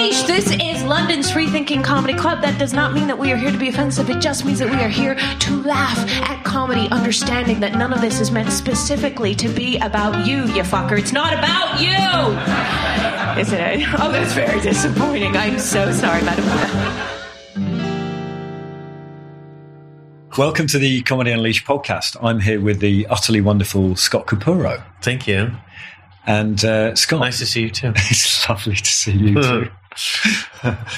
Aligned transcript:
Unleashed. 0.00 0.26
This 0.26 0.50
is 0.52 0.82
London's 0.82 1.30
free 1.30 1.46
thinking 1.46 1.82
comedy 1.82 2.14
club. 2.14 2.40
That 2.40 2.58
does 2.58 2.72
not 2.72 2.94
mean 2.94 3.06
that 3.06 3.18
we 3.18 3.32
are 3.32 3.36
here 3.36 3.50
to 3.50 3.58
be 3.58 3.68
offensive. 3.68 4.08
It 4.08 4.18
just 4.18 4.46
means 4.46 4.58
that 4.60 4.70
we 4.70 4.82
are 4.82 4.88
here 4.88 5.14
to 5.14 5.62
laugh 5.62 5.98
at 6.22 6.42
comedy, 6.42 6.88
understanding 6.88 7.60
that 7.60 7.74
none 7.74 7.92
of 7.92 8.00
this 8.00 8.18
is 8.18 8.30
meant 8.30 8.50
specifically 8.50 9.34
to 9.34 9.46
be 9.50 9.76
about 9.76 10.26
you, 10.26 10.44
you 10.54 10.62
fucker. 10.62 10.98
It's 10.98 11.12
not 11.12 11.34
about 11.34 11.82
you. 11.82 11.90
Isn't 13.38 13.60
it? 13.60 13.86
Oh, 14.00 14.10
that's 14.10 14.32
very 14.32 14.58
disappointing. 14.62 15.36
I'm 15.36 15.58
so 15.58 15.92
sorry, 15.92 16.22
Madam. 16.22 16.46
Welcome 20.38 20.66
to 20.68 20.78
the 20.78 21.02
Comedy 21.02 21.30
Unleashed 21.30 21.66
podcast. 21.66 22.16
I'm 22.22 22.40
here 22.40 22.58
with 22.62 22.80
the 22.80 23.06
utterly 23.08 23.42
wonderful 23.42 23.96
Scott 23.96 24.26
Capurro. 24.26 24.82
Thank 25.02 25.28
you. 25.28 25.50
And 26.24 26.64
uh, 26.64 26.94
Scott, 26.94 27.20
Nice 27.20 27.40
to 27.40 27.44
see 27.44 27.60
you 27.60 27.70
too. 27.70 27.92
it's 27.96 28.48
lovely 28.48 28.76
to 28.76 28.90
see 28.90 29.12
you 29.12 29.34
too. 29.42 29.70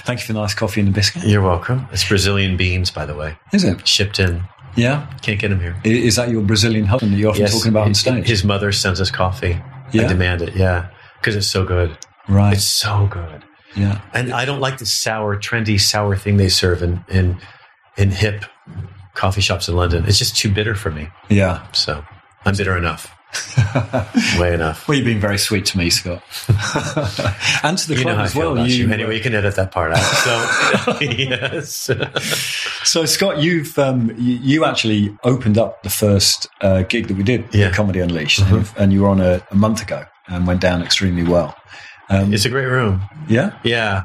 Thank 0.04 0.20
you 0.20 0.26
for 0.26 0.32
the 0.32 0.38
nice 0.40 0.54
coffee 0.54 0.80
and 0.80 0.88
the 0.88 0.92
biscuit. 0.92 1.24
You're 1.24 1.42
welcome. 1.42 1.86
It's 1.92 2.06
Brazilian 2.06 2.56
beans, 2.56 2.90
by 2.90 3.06
the 3.06 3.14
way, 3.14 3.36
Is 3.52 3.64
it? 3.64 3.86
shipped 3.86 4.18
in. 4.18 4.42
Yeah. 4.76 5.06
Can't 5.22 5.38
get 5.40 5.48
them 5.48 5.60
here. 5.60 5.76
Is 5.84 6.16
that 6.16 6.30
your 6.30 6.42
Brazilian 6.42 6.86
husband 6.86 7.12
that 7.12 7.18
you're 7.18 7.30
often 7.30 7.46
talking 7.46 7.68
about 7.70 7.86
on 7.88 7.94
stage? 7.94 8.26
His 8.26 8.44
mother 8.44 8.72
sends 8.72 9.00
us 9.00 9.10
coffee. 9.10 9.60
Yeah? 9.92 10.04
I 10.04 10.08
demand 10.08 10.40
it. 10.42 10.56
Yeah, 10.56 10.88
because 11.20 11.36
it's 11.36 11.46
so 11.46 11.64
good. 11.64 11.96
right. 12.28 12.54
It's 12.54 12.64
so 12.64 13.06
good. 13.10 13.44
yeah. 13.76 14.00
And 14.14 14.32
I 14.32 14.44
don't 14.46 14.60
like 14.60 14.78
the 14.78 14.86
sour, 14.86 15.36
trendy, 15.36 15.78
sour 15.78 16.16
thing 16.16 16.38
they 16.38 16.48
serve 16.48 16.82
in 16.82 17.04
in 17.08 17.38
in 17.98 18.10
hip 18.10 18.44
coffee 19.14 19.42
shops 19.42 19.68
in 19.68 19.76
London. 19.76 20.04
It's 20.06 20.18
just 20.18 20.36
too 20.36 20.50
bitter 20.50 20.74
for 20.74 20.90
me. 20.90 21.08
Yeah. 21.28 21.66
So 21.72 22.02
I'm 22.46 22.56
bitter 22.56 22.76
enough. 22.78 23.14
Way 24.38 24.54
enough. 24.54 24.86
Well, 24.86 24.96
you've 24.96 25.06
been 25.06 25.20
very 25.20 25.38
sweet 25.38 25.64
to 25.66 25.78
me, 25.78 25.88
Scott. 25.90 26.22
and 27.62 27.78
to 27.78 27.88
the 27.88 27.94
You 27.96 28.02
club 28.02 28.18
as 28.18 28.34
well. 28.34 28.52
about 28.52 28.68
you. 28.68 28.90
Anyway, 28.92 29.16
you 29.16 29.22
can 29.22 29.34
edit 29.34 29.56
that 29.56 29.70
part 29.72 29.92
out. 29.92 29.98
So 30.82 30.98
yes. 31.00 31.90
So, 32.84 33.04
Scott, 33.06 33.38
you've 33.38 33.78
um, 33.78 34.10
you, 34.18 34.36
you 34.42 34.64
actually 34.64 35.16
opened 35.24 35.58
up 35.58 35.82
the 35.82 35.90
first 35.90 36.46
uh, 36.60 36.82
gig 36.82 37.08
that 37.08 37.16
we 37.16 37.22
did, 37.22 37.46
Yeah. 37.54 37.68
the 37.68 37.74
Comedy 37.74 38.00
Unleashed, 38.00 38.40
Mhm. 38.40 38.56
and, 38.56 38.70
and 38.78 38.92
you 38.92 39.02
were 39.02 39.08
on 39.08 39.20
a, 39.20 39.40
a 39.50 39.54
month 39.54 39.82
ago 39.82 40.04
and 40.28 40.46
went 40.46 40.60
down 40.60 40.82
extremely 40.82 41.22
well. 41.24 41.54
Um, 42.10 42.32
It's 42.34 42.44
a 42.44 42.50
great 42.50 42.66
room. 42.66 43.02
yeah, 43.28 43.52
Yeah. 43.64 44.04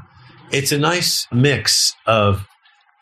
It's 0.51 0.71
a 0.71 0.77
nice 0.77 1.27
mix 1.31 1.93
of 2.05 2.47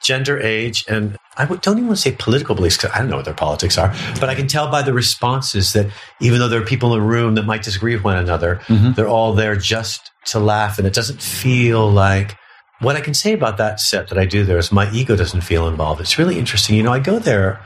gender, 0.05 0.39
age, 0.39 0.85
and 0.87 1.17
I 1.37 1.45
don't 1.45 1.77
even 1.77 1.87
want 1.87 1.97
to 1.97 2.01
say 2.09 2.15
political 2.17 2.53
beliefs 2.55 2.77
because 2.77 2.91
I 2.93 2.99
don't 2.99 3.09
know 3.09 3.15
what 3.17 3.25
their 3.25 3.33
politics 3.33 3.77
are, 3.77 3.93
but 4.19 4.29
I 4.29 4.35
can 4.35 4.47
tell 4.47 4.69
by 4.71 4.81
the 4.83 4.93
responses 4.93 5.73
that 5.73 5.87
even 6.21 6.39
though 6.39 6.47
there 6.47 6.61
are 6.61 6.65
people 6.65 6.93
in 6.93 6.99
the 7.01 7.05
room 7.05 7.35
that 7.35 7.43
might 7.43 7.63
disagree 7.63 7.95
with 7.95 8.03
one 8.03 8.15
another, 8.17 8.61
Mhm. 8.67 8.95
they're 8.95 9.07
all 9.07 9.33
there 9.33 9.55
just 9.55 10.11
to 10.27 10.39
laugh. 10.39 10.77
And 10.77 10.87
it 10.87 10.93
doesn't 10.93 11.21
feel 11.21 11.91
like 11.91 12.37
what 12.79 12.95
I 12.95 13.01
can 13.01 13.13
say 13.13 13.33
about 13.33 13.57
that 13.57 13.79
set 13.79 14.07
that 14.09 14.17
I 14.17 14.25
do 14.25 14.45
there 14.45 14.57
is 14.57 14.71
my 14.71 14.89
ego 14.91 15.15
doesn't 15.15 15.41
feel 15.41 15.67
involved. 15.67 15.99
It's 16.01 16.17
really 16.19 16.37
interesting. 16.37 16.75
You 16.75 16.83
know, 16.83 16.93
I 16.93 16.99
go 16.99 17.19
there 17.19 17.59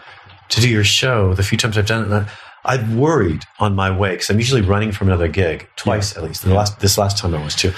to 0.49 0.61
do 0.61 0.69
your 0.69 0.83
show 0.83 1.33
the 1.33 1.43
few 1.43 1.57
times 1.57 1.77
I've 1.77 1.85
done 1.85 2.03
it. 2.03 2.05
And 2.05 2.13
I, 2.15 2.25
I've 2.65 2.93
worried 2.95 3.43
on 3.59 3.75
my 3.75 3.89
way 3.91 4.11
because 4.11 4.29
I'm 4.29 4.37
usually 4.39 4.61
running 4.61 4.91
from 4.91 5.07
another 5.09 5.27
gig 5.27 5.67
twice 5.75 6.15
at 6.17 6.23
least. 6.23 6.43
The 6.43 6.53
last 6.53 6.79
this 6.79 6.97
last 6.97 7.17
time 7.17 7.33
I 7.35 7.43
was 7.43 7.55
too, 7.55 7.71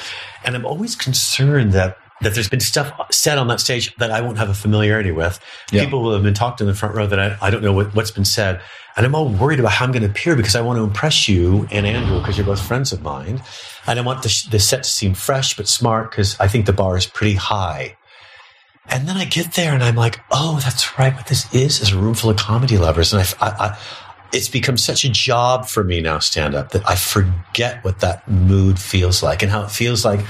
and 0.44 0.56
I'm 0.56 0.66
always 0.66 0.96
concerned 0.96 1.74
that 1.74 1.98
that 2.22 2.34
there's 2.34 2.50
been 2.50 2.60
stuff 2.60 2.94
said 3.12 3.38
on 3.38 3.48
that 3.48 3.60
stage 3.60 3.96
that 3.96 4.12
I 4.12 4.22
won't 4.22 4.38
have 4.38 4.50
a 4.50 4.54
familiarity 4.54 5.12
with. 5.12 5.40
Yeah. 5.72 5.84
People 5.84 6.02
will 6.02 6.14
have 6.14 6.24
been 6.24 6.34
talked 6.34 6.62
in 6.62 6.68
the 6.68 6.74
front 6.74 6.96
row 6.96 7.08
that 7.08 7.20
I, 7.20 7.38
I 7.42 7.50
don't 7.50 7.64
know 7.64 7.74
what, 7.74 7.94
what's 7.96 8.12
been 8.12 8.26
said, 8.26 8.62
and 8.96 9.06
I'm 9.06 9.16
all 9.16 9.30
worried 9.30 9.60
about 9.60 9.72
how 9.74 9.86
I'm 9.86 9.92
going 9.92 10.04
to 10.04 10.10
appear 10.10 10.36
because 10.36 10.56
I 10.56 10.62
want 10.62 10.78
to 10.78 10.84
impress 10.84 11.28
you 11.28 11.68
and 11.72 11.86
Andrew 11.86 12.20
because 12.20 12.38
you're 12.38 12.46
both 12.46 12.62
friends 12.62 12.92
of 12.92 13.02
mine, 13.02 13.42
and 13.88 14.00
I 14.00 14.02
want 14.02 14.24
the, 14.24 14.48
the 14.52 14.60
set 14.60 14.84
to 14.84 14.90
seem 14.90 15.14
fresh 15.14 15.56
but 15.56 15.68
smart 15.68 16.12
because 16.12 16.40
I 16.40 16.48
think 16.48 16.66
the 16.66 16.74
bar 16.74 16.98
is 16.98 17.06
pretty 17.06 17.36
high. 17.36 17.98
And 18.90 19.08
then 19.08 19.16
I 19.16 19.26
get 19.26 19.54
there 19.54 19.74
and 19.74 19.84
I'm 19.84 19.96
like, 19.96 20.20
oh, 20.32 20.60
that's 20.62 20.98
right. 21.00 21.16
What 21.16 21.28
this 21.28 21.54
is 21.54 21.80
is 21.80 21.94
a 21.94 21.98
room 21.98 22.14
full 22.14 22.32
of 22.32 22.38
comedy 22.38 22.78
lovers. 22.78 23.14
And 23.14 23.22
I, 23.22 23.48
I, 23.48 23.68
I 23.68 23.78
it's 24.34 24.50
become 24.50 24.78
such 24.78 25.06
a 25.06 25.10
job 25.10 25.68
for 25.68 25.84
me 25.84 26.02
now, 26.02 26.20
stand 26.20 26.56
up, 26.56 26.72
that 26.72 26.88
I 26.90 26.96
forget 26.96 27.84
what 27.84 28.00
that 28.00 28.28
mood 28.30 28.80
feels 28.80 29.22
like 29.22 29.44
and 29.44 29.52
how 29.52 29.64
it 29.64 29.72
feels 29.72 30.04
like 30.06 30.22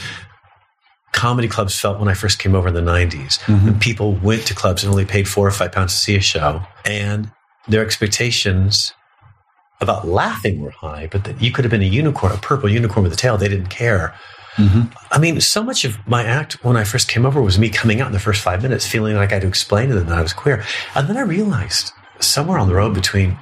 comedy 1.11 1.47
clubs 1.47 1.79
felt 1.79 1.99
when 1.99 2.07
I 2.07 2.13
first 2.13 2.39
came 2.39 2.55
over 2.55 2.67
in 2.67 2.73
the 2.73 2.81
90s. 2.81 3.47
When 3.47 3.57
mm-hmm. 3.57 3.79
people 3.79 4.13
went 4.15 4.45
to 4.47 4.55
clubs 4.55 4.83
and 4.83 4.91
only 4.91 5.05
paid 5.05 5.27
four 5.27 5.47
or 5.47 5.51
five 5.51 5.71
pounds 5.71 5.93
to 5.93 5.99
see 5.99 6.15
a 6.15 6.21
show. 6.21 6.61
And 6.85 7.31
their 7.67 7.83
expectations 7.83 8.93
about 9.81 10.07
laughing 10.07 10.61
were 10.61 10.71
high, 10.71 11.07
but 11.11 11.23
that 11.23 11.41
you 11.41 11.51
could 11.51 11.65
have 11.65 11.71
been 11.71 11.81
a 11.81 11.85
unicorn, 11.85 12.31
a 12.31 12.37
purple 12.37 12.69
unicorn 12.69 13.03
with 13.03 13.13
a 13.13 13.17
tail. 13.17 13.37
They 13.37 13.49
didn't 13.49 13.69
care. 13.69 14.13
Mm-hmm. 14.55 14.93
I 15.11 15.17
mean, 15.17 15.41
so 15.41 15.63
much 15.63 15.85
of 15.85 15.97
my 16.07 16.23
act 16.23 16.63
when 16.63 16.77
I 16.77 16.83
first 16.83 17.07
came 17.07 17.25
over 17.25 17.41
was 17.41 17.57
me 17.57 17.69
coming 17.69 18.01
out 18.01 18.07
in 18.07 18.13
the 18.13 18.19
first 18.19 18.41
five 18.41 18.61
minutes 18.61 18.85
feeling 18.85 19.15
like 19.15 19.31
I 19.31 19.35
had 19.35 19.41
to 19.41 19.47
explain 19.47 19.89
to 19.89 19.95
them 19.95 20.07
that 20.07 20.17
I 20.17 20.21
was 20.21 20.33
queer. 20.33 20.63
And 20.93 21.07
then 21.07 21.17
I 21.17 21.21
realized 21.21 21.91
somewhere 22.19 22.59
on 22.59 22.67
the 22.67 22.75
road 22.75 22.93
between, 22.93 23.37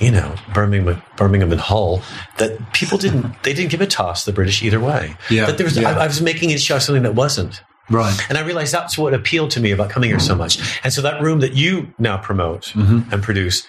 you 0.00 0.10
know, 0.10 0.34
Birmingham, 0.54 1.02
Birmingham 1.16 1.52
and 1.52 1.60
Hull, 1.60 2.02
that 2.38 2.72
people 2.72 2.96
didn't, 2.98 3.42
they 3.44 3.52
didn't 3.52 3.70
give 3.70 3.80
a 3.82 3.86
toss 3.86 4.24
the 4.24 4.32
British 4.32 4.62
either 4.62 4.80
way. 4.80 5.14
Yeah, 5.30 5.46
That 5.46 5.58
there 5.58 5.64
was, 5.66 5.76
yeah. 5.76 5.90
I, 5.90 6.04
I 6.04 6.06
was 6.06 6.20
making 6.22 6.50
it 6.50 6.60
show 6.60 6.78
something 6.78 7.02
that 7.02 7.14
wasn't. 7.14 7.60
right. 7.90 8.18
And 8.28 8.38
I 8.38 8.42
realized 8.42 8.72
that's 8.72 8.96
what 8.96 9.12
appealed 9.14 9.50
to 9.52 9.60
me 9.60 9.70
about 9.72 9.90
coming 9.90 10.10
here 10.10 10.18
so 10.20 10.34
much. 10.34 10.58
And 10.84 10.92
so 10.92 11.02
that 11.02 11.20
room 11.22 11.40
that 11.40 11.52
you 11.54 11.92
now 11.98 12.16
promote 12.16 12.72
Mm-hmm. 12.74 13.12
and 13.12 13.22
produce 13.22 13.66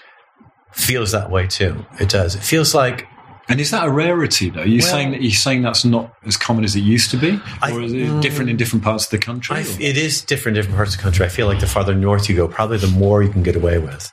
feels 0.72 1.12
that 1.12 1.30
way 1.30 1.48
too. 1.48 1.86
It 2.00 2.10
does. 2.10 2.36
It 2.36 2.44
feels 2.44 2.74
like 2.74 3.08
And 3.50 3.60
is 3.60 3.72
that 3.72 3.86
a 3.86 3.90
rarity, 3.92 4.50
though? 4.50 4.62
Are 4.62 4.66
you 4.66 4.80
Well- 4.80 4.88
saying 4.90 5.12
that 5.12 5.22
you're 5.22 5.32
saying 5.34 5.64
that's 5.64 5.84
not 5.84 6.14
as 6.26 6.38
common 6.38 6.64
as 6.64 6.76
it 6.76 6.82
used 6.82 7.12
to 7.12 7.18
be, 7.18 7.42
or 7.62 7.82
is 7.82 7.92
it 7.92 8.22
different 8.22 8.50
in 8.50 8.56
different 8.56 8.84
parts 8.86 9.04
of 9.06 9.12
the 9.12 9.18
country? 9.18 9.58
I, 9.58 9.62
it 9.80 9.98
is 9.98 10.22
different 10.22 10.58
in 10.58 10.62
different 10.62 10.78
parts 10.78 10.94
of 10.94 10.98
the 11.00 11.04
country. 11.04 11.26
I 11.26 11.30
feel 11.30 11.48
like 11.48 11.60
the 11.60 11.68
farther 11.68 11.94
north 11.94 12.30
you 12.30 12.36
go, 12.38 12.48
probably 12.48 12.78
the 12.78 12.88
more 12.88 13.22
you 13.24 13.30
can 13.30 13.44
get 13.44 13.58
away 13.58 13.78
with. 13.80 14.10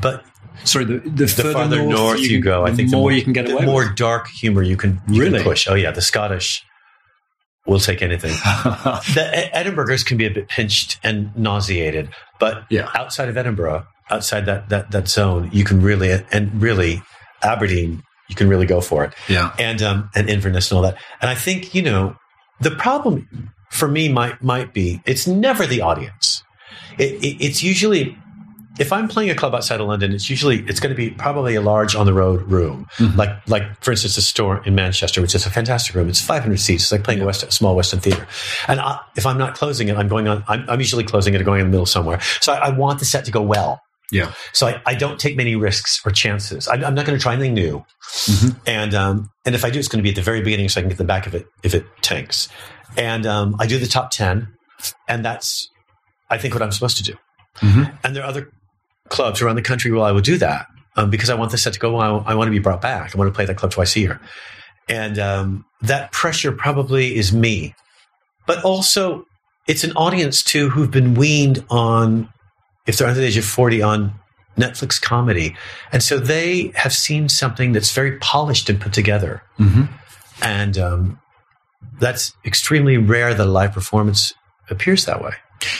But 0.00 0.24
Sorry, 0.64 0.84
the, 0.84 0.98
the, 0.98 1.10
the 1.10 1.26
further 1.28 1.52
farther 1.52 1.76
north, 1.82 1.90
north, 1.90 2.20
you, 2.20 2.28
can- 2.28 2.40
go, 2.40 2.64
I 2.66 2.72
think 2.72 2.90
the 2.90 2.96
more 2.96 3.12
you 3.12 3.22
can 3.22 3.32
get 3.32 3.50
away. 3.50 3.60
the 3.60 3.66
more 3.66 3.84
with. 3.86 3.96
dark 3.96 4.28
humor 4.28 4.62
you 4.62 4.76
can, 4.76 5.00
you 5.08 5.22
can 5.22 5.32
Really? 5.32 5.42
push. 5.44 5.68
Oh 5.68 5.74
yeah, 5.74 5.90
the 5.90 6.02
Scottish 6.02 6.62
will 7.66 7.80
take 7.80 8.00
anything. 8.02 8.30
the 9.14 9.50
Edinburghers 9.54 10.04
can 10.06 10.16
be 10.16 10.26
a 10.26 10.30
bit 10.30 10.48
pinched 10.48 10.98
and 11.02 11.36
nauseated, 11.36 12.08
but 12.38 12.64
Yeah. 12.70 12.88
outside 12.94 13.28
of 13.28 13.36
Edinburgh, 13.36 13.86
outside 14.10 14.46
that 14.46 14.68
that 14.68 14.90
that 14.92 15.08
zone, 15.08 15.50
you 15.52 15.64
can 15.64 15.82
really 15.82 16.10
and 16.32 16.62
really 16.62 17.02
Aberdeen, 17.42 18.02
you 18.28 18.34
can 18.36 18.48
really 18.48 18.66
go 18.66 18.80
for 18.80 19.04
it 19.04 19.12
yeah, 19.28 19.52
and 19.58 19.82
um, 19.82 20.10
and 20.14 20.28
Inverness 20.30 20.70
and 20.70 20.76
all 20.76 20.82
that. 20.82 20.96
And 21.20 21.28
I 21.30 21.34
think 21.34 21.74
you 21.74 21.82
know 21.82 22.16
the 22.60 22.70
problem 22.70 23.50
for 23.70 23.88
me 23.88 24.08
might 24.08 24.42
might 24.42 24.72
be 24.72 25.00
it's 25.04 25.26
never 25.26 25.66
the 25.66 25.80
audience. 25.80 26.42
It, 26.98 27.22
it, 27.22 27.44
it's 27.44 27.62
usually 27.62 28.16
if 28.78 28.92
I'm 28.92 29.08
playing 29.08 29.30
a 29.30 29.34
club 29.34 29.54
outside 29.54 29.80
of 29.80 29.86
London, 29.88 30.12
it's 30.12 30.28
usually 30.28 30.60
it's 30.68 30.80
going 30.80 30.90
to 30.94 30.96
be 30.96 31.10
probably 31.10 31.54
a 31.54 31.60
large 31.60 31.94
on 31.94 32.06
the 32.06 32.12
road 32.12 32.42
room, 32.50 32.86
like 33.16 33.30
like 33.48 33.82
for 33.82 33.90
instance 33.92 34.16
a 34.16 34.22
store 34.22 34.62
in 34.66 34.74
Manchester, 34.74 35.20
which 35.22 35.34
is 35.34 35.46
a 35.46 35.50
fantastic 35.50 35.94
room. 35.94 36.08
It's 36.08 36.20
500 36.20 36.58
seats. 36.60 36.84
It's 36.84 36.92
like 36.92 37.04
playing 37.04 37.20
a 37.22 37.24
West, 37.26 37.50
small 37.52 37.74
Western 37.76 38.00
theater. 38.00 38.26
And 38.68 38.80
I, 38.80 39.00
if 39.16 39.24
I'm 39.26 39.38
not 39.38 39.54
closing 39.54 39.88
it, 39.88 39.96
I'm 39.96 40.08
going 40.08 40.28
on. 40.28 40.44
I'm, 40.48 40.68
I'm 40.68 40.78
usually 40.80 41.04
closing 41.04 41.34
it 41.34 41.40
or 41.40 41.44
going 41.44 41.60
in 41.60 41.66
the 41.66 41.70
middle 41.70 41.86
somewhere. 41.86 42.20
So 42.40 42.52
I, 42.52 42.68
I 42.68 42.70
want 42.70 42.98
the 42.98 43.04
set 43.04 43.24
to 43.26 43.30
go 43.30 43.42
well. 43.42 43.80
yeah, 44.12 44.32
So 44.52 44.66
I, 44.68 44.80
I 44.86 44.94
don't 44.94 45.18
take 45.18 45.36
many 45.36 45.56
risks 45.56 46.00
or 46.04 46.12
chances. 46.12 46.68
I'm, 46.68 46.84
I'm 46.84 46.94
not 46.94 47.06
going 47.06 47.18
to 47.18 47.22
try 47.22 47.32
anything 47.34 47.54
new. 47.54 47.84
Mhm. 48.26 48.56
And 48.66 48.94
um, 48.94 49.30
and 49.44 49.54
if 49.54 49.64
I 49.64 49.70
do, 49.70 49.78
it's 49.78 49.88
going 49.88 49.98
to 49.98 50.02
be 50.02 50.10
at 50.10 50.16
the 50.16 50.22
very 50.22 50.42
beginning, 50.42 50.68
so 50.68 50.80
I 50.80 50.82
can 50.82 50.88
get 50.90 50.98
the 50.98 51.04
back 51.04 51.26
of 51.26 51.34
it 51.34 51.46
if 51.62 51.74
it 51.74 51.84
tanks. 52.02 52.48
And 52.96 53.26
um, 53.26 53.56
I 53.58 53.66
do 53.66 53.78
the 53.78 53.86
top 53.86 54.10
ten, 54.10 54.48
and 55.08 55.24
that's 55.24 55.68
I 56.30 56.38
think 56.38 56.54
what 56.54 56.62
I'm 56.62 56.72
supposed 56.72 56.96
to 56.98 57.02
do. 57.02 57.14
Mhm. 57.60 57.98
And 58.04 58.14
there 58.14 58.22
are 58.22 58.28
other 58.28 58.50
clubs 59.08 59.42
around 59.42 59.56
the 59.56 59.62
country 59.62 59.90
where 59.90 60.02
I 60.02 60.12
will 60.12 60.20
do 60.20 60.38
that 60.38 60.66
um, 60.96 61.10
because 61.10 61.30
I 61.30 61.34
want 61.34 61.50
the 61.52 61.58
set 61.58 61.72
to 61.74 61.78
go. 61.78 61.96
I, 61.96 62.08
I 62.18 62.34
want 62.34 62.48
to 62.48 62.52
be 62.52 62.58
brought 62.58 62.80
back. 62.80 63.14
I 63.14 63.18
want 63.18 63.28
to 63.28 63.34
play 63.34 63.44
that 63.44 63.56
club 63.56 63.72
twice 63.72 63.96
a 63.96 64.00
year, 64.00 64.20
and 64.88 65.18
um, 65.18 65.64
that 65.82 66.12
pressure 66.12 66.52
probably 66.52 67.16
is 67.16 67.32
me, 67.32 67.74
but 68.46 68.62
also 68.64 69.24
it's 69.66 69.84
an 69.84 69.92
audience 69.92 70.42
too 70.42 70.70
who've 70.70 70.90
been 70.90 71.14
weaned 71.14 71.64
on 71.70 72.28
if 72.86 72.96
they're 72.96 73.08
under 73.08 73.20
the 73.20 73.26
age 73.26 73.36
of 73.36 73.44
40 73.44 73.82
on 73.82 74.14
Netflix 74.56 75.00
comedy. 75.00 75.56
And 75.92 76.02
so 76.02 76.18
they 76.18 76.72
have 76.74 76.92
seen 76.92 77.28
something 77.28 77.72
that's 77.72 77.92
very 77.92 78.18
polished 78.18 78.70
and 78.70 78.80
put 78.80 78.92
together. 78.92 79.42
Mhm. 79.58 79.88
And 80.40 80.78
um, 80.78 81.20
that's 82.00 82.32
extremely 82.44 82.96
rare 82.96 83.34
that 83.34 83.46
a 83.46 83.50
live 83.50 83.72
performance 83.72 84.32
appears 84.70 85.04
that 85.06 85.22
way. 85.22 85.34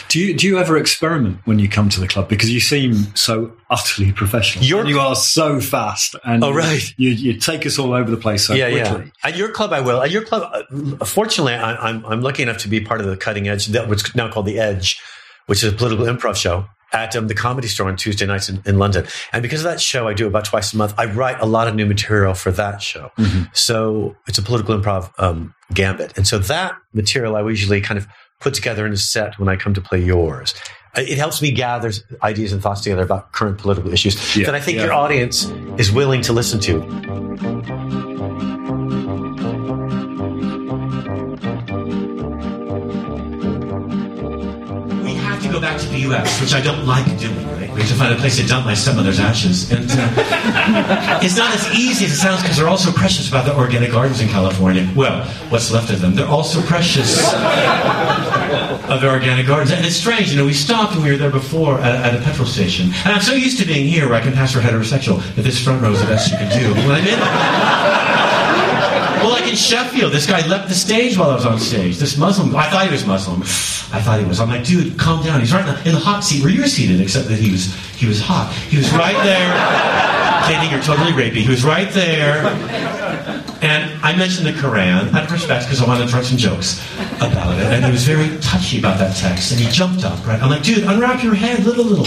Do 0.08 0.19
you 0.20 0.34
do 0.34 0.46
you 0.46 0.58
ever 0.58 0.76
experiment 0.76 1.38
when 1.44 1.58
you 1.58 1.69
come 1.69 1.88
to 1.90 2.00
the 2.00 2.08
club 2.08 2.28
because 2.28 2.50
you 2.50 2.61
seem 2.61 2.94
so 3.14 3.52
utterly 3.70 4.12
professional? 4.12 4.64
And 4.81 4.88
you 4.88 5.00
are 5.00 5.17
so 5.17 5.61
fast, 5.61 6.17
and 6.25 6.43
Oh, 6.43 6.52
right. 6.52 6.82
you, 6.96 7.11
you 7.11 7.38
take 7.38 7.67
us 7.67 7.78
all 7.78 7.93
over 7.93 8.11
the 8.11 8.17
place 8.17 8.46
so 8.46 8.55
quickly. 8.70 9.12
At 9.25 9.37
your 9.37 9.50
club, 9.50 9.73
I 9.73 9.81
will. 9.81 10.02
At 10.02 10.11
your 10.11 10.25
club, 10.25 10.50
uh, 10.52 11.05
fortunately, 11.05 11.55
I, 11.55 11.75
I'm 11.76 12.05
I'm 12.06 12.20
lucky 12.20 12.43
enough 12.43 12.58
to 12.58 12.69
be 12.69 12.81
part 12.81 13.00
of 13.00 13.06
the 13.06 13.17
cutting 13.17 13.49
edge 13.49 13.67
that 13.69 13.88
what's 13.88 14.14
now 14.14 14.31
called 14.31 14.46
the 14.46 14.58
Edge, 14.58 15.00
which 15.46 15.62
is 15.62 15.73
a 15.73 15.76
political 15.76 16.06
improv 16.06 16.37
show. 16.37 16.67
at 16.93 17.17
um, 17.17 17.26
the 17.26 17.34
comedy 17.34 17.67
store 17.67 17.88
on 17.88 17.96
Tuesday 17.96 18.25
nights 18.26 18.49
in, 18.49 18.62
in, 18.64 18.79
London. 18.79 19.05
And 19.32 19.43
because 19.43 19.61
of 19.61 19.64
that 19.70 19.81
show, 19.81 20.06
I 20.06 20.14
do 20.14 20.29
about 20.29 20.44
twice 20.44 20.72
a 20.72 20.76
month. 20.76 20.94
I 20.96 21.06
write 21.06 21.38
a 21.40 21.44
lot 21.44 21.67
of 21.67 21.75
new 21.75 21.84
material 21.84 22.32
for 22.32 22.52
that 22.52 22.81
show. 22.81 23.11
Mm-hmm. 23.19 23.43
So 23.52 24.17
it's 24.29 24.38
a 24.38 24.43
political 24.43 24.79
improv 24.79 25.11
um, 25.19 25.52
gambit. 25.75 26.17
And 26.17 26.26
so 26.29 26.38
that 26.38 26.76
material 26.94 27.34
I 27.34 27.40
usually 27.43 27.81
kind 27.81 27.99
of 27.99 28.06
put 28.41 28.55
together 28.55 28.87
in 28.87 28.93
a 28.93 28.97
set 28.97 29.38
when 29.38 29.49
I 29.49 29.56
come 29.56 29.75
to 29.75 29.81
play 29.81 30.03
yours. 30.03 30.55
Uh, 30.97 31.03
it 31.03 31.19
helps 31.19 31.43
me 31.43 31.50
gather 31.50 31.93
ideas 32.23 32.53
and 32.53 32.62
thoughts 32.62 32.81
together 32.81 33.03
about 33.03 33.33
current 33.33 33.59
political 33.59 33.93
issues 33.93 34.37
yeah, 34.37 34.47
that 34.47 34.55
I 34.55 34.61
think 34.61 34.79
yeah. 34.79 34.85
your 34.85 34.94
audience 34.94 35.44
is 35.79 35.93
willing 35.93 36.23
to 36.23 36.33
listen 36.33 36.61
to. 36.61 36.81
We 45.03 45.15
have 45.15 45.43
to 45.43 45.49
go 45.50 45.61
back 45.61 45.81
to 45.81 45.87
the 45.89 45.99
U.S., 46.00 46.41
which 46.41 46.55
I 46.55 46.61
don't 46.61 46.87
like 46.87 47.05
doing. 47.19 47.45
We 47.76 47.82
have 47.82 47.90
to 47.90 47.96
find 47.96 48.14
a 48.14 48.17
place 48.17 48.38
to 48.38 48.46
dump 48.46 48.64
my 48.64 48.73
stepmother's 48.73 49.20
ashes, 49.20 49.70
and 49.70 49.84
uh, 49.90 51.20
it's 51.23 51.37
not 51.37 51.55
as 51.55 51.69
easy 51.75 52.06
as 52.06 52.12
it 52.12 52.17
sounds 52.17 52.40
because 52.40 52.56
they're 52.56 52.69
all 52.69 52.78
so 52.78 52.90
precious 52.90 53.28
about 53.28 53.44
the 53.44 53.55
organic 53.55 53.93
gardens 53.93 54.23
in 54.23 54.28
California. 54.28 54.90
Well, 54.96 55.26
what's 55.50 55.70
left 55.70 55.90
of 55.90 56.00
them? 56.00 56.14
They're 56.14 56.26
all 56.26 56.43
so 56.43 56.62
precious 56.62 57.19
of 58.88 59.02
the 59.02 59.11
organic 59.11 59.46
gardens, 59.46 59.73
and 59.73 59.84
it's 59.84 59.96
strange. 59.96 60.31
You 60.31 60.38
know, 60.38 60.46
we 60.46 60.55
stopped 60.55 60.94
when 60.94 61.05
we 61.05 61.11
were 61.11 61.19
there 61.19 61.31
before 61.31 61.78
at, 61.78 62.14
at, 62.14 62.19
a 62.19 62.25
petrol 62.25 62.49
station, 62.49 62.87
and 63.05 63.12
I'm 63.12 63.20
so 63.20 63.34
used 63.34 63.58
to 63.58 63.67
being 63.67 63.87
here 63.87 64.08
where 64.08 64.19
I 64.19 64.22
can 64.22 64.32
pass 64.32 64.55
for 64.55 64.61
heterosexual 64.61 65.20
that 65.34 65.43
this 65.43 65.62
front 65.62 65.82
row 65.82 65.93
is 65.93 66.00
the 66.00 66.06
best 66.06 66.31
you 66.31 66.38
can 66.38 66.50
do. 66.58 66.72
When 66.88 66.93
I'm 66.93 67.06
in. 67.06 68.36
Well, 69.26 69.34
like 69.34 69.50
in 69.50 69.56
Sheffield, 69.56 70.12
this 70.12 70.25
guy 70.25 70.46
left 70.46 70.69
the 70.69 70.75
stage 70.76 71.19
while 71.19 71.31
I 71.31 71.34
was 71.34 71.44
on 71.44 71.58
stage. 71.58 71.99
This 71.99 72.17
Muslim, 72.17 72.55
I 72.55 72.70
thought 72.70 72.87
he 72.87 72.93
was 72.93 73.05
Muslim. 73.05 73.43
I 73.43 74.00
thought 74.00 74.20
he 74.20 74.25
was. 74.25 74.38
I'm 74.38 74.49
like, 74.49 74.62
dude, 74.62 74.96
calm 74.96 75.25
down. 75.25 75.40
He's 75.40 75.52
right 75.52 75.67
in 75.84 75.94
the, 75.94 75.99
hot 75.99 76.23
seat 76.23 76.44
where 76.44 76.52
you're 76.52 76.69
seated, 76.69 77.00
except 77.00 77.26
that 77.26 77.40
he 77.40 77.50
was 77.50 77.75
he 77.96 78.06
was 78.06 78.20
hot. 78.20 78.55
He 78.70 78.76
was 78.76 78.88
right 78.93 79.20
there. 79.25 79.50
Katie, 80.46 80.70
you're 80.73 80.81
totally 80.81 81.11
rapey. 81.11 81.43
He 81.43 81.49
was 81.50 81.64
right 81.64 81.90
there. 81.90 82.46
And 83.62 84.00
I 84.00 84.14
mentioned 84.17 84.46
the 84.46 84.52
Quran 84.52 85.12
out 85.12 85.25
of 85.25 85.32
respect 85.32 85.64
because 85.64 85.82
I 85.82 85.88
wanted 85.88 86.05
to 86.05 86.08
throw 86.08 86.22
some 86.22 86.38
jokes 86.38 86.81
about 87.17 87.58
it. 87.58 87.64
And 87.64 87.84
he 87.84 87.90
was 87.90 88.05
very 88.05 88.38
touchy 88.38 88.79
about 88.79 89.00
that 89.00 89.17
text. 89.17 89.50
And 89.50 89.61
he 89.61 89.69
jumped 89.72 90.05
up, 90.05 90.25
right? 90.25 90.40
I'm 90.40 90.50
like, 90.50 90.62
dude, 90.62 90.84
unwrap 90.84 91.25
your 91.25 91.34
head, 91.34 91.64
little, 91.64 91.84
little. 91.84 92.06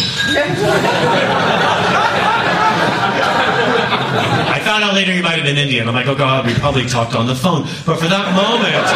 I 4.09 4.59
found 4.63 4.83
out 4.83 4.93
later 4.93 5.11
he 5.11 5.21
might 5.21 5.35
have 5.35 5.45
been 5.45 5.57
Indian. 5.57 5.87
I'm 5.87 5.93
like, 5.95 6.07
oh 6.07 6.15
God, 6.15 6.45
we 6.45 6.53
probably 6.55 6.85
talked 6.85 7.15
on 7.15 7.27
the 7.27 7.35
phone. 7.35 7.63
But 7.85 7.99
for 7.99 8.07
that 8.07 8.33
moment. 8.33 8.87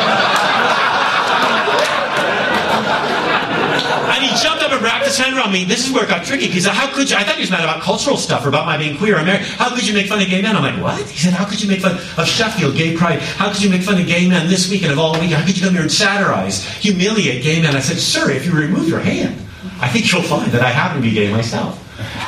and 4.13 4.23
he 4.23 4.29
jumped 4.41 4.63
up 4.63 4.71
and 4.71 4.81
wrapped 4.81 5.05
his 5.05 5.17
hand 5.17 5.35
around 5.37 5.51
me. 5.51 5.65
This 5.65 5.85
is 5.87 5.93
where 5.93 6.03
it 6.03 6.09
got 6.09 6.25
tricky. 6.25 6.47
He 6.47 6.59
said, 6.59 6.73
How 6.73 6.93
could 6.93 7.09
you? 7.09 7.15
I 7.17 7.23
thought 7.23 7.35
he 7.35 7.41
was 7.41 7.51
mad 7.51 7.63
about 7.63 7.81
cultural 7.81 8.17
stuff 8.17 8.45
or 8.45 8.49
about 8.49 8.65
my 8.65 8.77
being 8.77 8.97
queer. 8.97 9.17
I'm 9.17 9.25
married. 9.25 9.45
How 9.45 9.73
could 9.73 9.87
you 9.87 9.93
make 9.93 10.07
fun 10.07 10.21
of 10.21 10.27
gay 10.27 10.41
men? 10.41 10.55
I'm 10.55 10.63
like, 10.63 10.81
What? 10.81 11.07
He 11.09 11.17
said, 11.17 11.33
How 11.33 11.45
could 11.45 11.61
you 11.61 11.69
make 11.69 11.81
fun 11.81 11.93
of 11.93 12.27
Sheffield, 12.27 12.75
gay 12.75 12.95
pride? 12.95 13.19
How 13.19 13.51
could 13.51 13.61
you 13.61 13.69
make 13.69 13.81
fun 13.83 13.99
of 13.99 14.07
gay 14.07 14.27
men 14.27 14.47
this 14.49 14.69
week 14.69 14.83
and 14.83 14.91
of 14.91 14.99
all 14.99 15.19
week? 15.19 15.31
How 15.31 15.45
could 15.45 15.57
you 15.57 15.63
come 15.63 15.73
here 15.73 15.83
and 15.83 15.91
satirize, 15.91 16.65
humiliate 16.77 17.43
gay 17.43 17.61
men? 17.61 17.75
I 17.75 17.79
said, 17.79 17.97
Sir, 17.97 18.31
if 18.31 18.45
you 18.45 18.53
remove 18.53 18.87
your 18.87 18.99
hand, 18.99 19.35
I 19.81 19.89
think 19.89 20.11
you'll 20.11 20.23
find 20.23 20.51
that 20.51 20.61
I 20.61 20.69
happen 20.69 21.01
to 21.01 21.07
be 21.07 21.13
gay 21.13 21.31
myself. 21.31 21.79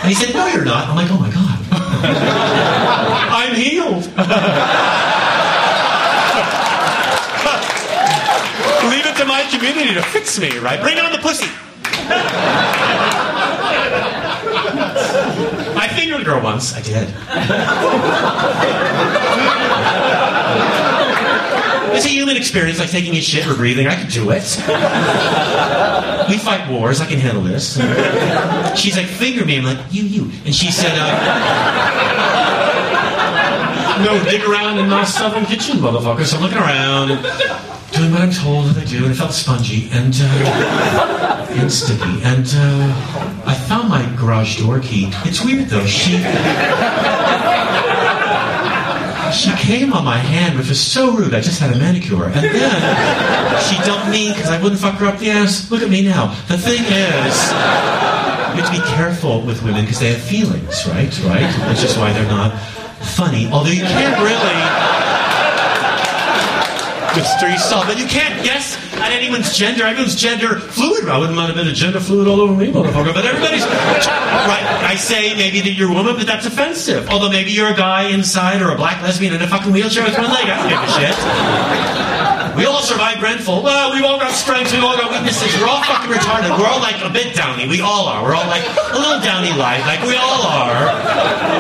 And 0.01 0.09
he 0.09 0.15
said, 0.15 0.33
No, 0.33 0.47
you're 0.47 0.65
not. 0.65 0.87
I'm 0.87 0.95
like, 0.95 1.11
Oh 1.11 1.19
my 1.19 1.31
God. 1.31 1.54
I'm 3.31 3.55
healed. 3.55 4.05
Leave 8.91 9.05
it 9.05 9.15
to 9.17 9.25
my 9.25 9.43
community 9.51 9.93
to 9.95 10.01
fix 10.01 10.39
me, 10.39 10.57
right? 10.59 10.81
Bring 10.81 10.97
on 10.99 11.11
the 11.11 11.17
pussy. 11.19 11.49
I 15.77 15.87
fingered 15.95 16.21
a 16.21 16.23
girl 16.23 16.41
once. 16.41 16.73
I 16.75 16.81
did. 16.81 17.09
It's 21.95 22.05
a 22.05 22.09
human 22.09 22.35
experience, 22.35 22.79
like 22.79 22.89
taking 22.89 23.15
a 23.15 23.21
shit 23.21 23.47
or 23.47 23.55
breathing. 23.55 23.87
I 23.87 23.95
can 23.95 24.09
do 24.09 24.31
it. 24.31 24.43
We 26.29 26.37
fight 26.37 26.69
wars. 26.69 26.99
I 27.01 27.05
can 27.05 27.19
handle 27.19 27.43
this. 27.43 27.75
She's 28.79 28.97
like, 28.97 29.05
finger 29.07 29.45
me. 29.45 29.57
I'm 29.57 29.63
like, 29.63 29.79
you, 29.91 30.03
you. 30.03 30.31
And 30.45 30.53
she 30.53 30.71
said, 30.71 30.91
uh, 30.95 32.15
no, 34.03 34.23
dig 34.29 34.43
around 34.43 34.79
in 34.79 34.89
my 34.89 35.03
southern 35.05 35.45
kitchen, 35.45 35.77
motherfucker. 35.77 36.25
So 36.25 36.37
I'm 36.37 36.43
looking 36.43 36.57
around 36.57 37.07
doing 37.93 38.11
what 38.11 38.21
I'm 38.21 38.31
told 38.31 38.67
that 38.67 38.77
I 38.77 38.85
do, 38.85 39.03
and 39.03 39.13
it 39.13 39.15
felt 39.15 39.31
spongy 39.31 39.87
and 39.91 40.13
uh, 40.19 41.47
and 41.51 41.71
sticky. 41.71 42.21
And 42.23 42.45
uh, 42.53 43.43
I 43.45 43.55
found 43.69 43.87
my 43.87 44.05
garage 44.17 44.59
door 44.59 44.79
key. 44.79 45.09
It's 45.23 45.41
weird 45.43 45.69
though. 45.69 45.85
She 45.85 46.17
she 49.35 49.51
came 49.57 49.93
on 49.93 50.03
my 50.05 50.17
hand, 50.17 50.57
which 50.57 50.69
was 50.69 50.79
so 50.79 51.11
rude. 51.11 51.33
I 51.33 51.41
just 51.41 51.59
had 51.59 51.75
a 51.75 51.77
manicure. 51.77 52.25
And 52.25 52.35
then 52.35 53.59
she 53.67 53.75
dumped 53.83 54.09
me 54.09 54.29
because 54.33 54.49
I 54.49 54.61
wouldn't 54.61 54.79
fuck 54.79 54.95
her 54.95 55.05
up 55.05 55.19
the 55.19 55.29
ass. 55.29 55.69
Look 55.69 55.81
at 55.81 55.89
me 55.89 56.01
now. 56.03 56.27
The 56.47 56.57
thing 56.57 56.83
is, 56.83 57.35
you 58.55 58.61
have 58.61 58.73
to 58.73 58.81
be 58.81 58.87
careful 58.95 59.41
with 59.41 59.63
women 59.63 59.81
because 59.81 59.99
they 59.99 60.13
have 60.13 60.21
feelings, 60.21 60.87
right? 60.87 61.11
Right? 61.23 61.51
Which 61.69 61.83
is 61.83 61.97
why 61.97 62.13
they're 62.13 62.27
not 62.27 62.57
funny. 63.03 63.47
Although 63.51 63.71
you 63.71 63.83
can't 63.83 64.17
really 64.23 64.94
mystery 67.15 67.57
solved. 67.57 67.87
But 67.87 67.97
you 67.97 68.05
can't 68.05 68.43
guess 68.43 68.77
at 68.95 69.11
anyone's 69.11 69.55
gender. 69.55 69.85
Everyone's 69.85 70.15
gender 70.15 70.59
fluid. 70.59 71.07
I 71.09 71.17
wouldn't 71.17 71.35
mind 71.35 71.51
a 71.51 71.55
bit 71.55 71.67
of 71.67 71.73
gender 71.73 71.99
fluid 71.99 72.27
all 72.27 72.41
over 72.41 72.53
me, 72.53 72.71
motherfucker. 72.71 73.13
But 73.13 73.25
everybody's 73.25 73.63
right. 73.65 74.65
I 74.83 74.95
say 74.95 75.35
maybe 75.35 75.61
that 75.61 75.71
you're 75.71 75.91
a 75.91 75.93
woman, 75.93 76.15
but 76.15 76.27
that's 76.27 76.45
offensive. 76.45 77.09
Although 77.09 77.29
maybe 77.29 77.51
you're 77.51 77.71
a 77.71 77.75
guy 77.75 78.09
inside 78.09 78.61
or 78.61 78.71
a 78.71 78.75
black 78.75 79.01
lesbian 79.01 79.33
in 79.33 79.41
a 79.41 79.47
fucking 79.47 79.71
wheelchair 79.71 80.03
with 80.03 80.17
one 80.17 80.29
leg. 80.31 80.45
I 80.47 80.57
don't 80.57 80.69
give 80.69 80.81
a 80.83 80.91
shit. 80.99 82.34
We 82.55 82.65
all 82.65 82.79
survived 82.79 83.19
Grenfell. 83.19 83.63
Well, 83.63 83.93
we've 83.93 84.03
all 84.05 84.17
got 84.17 84.31
strengths, 84.31 84.71
we've 84.71 84.83
all 84.83 84.95
got 84.95 85.11
weaknesses. 85.11 85.53
We're 85.59 85.67
all 85.67 85.83
fucking 85.83 86.09
retarded. 86.09 86.57
We're 86.57 86.67
all 86.67 86.79
like 86.79 87.03
a 87.03 87.09
bit 87.09 87.35
downy. 87.35 87.67
We 87.67 87.81
all 87.81 88.07
are. 88.07 88.23
We're 88.23 88.35
all 88.35 88.47
like 88.47 88.63
a 88.63 88.97
little 88.97 89.19
downy 89.19 89.51
like. 89.51 89.81
Like 89.85 90.01
we 90.03 90.15
all 90.15 90.41
are. 90.47 90.85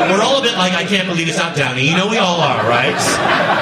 We're 0.09 0.21
all 0.23 0.39
a 0.39 0.41
bit 0.41 0.55
like, 0.55 0.73
I 0.73 0.85
can't 0.85 1.07
believe 1.07 1.27
it's 1.27 1.37
not 1.37 1.55
downy. 1.55 1.87
You 1.87 1.97
know 1.97 2.07
we 2.07 2.17
all 2.17 2.39
are, 2.39 2.63
right? 2.69 2.95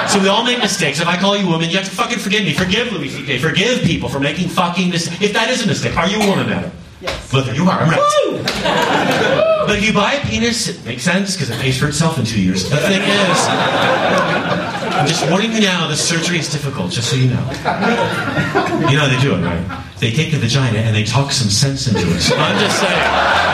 So 0.08 0.20
we 0.20 0.28
all 0.28 0.44
make 0.44 0.58
mistakes. 0.58 1.00
If 1.00 1.08
I 1.08 1.16
call 1.16 1.36
you 1.36 1.46
a 1.46 1.50
woman, 1.50 1.70
you 1.70 1.76
have 1.76 1.86
to 1.86 1.90
fucking 1.90 2.18
forgive 2.18 2.44
me. 2.44 2.54
Forgive 2.54 2.92
Louis 2.92 3.08
C.K. 3.08 3.38
Forgive 3.38 3.82
people 3.82 4.08
for 4.08 4.20
making 4.20 4.48
fucking 4.48 4.90
mistakes. 4.90 5.20
If 5.20 5.32
that 5.32 5.50
is 5.50 5.64
a 5.64 5.66
mistake, 5.66 5.96
are 5.96 6.08
you 6.08 6.22
a 6.22 6.26
woman, 6.28 6.48
madam? 6.48 6.70
Yes. 7.00 7.32
Look, 7.32 7.54
you 7.54 7.68
are. 7.68 7.80
I'm 7.80 7.90
right. 7.90 9.66
but 9.66 9.76
if 9.76 9.84
you 9.84 9.92
buy 9.92 10.14
a 10.14 10.20
penis, 10.26 10.68
it 10.68 10.84
makes 10.84 11.02
sense 11.02 11.34
because 11.34 11.50
it 11.50 11.58
pays 11.58 11.78
for 11.78 11.88
itself 11.88 12.18
in 12.18 12.24
two 12.24 12.40
years. 12.40 12.70
The 12.70 12.76
thing 12.76 13.02
is, 13.02 14.73
I'm 14.94 15.06
just 15.06 15.28
warning 15.28 15.52
you 15.52 15.60
now, 15.60 15.88
the 15.88 15.96
surgery 15.96 16.38
is 16.38 16.48
difficult, 16.50 16.92
just 16.92 17.10
so 17.10 17.16
you 17.16 17.28
know. 17.28 17.50
You 18.88 18.96
know 18.96 19.02
how 19.02 19.08
they 19.08 19.20
do 19.20 19.34
it, 19.34 19.42
right? 19.42 19.84
They 19.98 20.12
take 20.12 20.30
the 20.30 20.38
vagina 20.38 20.78
and 20.78 20.94
they 20.94 21.04
talk 21.04 21.32
some 21.32 21.50
sense 21.50 21.88
into 21.88 22.00
it. 22.00 22.20
So 22.20 22.36
I'm 22.36 22.58
just 22.60 22.78
saying. 22.78 23.44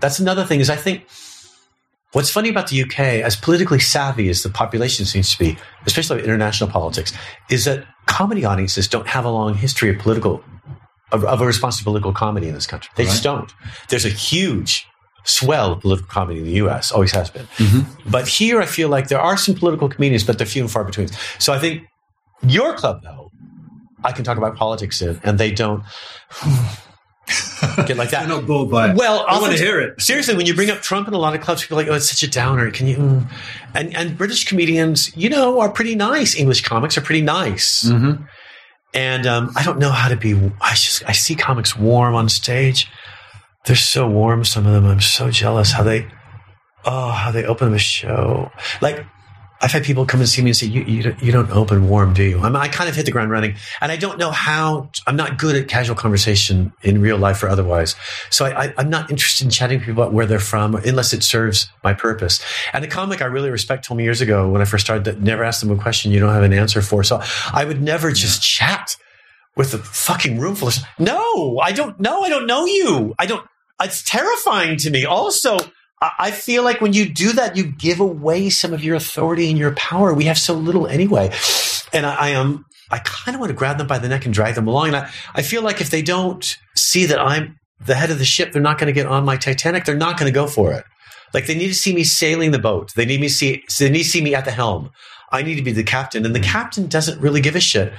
That's 0.00 0.18
another 0.18 0.44
thing 0.44 0.60
is 0.60 0.70
I 0.70 0.76
think 0.76 1.06
what's 2.12 2.30
funny 2.30 2.48
about 2.48 2.68
the 2.68 2.82
UK, 2.82 2.98
as 2.98 3.36
politically 3.36 3.80
savvy 3.80 4.28
as 4.28 4.42
the 4.42 4.50
population 4.50 5.04
seems 5.04 5.32
to 5.32 5.38
be, 5.38 5.58
especially 5.86 6.22
international 6.22 6.70
politics, 6.70 7.12
is 7.50 7.64
that 7.64 7.84
comedy 8.06 8.44
audiences 8.44 8.88
don't 8.88 9.08
have 9.08 9.24
a 9.24 9.30
long 9.30 9.54
history 9.54 9.90
of 9.90 9.98
political 9.98 10.42
of, 11.10 11.24
of 11.24 11.40
a 11.42 11.46
response 11.46 11.76
to 11.78 11.84
political 11.84 12.12
comedy 12.12 12.48
in 12.48 12.54
this 12.54 12.66
country. 12.66 12.90
They 12.96 13.04
right. 13.04 13.10
just 13.10 13.22
don't. 13.22 13.52
There's 13.90 14.06
a 14.06 14.10
huge 14.10 14.86
swell 15.24 15.72
of 15.72 15.80
political 15.80 16.08
comedy 16.08 16.40
in 16.40 16.46
the 16.46 16.52
US, 16.52 16.90
always 16.90 17.12
has 17.12 17.30
been. 17.30 17.46
Mm-hmm. 17.58 18.10
But 18.10 18.26
here 18.26 18.60
I 18.60 18.66
feel 18.66 18.88
like 18.88 19.08
there 19.08 19.20
are 19.20 19.36
some 19.36 19.54
political 19.54 19.88
comedians, 19.88 20.24
but 20.24 20.38
they're 20.38 20.46
few 20.46 20.62
and 20.62 20.70
far 20.70 20.84
between. 20.84 21.08
So 21.38 21.52
I 21.52 21.58
think 21.58 21.84
your 22.46 22.74
club 22.74 23.02
though, 23.02 23.30
I 24.04 24.12
can 24.12 24.24
talk 24.24 24.38
about 24.38 24.56
politics 24.56 25.00
in, 25.00 25.20
and 25.22 25.38
they 25.38 25.52
don't 25.52 25.84
get 27.86 27.96
like 27.96 28.10
that. 28.10 28.28
Not 28.28 28.46
bored 28.46 28.70
by 28.70 28.90
it. 28.90 28.96
Well, 28.96 29.24
I 29.28 29.40
want 29.40 29.56
to 29.56 29.58
hear 29.58 29.80
it. 29.80 30.00
Seriously, 30.00 30.34
when 30.34 30.46
you 30.46 30.54
bring 30.54 30.70
up 30.70 30.80
Trump 30.80 31.08
in 31.08 31.14
a 31.14 31.18
lot 31.18 31.34
of 31.34 31.40
clubs, 31.40 31.62
people 31.62 31.78
are 31.78 31.82
like, 31.82 31.90
"Oh, 31.90 31.94
it's 31.94 32.08
such 32.08 32.22
a 32.22 32.30
downer." 32.30 32.70
Can 32.70 32.86
you? 32.86 32.96
Mm. 32.96 33.30
And 33.74 33.96
and 33.96 34.18
British 34.18 34.44
comedians, 34.44 35.14
you 35.16 35.28
know, 35.28 35.60
are 35.60 35.70
pretty 35.70 35.94
nice. 35.94 36.34
English 36.34 36.62
comics 36.62 36.96
are 36.98 37.02
pretty 37.02 37.22
nice. 37.22 37.84
Mm-hmm. 37.84 38.24
And 38.94 39.26
um, 39.26 39.52
I 39.56 39.62
don't 39.62 39.78
know 39.78 39.90
how 39.90 40.08
to 40.08 40.16
be. 40.16 40.34
I 40.60 40.72
just 40.72 41.02
I 41.08 41.12
see 41.12 41.34
comics 41.34 41.76
warm 41.76 42.14
on 42.14 42.28
stage. 42.28 42.88
They're 43.66 43.76
so 43.76 44.08
warm. 44.08 44.44
Some 44.44 44.66
of 44.66 44.72
them. 44.72 44.86
I'm 44.86 45.00
so 45.00 45.30
jealous 45.30 45.72
how 45.72 45.82
they. 45.82 46.06
Oh, 46.84 47.10
how 47.10 47.30
they 47.30 47.44
open 47.44 47.70
the 47.70 47.78
show. 47.78 48.50
Like 48.80 49.06
I've 49.62 49.70
had 49.70 49.84
people 49.84 50.04
come 50.04 50.18
and 50.18 50.28
see 50.28 50.42
me 50.42 50.50
and 50.50 50.56
say, 50.56 50.66
you, 50.66 50.82
you, 50.82 51.02
don't, 51.04 51.22
you 51.22 51.30
don't 51.30 51.50
open 51.52 51.88
warm, 51.88 52.14
do 52.14 52.24
you? 52.24 52.40
I, 52.40 52.48
mean, 52.48 52.56
I 52.56 52.66
kind 52.66 52.90
of 52.90 52.96
hit 52.96 53.06
the 53.06 53.12
ground 53.12 53.30
running 53.30 53.54
and 53.80 53.92
I 53.92 53.96
don't 53.96 54.18
know 54.18 54.32
how, 54.32 54.90
I'm 55.06 55.14
not 55.14 55.38
good 55.38 55.54
at 55.54 55.68
casual 55.68 55.94
conversation 55.94 56.72
in 56.82 57.00
real 57.00 57.16
life 57.16 57.44
or 57.44 57.48
otherwise. 57.48 57.94
So 58.28 58.44
I, 58.44 58.74
am 58.76 58.90
not 58.90 59.08
interested 59.08 59.44
in 59.44 59.50
chatting 59.50 59.78
to 59.78 59.86
people 59.86 60.02
about 60.02 60.12
where 60.12 60.26
they're 60.26 60.40
from 60.40 60.74
unless 60.74 61.12
it 61.12 61.22
serves 61.22 61.70
my 61.84 61.94
purpose. 61.94 62.44
And 62.72 62.84
a 62.84 62.88
comic 62.88 63.22
I 63.22 63.26
really 63.26 63.50
respect 63.50 63.84
told 63.84 63.98
me 63.98 64.04
years 64.04 64.20
ago 64.20 64.50
when 64.50 64.60
I 64.60 64.64
first 64.64 64.84
started 64.84 65.04
that 65.04 65.20
never 65.20 65.44
ask 65.44 65.60
them 65.60 65.70
a 65.70 65.80
question 65.80 66.10
you 66.10 66.18
don't 66.18 66.34
have 66.34 66.42
an 66.42 66.52
answer 66.52 66.82
for. 66.82 67.04
So 67.04 67.22
I 67.52 67.64
would 67.64 67.80
never 67.80 68.10
just 68.10 68.42
chat 68.42 68.96
with 69.56 69.74
a 69.74 69.78
fucking 69.78 70.40
room 70.40 70.56
full 70.56 70.68
of, 70.68 70.78
no, 70.98 71.60
I 71.60 71.70
don't 71.70 72.00
know. 72.00 72.22
I 72.22 72.28
don't 72.28 72.48
know 72.48 72.64
you. 72.64 73.14
I 73.18 73.26
don't, 73.26 73.46
it's 73.80 74.02
terrifying 74.02 74.76
to 74.78 74.90
me. 74.90 75.04
Also, 75.04 75.56
I 76.18 76.30
feel 76.30 76.64
like 76.64 76.80
when 76.80 76.92
you 76.92 77.08
do 77.08 77.32
that, 77.32 77.56
you 77.56 77.64
give 77.64 78.00
away 78.00 78.50
some 78.50 78.72
of 78.72 78.82
your 78.82 78.96
authority 78.96 79.48
and 79.48 79.58
your 79.58 79.72
power. 79.72 80.12
We 80.12 80.24
have 80.24 80.38
so 80.38 80.54
little 80.54 80.86
anyway. 80.86 81.30
And 81.92 82.06
I, 82.06 82.14
I 82.14 82.28
am, 82.30 82.64
I 82.90 82.98
kind 82.98 83.34
of 83.34 83.40
want 83.40 83.50
to 83.50 83.56
grab 83.56 83.78
them 83.78 83.86
by 83.86 83.98
the 83.98 84.08
neck 84.08 84.24
and 84.24 84.34
drag 84.34 84.54
them 84.54 84.66
along. 84.66 84.88
And 84.88 84.96
I, 84.96 85.10
I 85.34 85.42
feel 85.42 85.62
like 85.62 85.80
if 85.80 85.90
they 85.90 86.02
don't 86.02 86.58
see 86.74 87.06
that 87.06 87.20
I'm 87.20 87.58
the 87.84 87.94
head 87.94 88.10
of 88.10 88.18
the 88.18 88.24
ship, 88.24 88.52
they're 88.52 88.62
not 88.62 88.78
going 88.78 88.86
to 88.86 88.92
get 88.92 89.06
on 89.06 89.24
my 89.24 89.36
Titanic. 89.36 89.84
They're 89.84 89.94
not 89.94 90.18
going 90.18 90.30
to 90.30 90.34
go 90.34 90.46
for 90.46 90.72
it. 90.72 90.84
Like 91.34 91.46
they 91.46 91.54
need 91.54 91.68
to 91.68 91.74
see 91.74 91.94
me 91.94 92.04
sailing 92.04 92.50
the 92.50 92.58
boat. 92.58 92.92
They 92.94 93.06
need 93.06 93.20
me 93.20 93.28
see, 93.28 93.64
they 93.78 93.90
need 93.90 94.02
to 94.02 94.08
see 94.08 94.22
me 94.22 94.34
at 94.34 94.44
the 94.44 94.50
helm. 94.50 94.90
I 95.32 95.42
need 95.42 95.54
to 95.56 95.62
be 95.62 95.72
the 95.72 95.82
captain. 95.82 96.26
And 96.26 96.34
the 96.34 96.40
hmm. 96.40 96.44
captain 96.44 96.86
doesn't 96.86 97.20
really 97.20 97.40
give 97.40 97.56
a 97.56 97.60
shit 97.60 97.92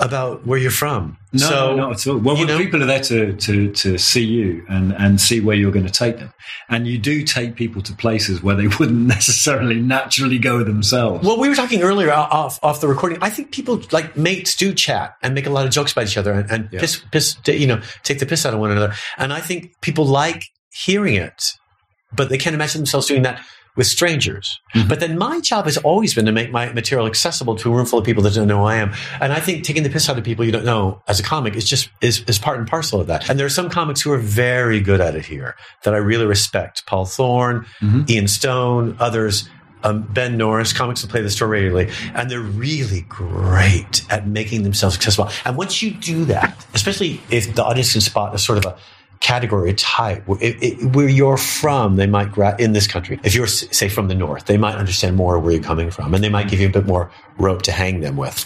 about 0.00 0.46
where 0.46 0.58
you're 0.58 0.70
from. 0.70 1.16
No, 1.32 1.48
so, 1.48 1.76
not 1.76 1.92
at 1.92 2.06
all. 2.06 2.18
Well, 2.18 2.36
well 2.36 2.58
people 2.58 2.82
are 2.82 2.86
there 2.86 3.00
to, 3.00 3.32
to, 3.34 3.72
to 3.72 3.98
see 3.98 4.24
you 4.24 4.64
and, 4.68 4.92
and 4.94 5.20
see 5.20 5.40
where 5.40 5.56
you're 5.56 5.72
going 5.72 5.86
to 5.86 5.92
take 5.92 6.18
them. 6.18 6.32
And 6.68 6.86
you 6.86 6.98
do 6.98 7.22
take 7.22 7.54
people 7.54 7.80
to 7.82 7.94
places 7.94 8.42
where 8.42 8.56
they 8.56 8.66
wouldn't 8.78 9.06
necessarily 9.06 9.80
naturally 9.80 10.38
go 10.38 10.64
themselves. 10.64 11.26
Well, 11.26 11.38
we 11.38 11.48
were 11.48 11.54
talking 11.54 11.82
earlier 11.82 12.12
off, 12.12 12.58
off 12.62 12.80
the 12.80 12.88
recording. 12.88 13.18
I 13.20 13.30
think 13.30 13.52
people 13.52 13.82
like 13.92 14.16
mates 14.16 14.56
do 14.56 14.74
chat 14.74 15.16
and 15.22 15.34
make 15.34 15.46
a 15.46 15.50
lot 15.50 15.66
of 15.66 15.72
jokes 15.72 15.92
about 15.92 16.06
each 16.06 16.16
other 16.16 16.32
and, 16.32 16.50
and 16.50 16.68
yeah. 16.72 16.80
piss, 16.80 17.02
piss, 17.10 17.36
you 17.46 17.66
know, 17.66 17.80
take 18.02 18.18
the 18.18 18.26
piss 18.26 18.44
out 18.44 18.54
of 18.54 18.60
one 18.60 18.70
another. 18.70 18.94
And 19.16 19.32
I 19.32 19.40
think 19.40 19.80
people 19.80 20.04
like 20.04 20.44
hearing 20.72 21.14
it, 21.14 21.52
but 22.12 22.28
they 22.28 22.38
can't 22.38 22.54
imagine 22.54 22.80
themselves 22.80 23.06
doing 23.06 23.22
that 23.22 23.44
with 23.76 23.86
strangers. 23.86 24.60
Mm-hmm. 24.74 24.88
But 24.88 25.00
then 25.00 25.18
my 25.18 25.40
job 25.40 25.64
has 25.66 25.76
always 25.78 26.14
been 26.14 26.26
to 26.26 26.32
make 26.32 26.50
my 26.50 26.72
material 26.72 27.06
accessible 27.06 27.56
to 27.56 27.72
a 27.72 27.76
room 27.76 27.86
full 27.86 27.98
of 27.98 28.04
people 28.04 28.22
that 28.24 28.34
don't 28.34 28.48
know 28.48 28.58
who 28.58 28.64
I 28.64 28.76
am. 28.76 28.92
And 29.20 29.32
I 29.32 29.40
think 29.40 29.64
taking 29.64 29.82
the 29.82 29.90
piss 29.90 30.08
out 30.08 30.18
of 30.18 30.24
people 30.24 30.44
you 30.44 30.52
don't 30.52 30.64
know 30.64 31.02
as 31.08 31.20
a 31.20 31.22
comic 31.22 31.54
is 31.54 31.68
just 31.68 31.90
is, 32.00 32.22
is 32.26 32.38
part 32.38 32.58
and 32.58 32.68
parcel 32.68 33.00
of 33.00 33.06
that. 33.06 33.28
And 33.28 33.38
there 33.38 33.46
are 33.46 33.50
some 33.50 33.70
comics 33.70 34.00
who 34.00 34.12
are 34.12 34.18
very 34.18 34.80
good 34.80 35.00
at 35.00 35.14
it 35.14 35.24
here 35.24 35.56
that 35.84 35.94
I 35.94 35.98
really 35.98 36.26
respect. 36.26 36.86
Paul 36.86 37.04
Thorne, 37.04 37.66
mm-hmm. 37.80 38.02
Ian 38.08 38.28
Stone, 38.28 38.96
others. 38.98 39.48
Um, 39.82 40.02
ben 40.02 40.36
Norris, 40.36 40.74
comics 40.74 41.00
that 41.00 41.08
play 41.08 41.22
the 41.22 41.30
store 41.30 41.48
regularly, 41.48 41.90
and 42.12 42.30
they're 42.30 42.38
really 42.38 43.00
great 43.08 44.04
at 44.10 44.26
making 44.28 44.62
themselves 44.62 44.94
accessible. 44.94 45.30
And 45.46 45.56
once 45.56 45.80
you 45.80 45.92
do 45.92 46.26
that, 46.26 46.66
especially 46.74 47.18
if 47.30 47.54
the 47.54 47.64
audience 47.64 47.92
can 47.92 48.02
spot 48.02 48.34
a 48.34 48.38
sort 48.38 48.58
of 48.58 48.66
a 48.66 48.76
category, 49.20 49.74
type, 49.74 50.24
it, 50.40 50.56
it, 50.62 50.94
where 50.94 51.08
you're 51.08 51.36
from, 51.36 51.96
they 51.96 52.06
might, 52.06 52.32
gra- 52.32 52.56
in 52.58 52.72
this 52.72 52.86
country, 52.86 53.20
if 53.22 53.34
you're, 53.34 53.46
say, 53.46 53.88
from 53.88 54.08
the 54.08 54.14
north, 54.14 54.46
they 54.46 54.56
might 54.56 54.76
understand 54.76 55.16
more 55.16 55.38
where 55.38 55.52
you're 55.52 55.62
coming 55.62 55.90
from 55.90 56.14
and 56.14 56.24
they 56.24 56.28
might 56.28 56.48
give 56.48 56.58
you 56.58 56.66
a 56.66 56.72
bit 56.72 56.86
more 56.86 57.10
rope 57.38 57.62
to 57.62 57.72
hang 57.72 58.00
them 58.00 58.16
with. 58.16 58.44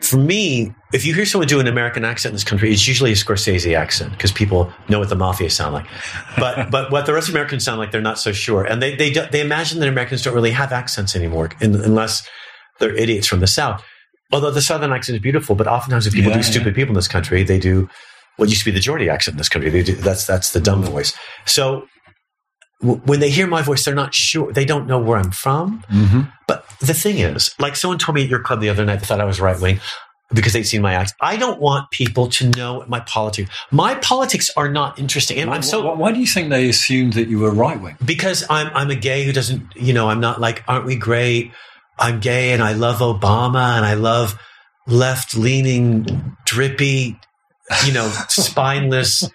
For 0.00 0.16
me, 0.16 0.74
if 0.92 1.04
you 1.04 1.14
hear 1.14 1.26
someone 1.26 1.48
do 1.48 1.60
an 1.60 1.66
American 1.66 2.04
accent 2.04 2.32
in 2.32 2.34
this 2.34 2.44
country, 2.44 2.72
it's 2.72 2.86
usually 2.86 3.12
a 3.12 3.14
Scorsese 3.14 3.76
accent 3.76 4.12
because 4.12 4.30
people 4.30 4.72
know 4.88 5.00
what 5.00 5.08
the 5.08 5.16
mafia 5.16 5.50
sound 5.50 5.74
like. 5.74 5.86
But 6.36 6.70
but 6.70 6.92
what 6.92 7.06
the 7.06 7.12
rest 7.12 7.28
of 7.28 7.34
Americans 7.34 7.64
sound 7.64 7.80
like, 7.80 7.90
they're 7.90 8.00
not 8.00 8.16
so 8.16 8.30
sure, 8.30 8.62
and 8.62 8.80
they 8.80 8.94
they 8.94 9.10
they 9.10 9.40
imagine 9.40 9.80
that 9.80 9.88
Americans 9.88 10.22
don't 10.22 10.34
really 10.34 10.52
have 10.52 10.70
accents 10.70 11.16
anymore, 11.16 11.50
in, 11.60 11.74
unless 11.74 12.28
they're 12.78 12.94
idiots 12.94 13.26
from 13.26 13.40
the 13.40 13.48
South. 13.48 13.82
Although 14.32 14.52
the 14.52 14.62
Southern 14.62 14.92
accent 14.92 15.16
is 15.16 15.22
beautiful, 15.22 15.56
but 15.56 15.66
oftentimes 15.66 16.06
if 16.06 16.12
people 16.12 16.30
yeah, 16.30 16.36
do 16.36 16.42
stupid 16.44 16.68
yeah. 16.68 16.74
people 16.74 16.90
in 16.90 16.94
this 16.94 17.08
country, 17.08 17.42
they 17.42 17.58
do 17.58 17.88
what 18.38 18.48
used 18.48 18.60
to 18.60 18.64
be 18.64 18.70
the 18.70 18.80
Geordie 18.80 19.10
accent 19.10 19.34
in 19.34 19.38
this 19.38 19.48
country. 19.48 19.82
Do, 19.82 19.94
that's 19.96 20.26
that's 20.26 20.52
the 20.52 20.60
dumb 20.60 20.82
voice. 20.82 21.12
So 21.44 21.86
w- 22.80 23.00
when 23.04 23.20
they 23.20 23.30
hear 23.30 23.46
my 23.46 23.62
voice, 23.62 23.84
they're 23.84 23.94
not 23.94 24.14
sure. 24.14 24.52
They 24.52 24.64
don't 24.64 24.86
know 24.86 24.98
where 24.98 25.18
I'm 25.18 25.32
from. 25.32 25.82
Mm-hmm. 25.90 26.22
But 26.46 26.64
the 26.80 26.94
thing 26.94 27.18
is, 27.18 27.54
like 27.58 27.76
someone 27.76 27.98
told 27.98 28.14
me 28.14 28.22
at 28.22 28.30
your 28.30 28.40
club 28.40 28.60
the 28.60 28.70
other 28.70 28.84
night, 28.84 29.00
they 29.00 29.06
thought 29.06 29.20
I 29.20 29.24
was 29.24 29.40
right 29.40 29.60
wing 29.60 29.80
because 30.32 30.52
they'd 30.52 30.62
seen 30.62 30.82
my 30.82 30.94
act. 30.94 31.14
I 31.20 31.36
don't 31.36 31.60
want 31.60 31.90
people 31.90 32.28
to 32.28 32.50
know 32.50 32.84
my 32.86 33.00
politics. 33.00 33.50
My 33.70 33.96
politics 33.96 34.50
are 34.56 34.70
not 34.70 34.98
interesting. 34.98 35.38
And 35.38 35.50
I'm 35.50 35.62
so. 35.62 35.84
Why, 35.84 35.94
why 35.94 36.12
do 36.12 36.20
you 36.20 36.26
think 36.26 36.50
they 36.50 36.68
assumed 36.68 37.14
that 37.14 37.28
you 37.28 37.40
were 37.40 37.50
right 37.50 37.80
wing? 37.80 37.96
Because 38.04 38.44
I'm 38.48 38.68
I'm 38.74 38.90
a 38.90 38.96
gay 38.96 39.24
who 39.24 39.32
doesn't. 39.32 39.74
You 39.74 39.92
know, 39.92 40.08
I'm 40.08 40.20
not 40.20 40.40
like, 40.40 40.62
aren't 40.68 40.86
we 40.86 40.96
great? 40.96 41.52
I'm 41.98 42.20
gay 42.20 42.52
and 42.52 42.62
I 42.62 42.74
love 42.74 42.98
Obama 42.98 43.76
and 43.76 43.84
I 43.84 43.94
love 43.94 44.40
left 44.86 45.36
leaning, 45.36 46.36
drippy 46.46 47.18
you 47.86 47.92
know, 47.92 48.08
spineless 48.28 49.28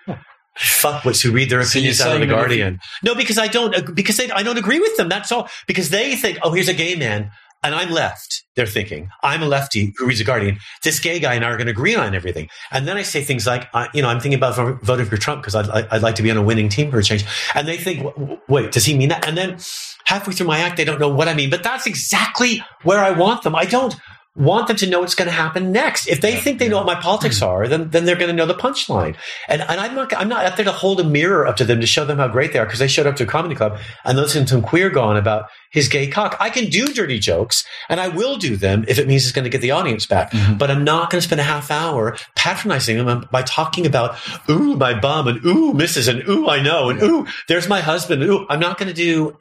fuckwits 0.58 1.22
who 1.22 1.32
read 1.32 1.50
their 1.50 1.62
opinions 1.62 1.98
so 1.98 2.10
out 2.10 2.16
of 2.16 2.22
the 2.22 2.28
Guardian. 2.28 2.80
No, 3.04 3.16
because 3.16 3.38
I 3.38 3.48
don't, 3.48 3.96
because 3.96 4.18
they, 4.18 4.30
I 4.32 4.44
don't 4.44 4.58
agree 4.58 4.80
with 4.80 4.96
them. 4.98 5.10
That's 5.10 5.32
all. 5.32 5.50
Because 5.68 5.90
they 5.90 6.16
think, 6.16 6.40
oh, 6.44 6.52
here's 6.52 6.70
a 6.70 6.74
gay 6.74 6.96
man. 6.96 7.32
And 7.66 7.74
I'm 7.74 7.92
left, 7.92 8.44
they're 8.58 8.66
thinking. 8.66 9.10
I'm 9.24 9.42
a 9.42 9.46
lefty 9.46 9.94
who 9.96 10.06
reads 10.06 10.20
the 10.20 10.26
Guardian. 10.26 10.58
This 10.84 11.00
gay 11.00 11.22
guy 11.22 11.34
and 11.36 11.46
I 11.46 11.50
are 11.50 11.56
going 11.56 11.68
to 11.68 11.72
agree 11.72 11.96
on 11.96 12.14
everything. 12.14 12.50
And 12.72 12.86
then 12.86 12.98
I 12.98 13.04
say 13.04 13.24
things 13.24 13.48
like, 13.48 13.70
uh, 13.74 13.88
you 13.94 14.02
know, 14.02 14.10
I'm 14.10 14.20
thinking 14.20 14.38
about 14.38 14.84
voting 14.84 15.06
for 15.06 15.16
Trump 15.16 15.42
because 15.42 15.56
I'd, 15.56 15.70
I'd 15.70 16.02
like 16.02 16.16
to 16.16 16.24
be 16.24 16.30
on 16.30 16.36
a 16.36 16.42
winning 16.42 16.68
team 16.68 16.92
for 16.92 17.00
a 17.00 17.04
change. 17.04 17.24
And 17.56 17.66
they 17.66 17.78
think, 17.78 18.06
wait, 18.50 18.74
does 18.74 18.84
he 18.84 18.98
mean 18.98 19.08
that? 19.10 19.26
And 19.26 19.38
then 19.38 19.60
halfway 20.04 20.34
through 20.34 20.48
my 20.48 20.60
act, 20.60 20.76
they 20.76 20.84
don't 20.84 21.00
know 21.00 21.08
what 21.08 21.30
I 21.30 21.34
mean. 21.34 21.50
But 21.50 21.64
that's 21.64 21.88
exactly 21.88 22.62
where 22.84 23.00
I 23.00 23.12
want 23.12 23.44
them. 23.44 23.56
I 23.56 23.64
don't 23.64 23.96
want 24.36 24.68
them 24.68 24.76
to 24.78 24.90
know 24.90 25.00
what's 25.00 25.14
going 25.14 25.28
to 25.28 25.32
happen 25.32 25.72
next. 25.72 26.08
If 26.08 26.22
they 26.22 26.34
yeah, 26.34 26.40
think 26.40 26.58
they 26.58 26.66
yeah. 26.66 26.72
know 26.72 26.78
what 26.78 26.88
my 26.88 27.00
politics 27.00 27.40
mm-hmm. 27.40 27.50
are, 27.50 27.68
then 27.68 27.90
then 27.90 28.06
they're 28.06 28.16
going 28.16 28.30
to 28.30 28.36
know 28.36 28.48
the 28.48 28.56
punchline. 28.56 29.16
And 29.48 29.62
and 29.62 29.80
I'm 29.80 29.94
not 29.94 30.16
I'm 30.16 30.28
not 30.28 30.46
out 30.46 30.58
there 30.58 30.66
to 30.66 30.72
hold 30.72 31.00
a 31.00 31.04
mirror 31.04 31.46
up 31.46 31.58
to 31.58 31.66
them 31.66 31.82
to 31.82 31.88
show 31.88 32.04
them 32.04 32.18
how 32.18 32.28
great 32.28 32.52
they 32.52 32.60
are 32.60 32.66
because 32.66 32.80
they 32.80 32.88
showed 32.88 33.06
up 33.06 33.16
to 33.18 33.24
a 33.24 33.28
comedy 33.28 33.54
club 33.54 33.78
and 34.04 34.18
listened 34.18 34.48
to 34.48 34.56
some 34.56 34.64
queer 34.64 34.90
gone 34.90 35.18
about 35.18 35.50
his 35.72 35.88
gay 35.88 36.08
cock. 36.08 36.36
I 36.40 36.50
can 36.50 36.70
do 36.70 36.88
dirty 36.88 37.20
jokes 37.20 37.64
and 37.90 38.00
I 38.00 38.08
will 38.08 38.38
do 38.38 38.56
them 38.58 38.86
if 38.88 38.98
it 38.98 39.08
means 39.08 39.24
it's 39.24 39.34
going 39.34 39.44
to 39.44 39.52
get 39.52 39.62
the 39.62 39.72
audience 39.72 40.08
back. 40.08 40.32
Mm-hmm. 40.32 40.58
But 40.58 40.72
I'm 40.72 40.84
not 40.84 41.12
going 41.12 41.22
to 41.22 41.28
spend 41.28 41.42
a 41.42 41.46
half 41.46 41.70
hour 41.70 42.18
patronizing 42.36 43.04
them 43.06 43.28
by 43.32 43.44
talking 43.44 43.86
about 43.86 44.18
ooh 44.50 44.76
my 44.76 45.00
bum 45.00 45.28
and 45.28 45.46
ooh 45.46 45.74
Mrs. 45.74 46.08
and 46.08 46.28
ooh 46.28 46.50
I 46.50 46.62
know 46.62 46.90
and 46.90 47.02
ooh 47.04 47.28
there's 47.48 47.70
my 47.70 47.82
husband. 47.82 48.24
Ooh 48.24 48.48
I'm 48.50 48.60
not 48.60 48.80
going 48.80 48.90
to 48.90 48.96
do. 48.96 49.38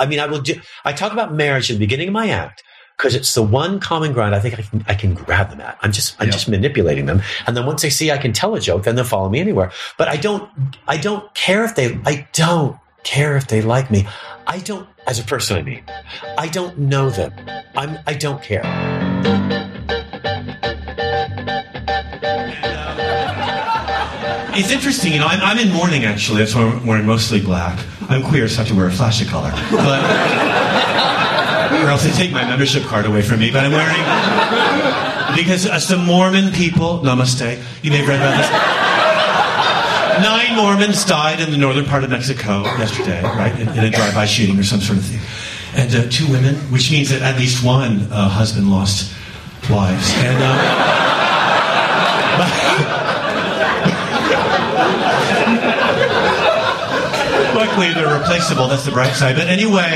I 0.00 0.06
mean, 0.06 0.20
I 0.20 0.26
will 0.26 0.40
do. 0.40 0.60
I 0.84 0.92
talk 0.92 1.12
about 1.12 1.34
marriage 1.34 1.72
at 1.72 1.74
the 1.74 1.80
beginning 1.80 2.06
of 2.06 2.14
my 2.14 2.28
act 2.28 2.62
because 2.98 3.14
it's 3.14 3.32
the 3.34 3.42
one 3.42 3.78
common 3.78 4.12
ground 4.12 4.34
I 4.34 4.40
think 4.40 4.58
I 4.58 4.62
can, 4.62 4.84
I 4.88 4.94
can 4.94 5.14
grab 5.14 5.50
them 5.50 5.60
at. 5.60 5.78
I'm 5.82 5.92
just, 5.92 6.20
I'm 6.20 6.32
just 6.32 6.48
manipulating 6.48 7.06
them. 7.06 7.22
And 7.46 7.56
then 7.56 7.64
once 7.64 7.80
they 7.82 7.90
see 7.90 8.10
I 8.10 8.18
can 8.18 8.32
tell 8.32 8.56
a 8.56 8.60
joke, 8.60 8.82
then 8.82 8.96
they'll 8.96 9.04
follow 9.04 9.28
me 9.28 9.38
anywhere. 9.38 9.70
But 9.96 10.08
I 10.08 10.16
don't, 10.16 10.50
I 10.88 10.96
don't 10.96 11.32
care 11.32 11.64
if 11.64 11.76
they, 11.76 11.96
I 12.04 12.26
don't 12.32 12.76
care 13.04 13.36
if 13.36 13.46
they 13.46 13.62
like 13.62 13.88
me. 13.92 14.08
I 14.48 14.58
don't, 14.58 14.88
as 15.06 15.20
a 15.20 15.22
person, 15.22 15.56
I 15.56 15.62
mean, 15.62 15.84
I 16.36 16.48
don't 16.48 16.76
know 16.76 17.08
them. 17.08 17.32
I'm, 17.76 18.00
I 18.08 18.14
don't 18.14 18.42
care. 18.42 18.62
It's 24.56 24.72
interesting, 24.72 25.12
you 25.12 25.20
know. 25.20 25.28
I'm, 25.28 25.40
I'm 25.40 25.58
in 25.64 25.72
mourning 25.72 26.04
actually. 26.04 26.40
That's 26.40 26.56
why 26.56 26.62
I'm 26.62 26.84
wearing 26.84 27.06
mostly 27.06 27.40
black. 27.40 27.78
I'm 28.08 28.24
queer, 28.24 28.48
so 28.48 28.54
I 28.54 28.58
have 28.64 28.68
to 28.68 28.74
wear 28.74 28.88
a 28.88 28.90
flash 28.90 29.22
of 29.22 29.28
color. 29.28 29.52
But 29.70 31.07
or 31.72 31.88
else 31.88 32.04
they 32.04 32.12
take 32.12 32.32
my 32.32 32.44
membership 32.44 32.82
card 32.84 33.06
away 33.06 33.22
from 33.22 33.40
me. 33.40 33.50
But 33.50 33.64
I'm 33.64 33.72
wearing 33.72 33.96
because 35.36 35.66
uh, 35.66 35.78
some 35.78 36.04
Mormon 36.04 36.52
people. 36.52 37.00
Namaste. 37.00 37.62
You 37.82 37.90
may 37.90 37.98
have 37.98 38.08
read 38.08 38.20
about 38.20 38.36
this. 38.36 38.48
Nine 40.22 40.56
Mormons 40.56 41.04
died 41.04 41.40
in 41.40 41.50
the 41.52 41.56
northern 41.56 41.84
part 41.84 42.02
of 42.02 42.10
Mexico 42.10 42.64
yesterday, 42.64 43.22
right, 43.22 43.54
in, 43.58 43.68
in 43.68 43.84
a 43.84 43.90
drive-by 43.90 44.26
shooting 44.26 44.58
or 44.58 44.64
some 44.64 44.80
sort 44.80 44.98
of 44.98 45.04
thing, 45.04 45.20
and 45.76 45.94
uh, 45.94 46.08
two 46.10 46.26
women, 46.28 46.56
which 46.72 46.90
means 46.90 47.10
that 47.10 47.22
at 47.22 47.38
least 47.38 47.62
one 47.64 48.00
uh, 48.10 48.28
husband 48.28 48.68
lost 48.70 49.14
wives, 49.70 50.10
and. 50.16 50.42
Uh, 50.42 51.04
luckily, 57.54 57.92
they're 57.92 58.18
replaceable. 58.18 58.66
That's 58.66 58.84
the 58.84 58.90
bright 58.90 59.14
side. 59.14 59.36
But 59.36 59.46
anyway, 59.46 59.94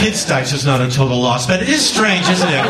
kids 0.00 0.24
dice 0.24 0.54
is 0.54 0.64
not 0.64 0.80
a 0.80 0.90
total 0.90 1.20
loss, 1.20 1.46
but 1.46 1.62
it 1.62 1.68
is 1.68 1.86
strange, 1.86 2.26
isn't 2.26 2.48
it? 2.48 2.64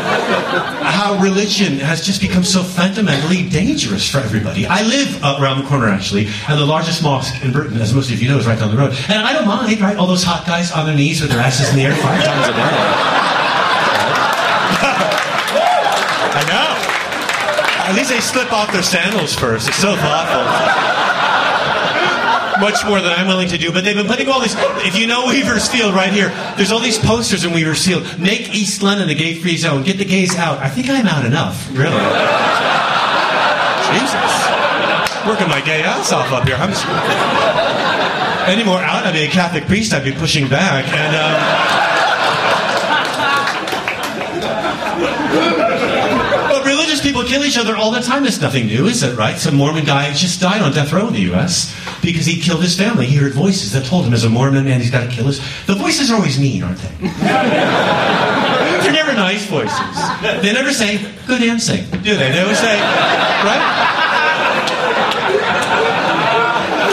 How 0.83 1.17
religion 1.21 1.79
has 1.79 2.05
just 2.05 2.19
become 2.19 2.43
so 2.43 2.61
fundamentally 2.61 3.47
dangerous 3.47 4.09
for 4.09 4.17
everybody. 4.19 4.67
I 4.67 4.81
live 4.83 5.23
uh, 5.23 5.37
around 5.39 5.61
the 5.61 5.67
corner, 5.67 5.87
actually, 5.87 6.27
and 6.49 6.59
the 6.59 6.65
largest 6.65 7.01
mosque 7.01 7.41
in 7.41 7.53
Britain, 7.53 7.79
as 7.79 7.93
most 7.93 8.11
of 8.11 8.21
you 8.21 8.27
know, 8.27 8.37
is 8.37 8.45
right 8.45 8.59
down 8.59 8.69
the 8.69 8.77
road. 8.77 8.91
And 9.07 9.23
I 9.23 9.31
don't 9.31 9.47
mind, 9.47 9.79
right? 9.79 9.95
All 9.95 10.07
those 10.07 10.23
hot 10.23 10.45
guys 10.45 10.73
on 10.73 10.85
their 10.85 10.95
knees 10.95 11.21
with 11.21 11.31
their 11.31 11.39
asses 11.39 11.69
in 11.69 11.77
the 11.77 11.83
air 11.83 11.95
five 11.95 12.21
times 12.21 12.47
a 12.47 12.51
day. 12.51 12.57
I 16.35 16.43
know. 16.51 17.89
At 17.89 17.95
least 17.95 18.09
they 18.09 18.19
slip 18.19 18.51
off 18.51 18.73
their 18.73 18.83
sandals 18.83 19.33
first. 19.33 19.69
It's 19.69 19.77
so 19.77 19.95
thoughtful. 19.95 21.00
Much 22.61 22.85
more 22.85 23.01
than 23.01 23.11
I'm 23.11 23.27
willing 23.27 23.49
to 23.49 23.57
do. 23.57 23.73
But 23.73 23.83
they've 23.83 23.95
been 23.95 24.07
putting 24.07 24.29
all 24.29 24.39
these. 24.39 24.55
If 24.85 24.95
you 24.97 25.07
know 25.07 25.25
Weavers 25.27 25.67
Field 25.67 25.93
right 25.93 26.13
here, 26.13 26.29
there's 26.55 26.71
all 26.71 26.79
these 26.79 26.99
posters 26.99 27.43
in 27.43 27.51
Weavers 27.51 27.85
Field. 27.85 28.05
Make 28.19 28.53
East 28.53 28.81
London 28.81 29.09
a 29.09 29.15
gay-free 29.15 29.57
zone. 29.57 29.83
Get 29.83 29.97
the 29.97 30.05
gays 30.05 30.37
out. 30.37 30.59
I 30.59 30.69
think 30.69 30.87
I'm 30.89 31.07
out 31.07 31.25
enough. 31.25 31.67
Really. 31.71 31.97
Jesus. 33.91 34.31
Working 35.27 35.49
my 35.49 35.61
gay 35.65 35.83
ass 35.83 36.13
off 36.13 36.31
up 36.31 36.47
here. 36.47 36.55
I'm 36.55 36.69
just, 36.69 36.85
any 38.47 38.63
more 38.63 38.79
out, 38.79 39.05
I'd 39.05 39.13
be 39.13 39.25
a 39.25 39.27
Catholic 39.27 39.65
priest. 39.65 39.93
I'd 39.93 40.03
be 40.03 40.13
pushing 40.13 40.47
back. 40.47 40.85
And. 40.87 41.15
Um, 45.67 45.70
people 47.21 47.39
kill 47.39 47.47
each 47.47 47.57
other 47.57 47.75
all 47.75 47.91
the 47.91 48.01
time. 48.01 48.25
It's 48.25 48.41
nothing 48.41 48.67
new, 48.67 48.87
is 48.87 49.03
it? 49.03 49.17
Right? 49.17 49.37
Some 49.37 49.55
Mormon 49.55 49.85
guy 49.85 50.11
just 50.13 50.41
died 50.41 50.61
on 50.61 50.71
death 50.73 50.91
row 50.91 51.07
in 51.07 51.13
the 51.13 51.21
U.S. 51.31 51.75
because 52.01 52.25
he 52.25 52.39
killed 52.41 52.61
his 52.61 52.77
family. 52.77 53.05
He 53.05 53.15
heard 53.15 53.33
voices 53.33 53.71
that 53.73 53.85
told 53.85 54.05
him, 54.05 54.13
as 54.13 54.23
a 54.23 54.29
Mormon 54.29 54.65
man, 54.65 54.79
he's 54.79 54.91
got 54.91 55.07
to 55.07 55.09
kill 55.09 55.25
his. 55.25 55.39
The 55.65 55.75
voices 55.75 56.11
are 56.11 56.15
always 56.15 56.39
mean, 56.39 56.63
aren't 56.63 56.79
they? 56.79 56.89
They're 58.81 58.93
never 58.93 59.13
nice 59.13 59.45
voices. 59.45 59.77
They 60.41 60.53
never 60.53 60.71
say 60.71 60.97
good 61.27 61.41
dancing, 61.41 61.85
do 62.01 62.15
they? 62.17 62.31
They 62.31 62.41
always 62.41 62.59
say, 62.59 62.79
right? 62.79 63.87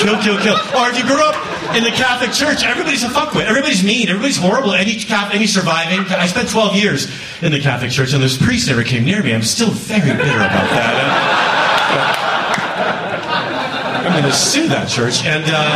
Kill, 0.00 0.20
kill, 0.22 0.38
kill. 0.38 0.56
Or 0.78 0.88
if 0.88 0.98
you 0.98 1.04
grew 1.04 1.20
up 1.20 1.34
in 1.76 1.84
the 1.84 1.90
Catholic 1.90 2.32
Church, 2.32 2.64
everybody's 2.64 3.04
a 3.04 3.08
fuckwit. 3.08 3.44
Everybody's 3.44 3.84
mean. 3.84 4.08
Everybody's 4.08 4.38
horrible. 4.38 4.72
Any, 4.72 4.98
any 5.32 5.46
surviving. 5.46 6.00
I 6.00 6.26
spent 6.26 6.48
12 6.48 6.76
years 6.76 7.06
in 7.42 7.52
the 7.52 7.60
Catholic 7.60 7.90
Church, 7.90 8.12
and 8.14 8.22
this 8.22 8.36
priest 8.36 8.68
never 8.68 8.82
came 8.82 9.04
near 9.04 9.22
me. 9.22 9.34
I'm 9.34 9.42
still 9.42 9.70
very 9.70 10.16
bitter 10.16 10.36
about 10.36 10.70
that. 10.70 12.14
I'm 14.06 14.12
going 14.12 14.24
to 14.24 14.32
sue 14.32 14.68
that 14.68 14.88
church. 14.88 15.24
And 15.24 15.44
uh, 15.46 15.68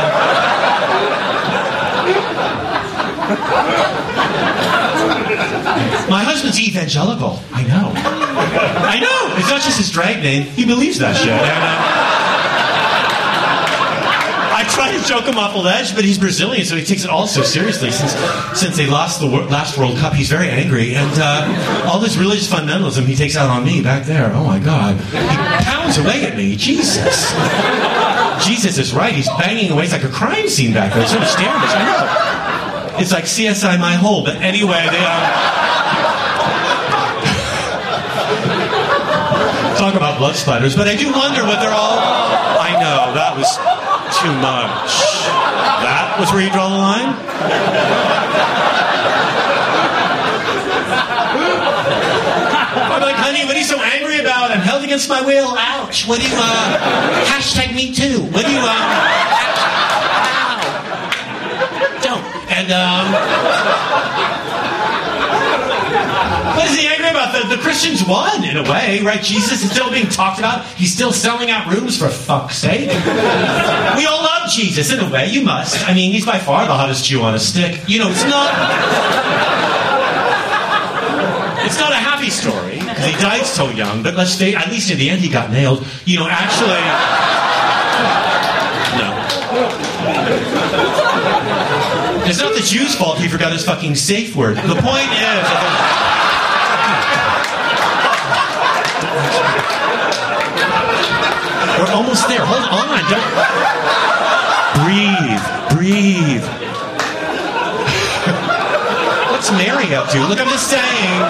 my 6.08 6.25
husband's 6.25 6.58
evangelical. 6.61 7.38
I 7.52 7.62
know. 7.64 7.92
I 7.94 8.99
know. 9.00 9.37
It's 9.38 9.50
not 9.50 9.62
just 9.62 9.78
his 9.78 9.90
drag 9.90 10.22
name. 10.22 10.44
He 10.44 10.64
believes 10.64 10.99
that 10.99 11.16
shit. 11.16 11.28
And, 11.28 11.42
uh, 11.42 12.12
joke 15.02 15.25
him 15.25 15.38
off 15.38 15.54
a 15.54 15.59
ledge, 15.59 15.94
but 15.94 16.04
he's 16.04 16.18
Brazilian, 16.18 16.64
so 16.64 16.76
he 16.76 16.85
takes 16.85 17.04
it 17.04 17.11
all 17.11 17.26
so 17.26 17.42
seriously. 17.42 17.90
Since 17.90 18.12
since 18.59 18.76
they 18.76 18.87
lost 18.87 19.21
the 19.21 19.26
wor- 19.26 19.44
last 19.44 19.78
World 19.78 19.99
Cup, 19.99 20.14
he's 20.14 20.28
very 20.28 20.49
angry, 20.49 20.94
and 20.94 21.12
uh, 21.16 21.90
all 21.90 21.99
this 21.99 22.16
religious 22.16 22.49
fundamentalism 22.50 23.04
he 23.04 23.14
takes 23.14 23.37
out 23.37 23.50
on 23.50 23.64
me 23.64 23.82
back 23.82 24.04
there. 24.04 24.32
Oh 24.32 24.44
my 24.44 24.59
God, 24.59 24.97
he 25.00 25.64
pounds 25.64 25.99
away 25.99 26.25
at 26.25 26.37
me. 26.37 26.56
Jesus, 26.56 27.32
Jesus 28.47 28.78
is 28.78 28.92
right. 28.94 29.14
He's 29.14 29.28
banging 29.28 29.71
away. 29.71 29.85
It's 29.85 29.92
like 29.92 30.04
a 30.04 30.09
crime 30.09 30.49
scene 30.49 30.73
back 30.73 30.92
there. 30.92 31.02
Of 31.02 31.09
standish. 31.09 31.71
I 31.75 31.85
know. 31.85 32.99
It's 33.00 33.12
like 33.12 33.25
CSI 33.25 33.78
My 33.80 33.94
Hole, 33.94 34.25
but 34.25 34.37
anyway, 34.37 34.87
they. 34.90 35.04
Um, 35.04 35.23
talk 39.76 39.94
about 39.94 40.18
blood 40.18 40.35
splatters, 40.35 40.76
but 40.76 40.87
I 40.87 40.94
do 40.94 41.11
wonder 41.12 41.42
what 41.42 41.61
they're 41.61 41.75
all. 41.75 41.99
I 41.99 42.73
know 42.78 43.14
that 43.14 43.37
was 43.37 43.81
too 44.22 44.30
much. 44.38 45.18
That 45.82 46.14
was 46.14 46.30
where 46.30 46.42
you 46.42 46.50
draw 46.54 46.68
the 46.70 46.78
line? 46.78 47.10
I'm 52.86 53.02
like, 53.02 53.18
honey, 53.18 53.44
what 53.44 53.56
are 53.56 53.58
you 53.58 53.64
so 53.64 53.82
angry 53.82 54.20
about? 54.20 54.52
I'm 54.52 54.60
held 54.60 54.84
against 54.84 55.08
my 55.08 55.20
will. 55.22 55.56
Ouch. 55.58 56.06
What 56.06 56.20
do 56.20 56.28
you, 56.28 56.36
uh, 56.38 57.26
hashtag 57.26 57.74
me 57.74 57.92
too. 57.92 58.22
What 58.30 58.46
do 58.46 58.52
you, 58.52 58.62
ow. 58.62 58.78
Don't. 62.06 62.22
And, 62.46 62.70
um, 62.70 63.10
what 66.54 66.70
is 66.70 66.78
he 66.78 66.86
angry 66.86 67.10
about? 67.22 67.48
The, 67.48 67.56
the 67.56 67.62
Christians 67.62 68.04
won, 68.04 68.44
in 68.44 68.56
a 68.56 68.62
way, 68.62 69.00
right? 69.02 69.22
Jesus 69.22 69.62
is 69.62 69.70
still 69.70 69.90
being 69.90 70.08
talked 70.08 70.38
about. 70.38 70.64
He's 70.66 70.92
still 70.92 71.12
selling 71.12 71.50
out 71.50 71.72
rooms, 71.72 71.96
for 71.98 72.08
fuck's 72.08 72.56
sake. 72.56 72.88
We 72.88 74.06
all 74.06 74.22
love 74.22 74.50
Jesus, 74.50 74.92
in 74.92 75.00
a 75.00 75.10
way. 75.10 75.28
You 75.28 75.42
must. 75.42 75.88
I 75.88 75.94
mean, 75.94 76.12
he's 76.12 76.26
by 76.26 76.38
far 76.38 76.66
the 76.66 76.74
hottest 76.74 77.04
Jew 77.04 77.22
on 77.22 77.34
a 77.34 77.38
stick. 77.38 77.80
You 77.88 77.98
know, 78.00 78.10
it's 78.10 78.24
not... 78.24 78.52
It's 81.64 81.78
not 81.78 81.92
a 81.92 81.96
happy 81.96 82.28
story, 82.28 82.78
because 82.80 83.06
he 83.06 83.12
died 83.12 83.46
so 83.46 83.70
young, 83.70 84.02
but 84.02 84.14
let's 84.14 84.32
say, 84.32 84.54
at 84.54 84.68
least 84.70 84.90
in 84.90 84.98
the 84.98 85.08
end, 85.08 85.20
he 85.20 85.28
got 85.28 85.50
nailed. 85.50 85.86
You 86.04 86.18
know, 86.18 86.28
actually... 86.28 86.82
No. 88.98 89.14
It's 92.28 92.40
not 92.40 92.54
the 92.54 92.61
Jew's 92.61 92.94
fault 92.94 93.18
he 93.18 93.28
forgot 93.28 93.52
his 93.52 93.64
fucking 93.64 93.94
safe 93.94 94.35
word. 94.35 94.56
The 94.56 94.80
point 94.82 95.11
is... 95.12 96.01
We're 101.83 101.90
almost 101.99 102.29
there. 102.29 102.47
Hold 102.47 102.62
on. 102.62 103.03
Don't 103.11 103.27
breathe. 104.87 105.42
Breathe. 105.75 106.47
What's 109.33 109.51
Mary 109.51 109.92
up 109.92 110.09
to? 110.11 110.23
Look, 110.29 110.38
I'm 110.38 110.47
just 110.47 110.71
saying. 110.71 111.23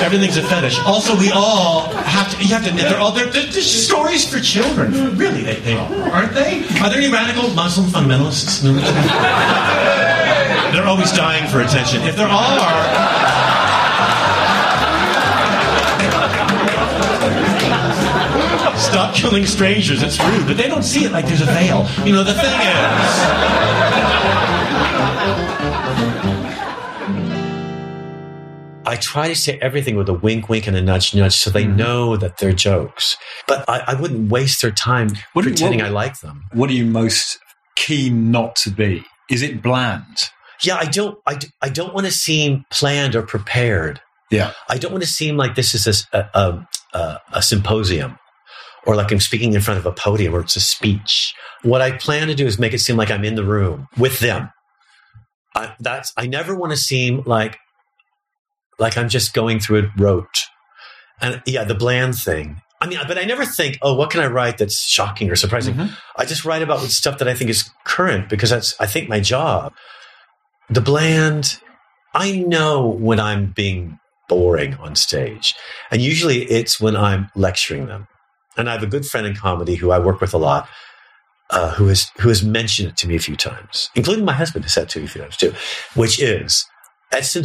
Everything's 0.00 0.36
a 0.36 0.44
fetish. 0.44 0.78
Also, 0.86 1.18
we 1.18 1.32
all 1.32 1.90
have 1.90 2.30
to. 2.30 2.44
You 2.44 2.54
have 2.54 2.64
to 2.66 2.70
they're 2.70 3.00
all 3.00 3.10
they're, 3.10 3.26
they're 3.26 3.50
stories 3.50 4.24
for 4.24 4.38
children. 4.38 5.18
Really, 5.18 5.42
they, 5.42 5.56
they 5.56 5.74
are, 5.76 6.10
aren't 6.12 6.34
they? 6.34 6.62
Are 6.80 6.90
there 6.90 6.98
any 6.98 7.10
radical 7.10 7.50
Muslim 7.50 7.88
fundamentalists? 7.88 8.62
They're 10.72 10.86
always 10.86 11.10
dying 11.10 11.50
for 11.50 11.62
attention. 11.62 12.02
If 12.02 12.14
there 12.14 12.28
are. 12.28 13.47
Stop 18.78 19.12
killing 19.12 19.44
strangers. 19.44 20.02
It's 20.04 20.22
rude, 20.22 20.46
but 20.46 20.56
they 20.56 20.68
don't 20.68 20.84
see 20.84 21.04
it 21.04 21.10
like 21.10 21.26
there's 21.26 21.40
a 21.40 21.46
veil. 21.46 21.84
You 22.06 22.12
know, 22.12 22.22
the 22.22 22.32
thing 22.32 22.44
is. 22.44 23.98
I 28.86 28.96
try 29.00 29.28
to 29.28 29.34
say 29.34 29.58
everything 29.60 29.96
with 29.96 30.08
a 30.08 30.14
wink, 30.14 30.48
wink, 30.48 30.68
and 30.68 30.76
a 30.76 30.80
nudge, 30.80 31.12
nudge, 31.14 31.34
so 31.34 31.50
they 31.50 31.64
mm-hmm. 31.64 31.76
know 31.76 32.16
that 32.16 32.38
they're 32.38 32.52
jokes. 32.52 33.16
But 33.48 33.68
I, 33.68 33.82
I 33.88 34.00
wouldn't 34.00 34.30
waste 34.30 34.62
their 34.62 34.70
time 34.70 35.10
What 35.32 35.42
pretending 35.42 35.80
what- 35.80 35.88
I 35.88 35.90
like 35.90 36.20
them. 36.20 36.44
What 36.52 36.70
are 36.70 36.74
you 36.74 36.86
most 36.86 37.38
keen 37.74 38.30
not 38.30 38.54
to 38.56 38.70
be? 38.70 39.04
Is 39.28 39.42
it 39.42 39.60
bland? 39.60 40.30
Yeah, 40.62 40.76
I 40.76 40.84
don't. 40.86 41.18
I, 41.26 41.38
I 41.60 41.68
don't 41.68 41.92
want 41.94 42.06
to 42.06 42.12
seem 42.12 42.64
planned 42.70 43.14
or 43.14 43.22
prepared. 43.22 44.00
Yeah. 44.30 44.52
I 44.68 44.78
don't 44.78 44.92
want 44.92 45.02
to 45.02 45.10
seem 45.10 45.36
like 45.36 45.54
this 45.54 45.74
is 45.74 46.06
a 46.12 46.66
a 47.32 47.42
symposium 47.42 48.18
or 48.88 48.96
like 48.96 49.12
I'm 49.12 49.20
speaking 49.20 49.52
in 49.52 49.60
front 49.60 49.78
of 49.78 49.84
a 49.84 49.92
podium 49.92 50.34
or 50.34 50.40
it's 50.40 50.56
a 50.56 50.60
speech. 50.60 51.34
What 51.62 51.82
I 51.82 51.92
plan 51.92 52.28
to 52.28 52.34
do 52.34 52.46
is 52.46 52.58
make 52.58 52.72
it 52.72 52.78
seem 52.78 52.96
like 52.96 53.10
I'm 53.10 53.22
in 53.22 53.34
the 53.34 53.44
room 53.44 53.86
with 53.98 54.18
them. 54.20 54.50
I, 55.54 55.74
that's 55.78 56.12
I 56.16 56.26
never 56.26 56.54
want 56.56 56.72
to 56.72 56.76
seem 56.76 57.22
like 57.26 57.58
like 58.78 58.96
I'm 58.96 59.10
just 59.10 59.34
going 59.34 59.60
through 59.60 59.80
it 59.80 59.90
rote. 59.98 60.46
And 61.20 61.42
yeah, 61.44 61.64
the 61.64 61.74
bland 61.74 62.14
thing. 62.14 62.62
I 62.80 62.86
mean, 62.86 62.98
but 63.06 63.18
I 63.18 63.24
never 63.24 63.44
think, 63.44 63.76
oh, 63.82 63.94
what 63.94 64.08
can 64.10 64.20
I 64.20 64.26
write 64.28 64.56
that's 64.58 64.80
shocking 64.80 65.28
or 65.30 65.36
surprising? 65.36 65.74
Mhm. 65.74 65.94
I 66.16 66.24
just 66.24 66.44
write 66.46 66.62
about 66.62 66.80
stuff 66.80 67.18
that 67.18 67.28
I 67.28 67.34
think 67.34 67.50
is 67.50 67.68
current 67.84 68.30
because 68.30 68.50
that's 68.50 68.74
I 68.80 68.86
think 68.86 69.08
my 69.08 69.20
job. 69.20 69.74
The 70.70 70.80
bland, 70.80 71.58
I 72.14 72.38
know 72.38 72.86
when 72.88 73.20
I'm 73.20 73.52
being 73.52 73.98
boring 74.30 74.74
on 74.76 74.94
stage. 74.96 75.54
And 75.90 76.00
usually 76.00 76.44
it's 76.44 76.80
when 76.80 76.96
I'm 76.96 77.28
lecturing 77.34 77.86
them. 77.86 78.06
And 78.58 78.68
I 78.68 78.72
have 78.72 78.82
a 78.82 78.86
good 78.86 79.06
friend 79.06 79.26
in 79.26 79.34
comedy 79.34 79.76
who 79.76 79.90
I 79.90 79.98
work 79.98 80.20
with 80.20 80.34
a 80.34 80.38
lot, 80.38 80.68
uh, 81.50 81.70
who 81.74 81.86
has 81.86 82.10
who 82.18 82.28
has 82.28 82.42
mentioned 82.42 82.88
it 82.88 82.96
to 82.98 83.08
me 83.08 83.16
a 83.16 83.20
few 83.20 83.36
times, 83.36 83.88
including 83.94 84.24
my 84.24 84.34
husband 84.34 84.64
has 84.64 84.74
said 84.74 84.88
to 84.90 84.98
me 84.98 85.06
a 85.06 85.08
few 85.08 85.22
times 85.22 85.36
too, 85.36 85.54
which 85.94 86.20
is 86.20 86.66
Edson, 87.12 87.44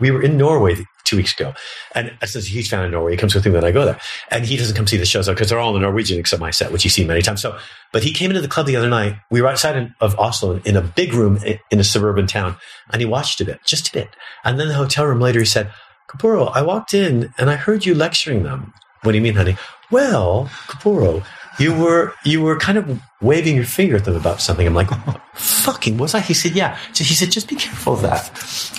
we 0.00 0.10
were 0.10 0.22
in 0.22 0.36
Norway 0.36 0.76
two 1.04 1.16
weeks 1.16 1.32
ago, 1.38 1.54
and 1.94 2.12
Edson's 2.20 2.46
a 2.46 2.50
huge 2.50 2.68
fan 2.68 2.84
of 2.84 2.90
Norway. 2.90 3.12
He 3.12 3.16
comes 3.16 3.32
with 3.32 3.44
me 3.46 3.52
when 3.52 3.62
I 3.62 3.70
go 3.70 3.84
there, 3.84 4.00
and 4.30 4.44
he 4.44 4.56
doesn't 4.56 4.74
come 4.74 4.88
see 4.88 4.96
the 4.96 5.06
shows 5.06 5.28
because 5.28 5.48
they're 5.48 5.60
all 5.60 5.76
in 5.76 5.82
Norwegian 5.82 6.18
except 6.18 6.40
my 6.40 6.50
set, 6.50 6.72
which 6.72 6.82
he's 6.82 6.94
seen 6.94 7.06
many 7.06 7.22
times. 7.22 7.40
So, 7.40 7.56
but 7.92 8.02
he 8.02 8.12
came 8.12 8.30
into 8.30 8.40
the 8.40 8.48
club 8.48 8.66
the 8.66 8.74
other 8.74 8.88
night. 8.88 9.16
We 9.30 9.40
were 9.40 9.48
outside 9.48 9.76
in, 9.76 9.94
of 10.00 10.18
Oslo 10.18 10.60
in 10.64 10.76
a 10.76 10.82
big 10.82 11.14
room 11.14 11.38
in 11.70 11.78
a 11.78 11.84
suburban 11.84 12.26
town, 12.26 12.56
and 12.90 13.00
he 13.00 13.06
watched 13.06 13.40
a 13.40 13.44
bit, 13.44 13.60
just 13.64 13.88
a 13.88 13.92
bit. 13.92 14.08
And 14.42 14.58
then 14.58 14.66
the 14.66 14.74
hotel 14.74 15.06
room 15.06 15.20
later, 15.20 15.38
he 15.38 15.46
said, 15.46 15.70
"Capurro, 16.10 16.50
I 16.52 16.62
walked 16.62 16.92
in 16.92 17.32
and 17.38 17.50
I 17.50 17.54
heard 17.54 17.86
you 17.86 17.94
lecturing 17.94 18.42
them. 18.42 18.72
What 19.04 19.12
do 19.12 19.18
you 19.18 19.22
mean, 19.22 19.34
honey? 19.34 19.56
Well, 19.90 20.50
Capurro." 20.66 21.24
You 21.56 21.72
were 21.72 22.12
you 22.24 22.42
were 22.42 22.58
kind 22.58 22.78
of 22.78 23.00
waving 23.22 23.54
your 23.54 23.64
finger 23.64 23.94
at 23.94 24.04
them 24.04 24.16
about 24.16 24.40
something. 24.40 24.66
I'm 24.66 24.74
like, 24.74 24.90
fucking 25.36 25.98
was 25.98 26.12
I? 26.12 26.18
He 26.18 26.34
said, 26.34 26.50
yeah. 26.56 26.76
So 26.92 27.04
he 27.04 27.14
said, 27.14 27.30
just 27.30 27.48
be 27.48 27.54
careful 27.54 27.92
of 27.92 28.02
that. 28.02 28.28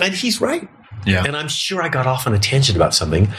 And 0.01 0.13
he's 0.13 0.41
right. 0.41 0.67
Yeah. 1.05 1.23
And 1.25 1.37
I'm 1.37 1.47
sure 1.47 1.81
I 1.81 1.87
got 1.87 2.05
off 2.05 2.27
on 2.27 2.33
a 2.33 2.39
tangent 2.39 2.75
about 2.75 2.93
something. 2.93 3.29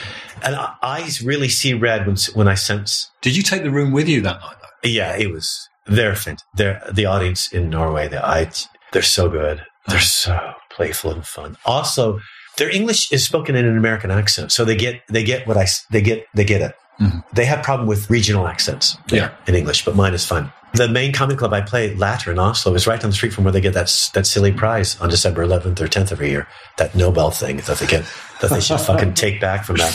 And 0.42 0.54
I- 0.54 0.72
eyes 0.82 1.20
really 1.20 1.50
see 1.50 1.74
red 1.74 2.06
when 2.06 2.16
when 2.32 2.48
I 2.48 2.54
sense. 2.54 3.10
Did 3.20 3.36
you 3.36 3.42
take 3.42 3.62
the 3.62 3.70
room 3.70 3.92
with 3.92 4.08
you 4.08 4.22
that 4.22 4.40
night? 4.40 4.56
Though? 4.82 4.88
Yeah, 4.88 5.14
it 5.16 5.30
was 5.30 5.68
they're 5.86 6.16
they're 6.54 6.82
the 6.90 7.04
audience 7.04 7.52
in 7.52 7.68
Norway. 7.68 8.08
They, 8.08 8.16
I, 8.16 8.50
they're 8.92 9.02
so 9.02 9.28
good. 9.28 9.62
They're 9.88 10.00
so 10.00 10.54
playful 10.70 11.10
and 11.10 11.26
fun. 11.26 11.58
Also, 11.66 12.20
their 12.56 12.70
English 12.70 13.12
is 13.12 13.24
spoken 13.24 13.54
in 13.56 13.64
an 13.66 13.76
American 13.76 14.10
accent, 14.10 14.52
so 14.52 14.64
they 14.64 14.76
get 14.76 15.00
they 15.08 15.22
get 15.24 15.46
what 15.46 15.56
I 15.56 15.66
they 15.90 16.00
get 16.02 16.24
they 16.34 16.44
get 16.44 16.60
it. 16.60 16.74
Mhm. 17.00 17.22
They 17.34 17.44
have 17.44 17.62
problem 17.62 17.86
with 17.86 18.08
regional 18.08 18.48
accents 18.48 18.96
Yeah. 19.10 19.30
in 19.46 19.54
English, 19.54 19.84
but 19.84 19.94
mine 19.96 20.14
is 20.14 20.24
fun. 20.24 20.50
The 20.72 20.88
main 20.88 21.12
comedy 21.12 21.36
club 21.36 21.52
I 21.52 21.60
play, 21.60 21.94
Latter 21.94 22.30
in 22.32 22.38
Oslo, 22.38 22.74
is 22.74 22.86
right 22.86 22.98
down 23.00 23.10
the 23.10 23.16
street 23.16 23.32
from 23.34 23.44
where 23.44 23.52
they 23.52 23.60
get 23.60 23.74
that 23.74 24.10
that 24.14 24.26
silly 24.26 24.52
prize 24.52 24.98
on 25.00 25.08
December 25.10 25.42
11th 25.44 25.80
or 25.80 25.88
10th 25.88 26.10
every 26.12 26.30
year. 26.30 26.46
That 26.78 26.94
Nobel 26.94 27.30
thing 27.30 27.58
that 27.58 27.78
they 27.78 27.86
get 27.86 28.04
that 28.40 28.50
they 28.50 28.60
should 28.60 28.80
fucking 28.80 29.14
take 29.24 29.40
back 29.40 29.64
from 29.64 29.76
that 29.76 29.94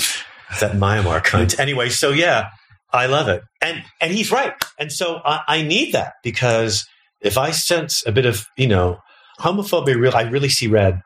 that 0.60 0.74
Myanmar 0.74 1.24
cunt. 1.24 1.60
Anyway, 1.60 1.90
so 1.90 2.10
yeah, 2.12 2.50
I 2.94 3.06
love 3.08 3.28
it, 3.30 3.42
and 3.62 3.84
and 4.00 4.12
he's 4.12 4.32
right, 4.32 4.54
and 4.80 4.92
so 4.92 5.22
I, 5.26 5.42
I 5.48 5.62
need 5.64 5.94
that 5.94 6.14
because 6.24 6.86
if 7.22 7.38
I 7.38 7.52
sense 7.52 8.04
a 8.06 8.12
bit 8.12 8.26
of 8.26 8.46
you 8.58 8.68
know 8.68 9.00
homophobia, 9.40 9.96
real 10.00 10.16
I 10.16 10.22
really 10.24 10.50
see 10.50 10.68
red. 10.68 11.02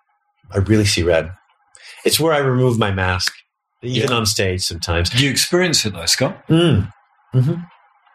I 0.51 0.57
really 0.59 0.85
see 0.85 1.03
red. 1.03 1.31
It's 2.05 2.19
where 2.19 2.33
I 2.33 2.37
remove 2.39 2.77
my 2.79 2.91
mask, 2.91 3.33
even 3.81 4.09
Yeah. 4.11 4.15
on 4.15 4.25
stage 4.25 4.61
sometimes. 4.61 5.09
Do 5.09 5.23
you 5.23 5.29
experience 5.31 5.85
it 5.85 5.93
though, 5.93 6.05
Scott? 6.05 6.47
Mm. 6.47 6.91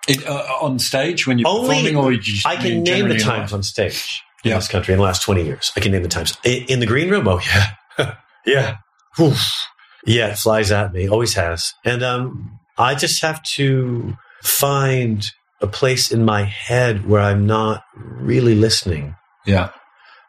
It, 0.09 0.26
uh, 0.26 0.42
on 0.62 0.79
stage 0.79 1.26
when 1.26 1.38
you're 1.38 1.48
Only- 1.48 1.68
performing, 1.68 1.96
or 1.96 2.12
you 2.12 2.20
I 2.46 2.57
can 2.57 2.83
name 2.83 3.09
the 3.09 3.18
times 3.18 3.53
on 3.53 3.62
stage 3.62 4.22
in 4.44 4.50
Yeah. 4.50 4.57
this 4.57 4.68
country 4.68 4.94
in 4.94 4.98
the 4.98 5.05
last 5.05 5.22
20 5.22 5.44
years. 5.44 5.72
I 5.76 5.81
can 5.81 5.92
name 5.92 6.03
the 6.03 6.09
times. 6.09 6.37
In, 6.44 6.64
in 6.64 6.81
the 6.81 6.87
green 6.87 7.11
room, 7.11 7.29
oh, 7.29 7.40
yeah. 7.98 8.14
yeah. 8.46 8.76
Oof. 9.20 9.38
Yeah, 10.07 10.29
it 10.29 10.38
flies 10.38 10.72
at 10.72 10.92
me. 10.94 11.09
Always 11.09 11.35
has. 11.35 11.74
And 11.85 12.03
um, 12.03 12.59
I 12.79 12.94
just 12.94 13.20
have 13.20 13.42
to 13.42 14.16
find 14.42 15.31
a 15.61 15.66
place 15.66 16.11
in 16.11 16.24
my 16.24 16.44
head 16.44 17.07
where 17.07 17.20
I'm 17.20 17.46
not 17.46 17.83
really 17.94 18.55
listening 18.55 19.14
Yeah, 19.44 19.68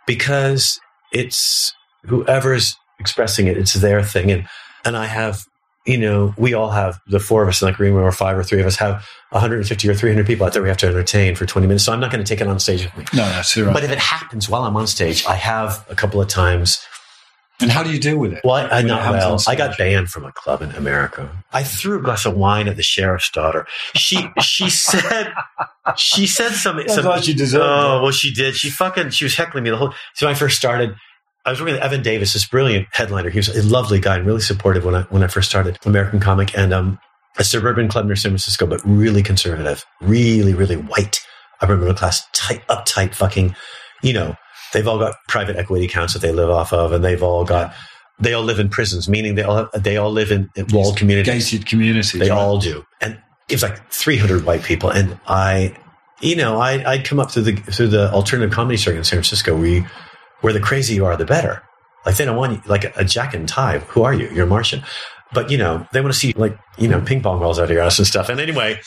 because 0.06 0.80
it's 1.14 1.74
whoever's 2.06 2.76
expressing 3.02 3.48
it, 3.48 3.58
it's 3.58 3.74
their 3.74 4.02
thing. 4.04 4.32
And, 4.32 4.48
and 4.86 4.96
I 4.96 5.06
have, 5.08 5.44
you 5.86 5.98
know, 5.98 6.34
we 6.38 6.54
all 6.54 6.70
have 6.70 7.00
the 7.08 7.20
four 7.20 7.44
of 7.44 7.50
us 7.50 7.62
in 7.62 7.66
the 7.66 7.74
green 7.74 7.94
room 7.94 8.06
or 8.06 8.12
five 8.12 8.38
or 8.38 8.44
three 8.44 8.62
of 8.62 8.68
us 8.68 8.78
have 8.78 9.06
150 9.32 9.90
or 9.90 9.94
300 9.96 10.26
people 10.28 10.46
out 10.46 10.54
there 10.54 10.62
we 10.62 10.68
have 10.70 10.78
to 10.78 10.88
entertain 10.88 11.36
for 11.36 11.46
20 11.46 11.68
minutes. 11.68 11.84
So 11.86 11.92
I'm 11.92 12.00
not 12.00 12.12
going 12.12 12.24
to 12.24 12.30
take 12.30 12.40
it 12.40 12.48
on 12.48 12.60
stage 12.60 12.84
with 12.86 12.96
me. 12.98 13.06
no, 13.14 13.24
that's 13.28 13.58
right. 13.58 13.74
But 13.74 13.84
if 13.84 13.92
it 13.92 13.98
happens 13.98 14.48
while 14.48 14.64
I'm 14.64 14.78
on 14.78 14.88
stage, 14.88 15.26
I 15.26 15.36
have 15.36 15.86
a 15.90 15.96
couple 15.96 16.22
of 16.22 16.28
times. 16.28 16.86
and 17.62 17.72
how 17.72 17.84
do 17.84 17.92
you 17.92 18.00
deal 18.00 18.18
with 18.18 18.34
it? 18.34 18.42
Well, 18.44 18.56
I, 18.56 18.80
I 18.80 18.82
not 18.82 19.12
well. 19.12 19.40
I 19.48 19.56
got 19.56 19.78
banned 19.78 20.10
from 20.10 20.26
a 20.26 20.32
club 20.32 20.62
in 20.62 20.72
America. 20.72 21.30
I 21.54 21.64
threw 21.64 22.00
a 22.00 22.02
glass 22.02 22.26
of 22.26 22.36
wine 22.36 22.68
at 22.68 22.76
the 22.76 22.84
sheriff's 22.84 23.30
daughter. 23.30 23.66
She 23.96 24.30
she 24.42 24.70
said 24.70 25.32
she 25.96 26.26
said 26.28 26.52
something. 26.54 26.86
That's 26.88 27.02
some- 27.02 27.22
she 27.22 27.34
deserved. 27.34 27.64
Oh 27.66 28.02
well, 28.04 28.12
she 28.12 28.32
did. 28.34 28.56
She 28.56 28.70
fucking 28.70 29.12
she 29.12 29.26
was 29.26 29.36
heckling 29.36 29.64
me 29.64 29.70
the 29.70 29.78
whole. 29.78 29.94
So 30.16 30.26
when 30.26 30.36
I 30.36 30.38
first 30.38 30.58
started, 30.58 30.96
I 31.46 31.50
was 31.50 31.60
working 31.60 31.76
with 31.76 31.84
Evan 31.84 32.04
Davis, 32.04 32.34
this 32.34 32.48
brilliant 32.48 32.88
headliner. 32.92 33.30
He 33.30 33.40
was 33.40 33.50
a 33.50 33.64
lovely 33.64 34.00
guy 34.00 34.18
and 34.18 34.26
really 34.26 34.42
supportive 34.42 34.86
when 34.86 34.96
I 34.96 35.02
when 35.04 35.24
I 35.24 35.28
first 35.28 35.50
started 35.50 35.78
American 35.86 36.20
comic 36.20 36.58
and 36.58 36.74
um 36.74 37.00
a 37.38 37.44
suburban 37.44 37.88
club 37.88 38.06
near 38.06 38.16
San 38.16 38.32
Francisco, 38.32 38.66
but 38.66 38.82
really 38.84 39.24
conservative, 39.24 39.84
really 40.02 40.54
really 40.54 40.76
white, 40.76 41.20
upper 41.62 41.78
middle 41.78 41.96
class, 41.96 42.28
tight, 42.34 42.66
uptight, 42.68 43.16
fucking, 43.16 43.56
you 44.02 44.14
know. 44.14 44.36
They've 44.74 44.88
all 44.88 45.00
got 45.00 45.16
private 45.28 45.58
equity 45.58 45.86
accounts 45.86 46.14
that 46.14 46.20
they 46.20 46.32
live 46.32 46.50
off 46.50 46.72
of, 46.72 46.94
and 46.94 47.04
they've 47.04 47.22
all 47.22 47.44
got. 47.44 47.74
They 48.20 48.34
all 48.34 48.44
live 48.44 48.60
in 48.60 48.70
prisons, 48.70 49.10
meaning 49.10 49.36
they 49.36 49.44
all 49.44 49.68
they 49.74 49.98
all 49.98 50.12
live 50.12 50.32
in 50.32 50.50
walled 50.70 50.96
communities. 50.96 51.50
gated 51.50 51.68
communities. 51.68 52.12
They 52.12 52.30
right? 52.30 52.32
all 52.32 52.58
do. 52.58 52.86
And 53.02 53.20
it 53.52 53.56
was 53.56 53.64
like 53.64 53.92
300 53.92 54.46
white 54.46 54.64
people. 54.64 54.90
And 54.90 55.20
I, 55.28 55.76
you 56.22 56.36
know, 56.36 56.60
I, 56.60 56.90
I'd 56.90 57.06
come 57.06 57.20
up 57.20 57.32
through 57.32 57.44
the, 57.44 57.56
through 57.56 57.88
the 57.88 58.12
alternative 58.12 58.54
comedy 58.54 58.78
circuit 58.78 59.00
in 59.00 59.04
San 59.04 59.18
Francisco 59.18 59.62
you, 59.62 59.86
where 60.42 60.54
the 60.54 60.60
crazier 60.60 60.96
you 60.96 61.06
are, 61.06 61.16
the 61.18 61.26
better. 61.26 61.64
Like 62.06 62.18
they 62.18 62.26
don't 62.26 62.36
want 62.38 62.54
you, 62.54 62.62
like 62.70 62.96
a, 62.98 63.04
jack 63.06 63.34
and 63.34 63.48
tie. 63.48 63.80
Who 63.80 64.04
are 64.04 64.14
you? 64.14 64.30
You're 64.30 64.46
a 64.46 64.50
Martian. 64.50 64.84
But, 65.34 65.50
you 65.50 65.58
know, 65.58 65.88
they 65.94 66.02
want 66.02 66.14
to 66.14 66.20
see 66.20 66.34
like, 66.34 66.58
you 66.78 66.88
know, 66.88 67.00
ping 67.00 67.22
pong 67.22 67.40
balls 67.40 67.58
out 67.60 67.66
of 67.66 67.70
your 67.72 67.82
ass 67.82 67.98
and 68.00 68.08
stuff. 68.08 68.28
And 68.28 68.40
anyway, 68.40 68.80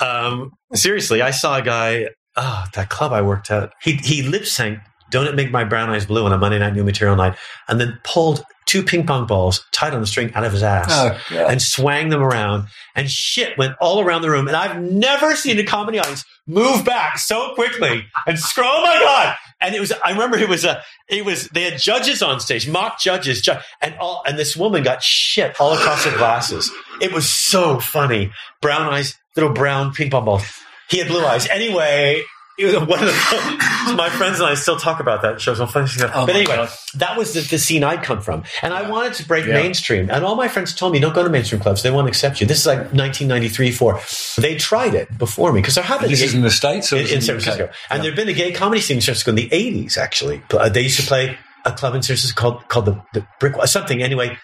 um, 0.00 0.52
seriously, 0.74 1.22
I 1.22 1.30
saw 1.30 1.56
a 1.58 1.62
guy, 1.62 2.08
oh, 2.36 2.64
that 2.74 2.90
club 2.90 3.12
I 3.12 3.22
worked 3.22 3.50
at, 3.50 3.72
he, 3.82 3.94
he 3.94 4.22
lip 4.22 4.42
synced 4.42 4.80
Don't 5.10 5.26
It 5.26 5.34
Make 5.34 5.50
My 5.50 5.64
Brown 5.64 5.90
Eyes 5.90 6.06
Blue 6.06 6.24
on 6.24 6.32
a 6.32 6.38
Monday 6.38 6.58
night 6.58 6.74
new 6.74 6.84
material 6.84 7.16
night 7.16 7.36
and 7.68 7.80
then 7.80 7.98
pulled 8.04 8.44
two 8.66 8.84
ping 8.84 9.04
pong 9.04 9.26
balls 9.26 9.66
tied 9.72 9.94
on 9.94 10.00
the 10.00 10.06
string 10.06 10.32
out 10.34 10.44
of 10.44 10.52
his 10.52 10.62
ass 10.62 10.86
Oh, 10.90 11.18
God. 11.34 11.50
and 11.50 11.60
swang 11.62 12.10
them 12.10 12.22
around 12.22 12.66
and 12.94 13.10
shit 13.10 13.58
went 13.58 13.74
all 13.80 14.00
around 14.00 14.22
the 14.22 14.30
room 14.30 14.46
and 14.46 14.56
i've 14.56 14.80
never 14.80 15.34
seen 15.34 15.58
a 15.58 15.64
comedy 15.64 15.98
audience 15.98 16.24
move 16.46 16.84
back 16.84 17.18
so 17.18 17.52
quickly 17.56 18.04
and 18.28 18.38
scroll 18.38 18.68
oh 18.70 18.82
my 18.84 18.98
god 19.00 19.36
and 19.60 19.74
it 19.74 19.80
was 19.80 19.92
i 20.04 20.10
remember 20.10 20.38
it 20.38 20.48
was 20.48 20.64
a 20.64 20.82
it 21.08 21.24
was 21.24 21.48
they 21.48 21.62
had 21.62 21.78
judges 21.78 22.22
on 22.22 22.40
stage 22.40 22.68
mock 22.68 22.98
judges 23.00 23.40
ju- 23.42 23.52
and 23.80 23.94
all 23.98 24.22
and 24.26 24.38
this 24.38 24.56
woman 24.56 24.82
got 24.82 25.02
shit 25.02 25.60
all 25.60 25.72
across 25.72 26.04
her 26.04 26.16
glasses. 26.16 26.70
It 27.00 27.12
was 27.12 27.28
so 27.28 27.78
funny. 27.80 28.32
Brown 28.60 28.82
eyes 28.92 29.16
little 29.36 29.52
brown 29.52 29.92
ping 29.92 30.10
pong 30.10 30.24
balls. 30.24 30.44
He 30.88 30.98
had 30.98 31.08
blue 31.08 31.24
eyes. 31.24 31.46
Anyway 31.48 32.22
it 32.66 32.66
was 32.66 32.88
one 32.88 32.98
of 33.02 33.06
the, 33.06 33.94
my 33.96 34.10
friends 34.10 34.38
and 34.40 34.48
I 34.48 34.54
still 34.54 34.76
talk 34.76 35.00
about 35.00 35.22
that 35.22 35.40
show. 35.40 35.54
So 35.54 35.66
funny. 35.66 35.88
Oh 36.14 36.26
but 36.26 36.36
anyway, 36.36 36.56
God. 36.56 36.68
that 36.96 37.16
was 37.16 37.32
the, 37.34 37.40
the 37.40 37.58
scene 37.58 37.82
I'd 37.84 38.02
come 38.02 38.20
from. 38.20 38.44
And 38.62 38.74
I 38.74 38.88
wanted 38.90 39.14
to 39.14 39.26
break 39.26 39.46
Yeah. 39.46 39.54
mainstream. 39.54 40.10
And 40.10 40.24
all 40.24 40.36
my 40.36 40.48
friends 40.48 40.74
told 40.74 40.92
me, 40.92 40.98
don't 41.00 41.14
go 41.14 41.22
to 41.24 41.30
mainstream 41.30 41.60
clubs. 41.60 41.82
They 41.82 41.90
won't 41.90 42.08
accept 42.08 42.40
you. 42.40 42.46
This 42.46 42.60
is 42.60 42.66
like 42.66 42.78
1993, 42.92 43.72
4. 43.72 44.00
They 44.38 44.56
tried 44.56 44.94
it 44.94 45.16
before 45.18 45.52
me 45.52 45.60
because 45.60 45.74
there 45.76 45.84
have 45.84 46.00
been 46.00 46.10
This 46.10 46.22
is 46.22 46.34
in 46.34 46.42
the 46.42 46.50
States 46.50 46.92
in, 46.92 46.98
in 46.98 47.06
San 47.20 47.36
UK? 47.36 47.42
Francisco. 47.42 47.70
And 47.90 47.98
Yeah. 47.98 48.02
there'd 48.02 48.16
been 48.16 48.28
a 48.28 48.32
gay 48.32 48.52
comedy 48.52 48.80
scene 48.80 48.98
in 48.98 49.00
San 49.00 49.14
Francisco 49.14 49.30
in 49.30 49.36
the 49.36 49.48
80s, 49.48 49.96
actually. 49.96 50.42
Uh, 50.52 50.68
They 50.68 50.82
used 50.82 51.00
to 51.00 51.06
play 51.06 51.38
a 51.64 51.72
club 51.72 51.94
in 51.94 52.02
San 52.02 52.16
Francisco 52.16 52.40
called, 52.40 52.68
called 52.68 52.84
the, 52.86 53.02
the 53.14 53.26
Brick, 53.40 53.54
something. 53.66 54.02
Anyway, 54.02 54.38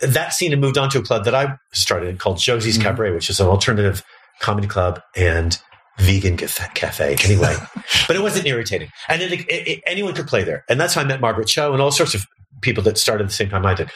that 0.00 0.32
scene 0.32 0.50
had 0.50 0.60
moved 0.60 0.78
on 0.78 0.90
to 0.90 0.98
a 0.98 1.02
club 1.02 1.24
that 1.24 1.34
I 1.34 1.56
started 1.72 2.18
called 2.18 2.38
Josie's 2.38 2.78
Mhm. 2.78 2.82
Cabaret, 2.82 3.12
which 3.12 3.30
is 3.30 3.40
an 3.40 3.46
alternative 3.48 4.02
comedy 4.40 4.68
club 4.68 5.00
and 5.16 5.58
vegan 5.98 6.36
caf- 6.36 6.74
cafe. 6.74 7.16
Anyway, 7.24 7.54
but 8.06 8.16
it 8.16 8.22
wasn't 8.22 8.46
irritating, 8.46 8.90
and 9.08 9.22
it, 9.22 9.32
it, 9.32 9.46
it- 9.68 9.82
anyone 9.86 10.14
could 10.14 10.26
play 10.26 10.44
there. 10.44 10.64
And 10.68 10.80
that's 10.80 10.94
how 10.94 11.00
I 11.00 11.04
met 11.04 11.20
Margaret 11.20 11.48
Cho 11.48 11.72
and 11.72 11.82
all 11.82 11.90
sorts 11.90 12.14
of 12.14 12.26
people 12.60 12.82
that 12.84 12.98
started 12.98 13.24
at 13.24 13.28
the 13.30 13.34
same 13.34 13.48
time 13.50 13.64
I 13.66 13.74
did. 13.74 13.90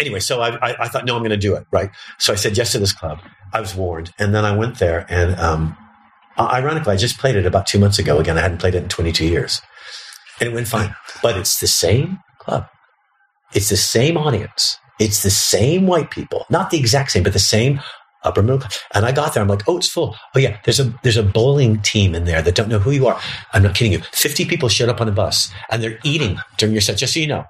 Anyway, 0.00 0.20
so 0.20 0.40
I, 0.40 0.56
I, 0.56 0.84
I 0.84 0.88
thought, 0.88 1.04
no, 1.04 1.14
I'm 1.16 1.20
going 1.20 1.30
to 1.30 1.36
do 1.36 1.54
it, 1.54 1.64
right? 1.70 1.90
So 2.18 2.32
I 2.32 2.36
said 2.36 2.56
yes 2.56 2.72
to 2.72 2.78
this 2.78 2.92
club. 2.92 3.20
I 3.52 3.60
was 3.60 3.74
warned, 3.74 4.12
and 4.18 4.34
then 4.34 4.44
I 4.44 4.54
went 4.56 4.78
there, 4.78 5.06
and 5.08 5.34
um, 5.40 5.76
ironically, 6.38 6.92
I 6.92 6.96
just 6.96 7.18
played 7.18 7.36
it 7.36 7.46
about 7.46 7.66
two 7.66 7.78
months 7.78 7.98
ago. 7.98 8.18
Again, 8.18 8.38
I 8.38 8.42
hadn't 8.42 8.58
played 8.58 8.74
it 8.74 8.82
in 8.82 8.88
22 8.88 9.26
years, 9.26 9.62
and 10.40 10.48
it 10.48 10.54
went 10.54 10.68
fine. 10.68 10.94
But 11.22 11.36
it's 11.36 11.60
the 11.60 11.66
same 11.66 12.18
club. 12.38 12.66
It's 13.54 13.68
the 13.68 13.76
same 13.76 14.16
audience. 14.18 14.78
It's 14.98 15.22
the 15.22 15.30
same 15.30 15.86
white 15.86 16.10
people, 16.10 16.46
not 16.50 16.70
the 16.70 16.78
exact 16.78 17.10
same, 17.12 17.22
but 17.22 17.32
the 17.34 17.38
same 17.38 17.80
upper 18.24 18.42
middle 18.42 18.58
class. 18.58 18.78
And 18.94 19.04
I 19.04 19.12
got 19.12 19.34
there. 19.34 19.42
I'm 19.42 19.48
like, 19.48 19.68
oh, 19.68 19.78
it's 19.78 19.88
full. 19.88 20.16
Oh 20.34 20.38
yeah, 20.38 20.58
there's 20.64 20.80
a 20.80 20.92
there's 21.02 21.16
a 21.16 21.22
bowling 21.22 21.80
team 21.82 22.14
in 22.14 22.24
there 22.24 22.42
that 22.42 22.54
don't 22.54 22.68
know 22.68 22.78
who 22.78 22.90
you 22.90 23.06
are. 23.06 23.20
I'm 23.52 23.62
not 23.62 23.74
kidding 23.74 23.92
you. 23.92 24.00
50 24.12 24.44
people 24.46 24.68
showed 24.68 24.88
up 24.88 25.00
on 25.00 25.08
a 25.08 25.12
bus 25.12 25.50
and 25.70 25.82
they're 25.82 25.98
eating 26.04 26.38
during 26.58 26.72
your 26.72 26.82
set. 26.82 26.96
Just 26.96 27.14
so 27.14 27.20
you 27.20 27.26
know, 27.26 27.44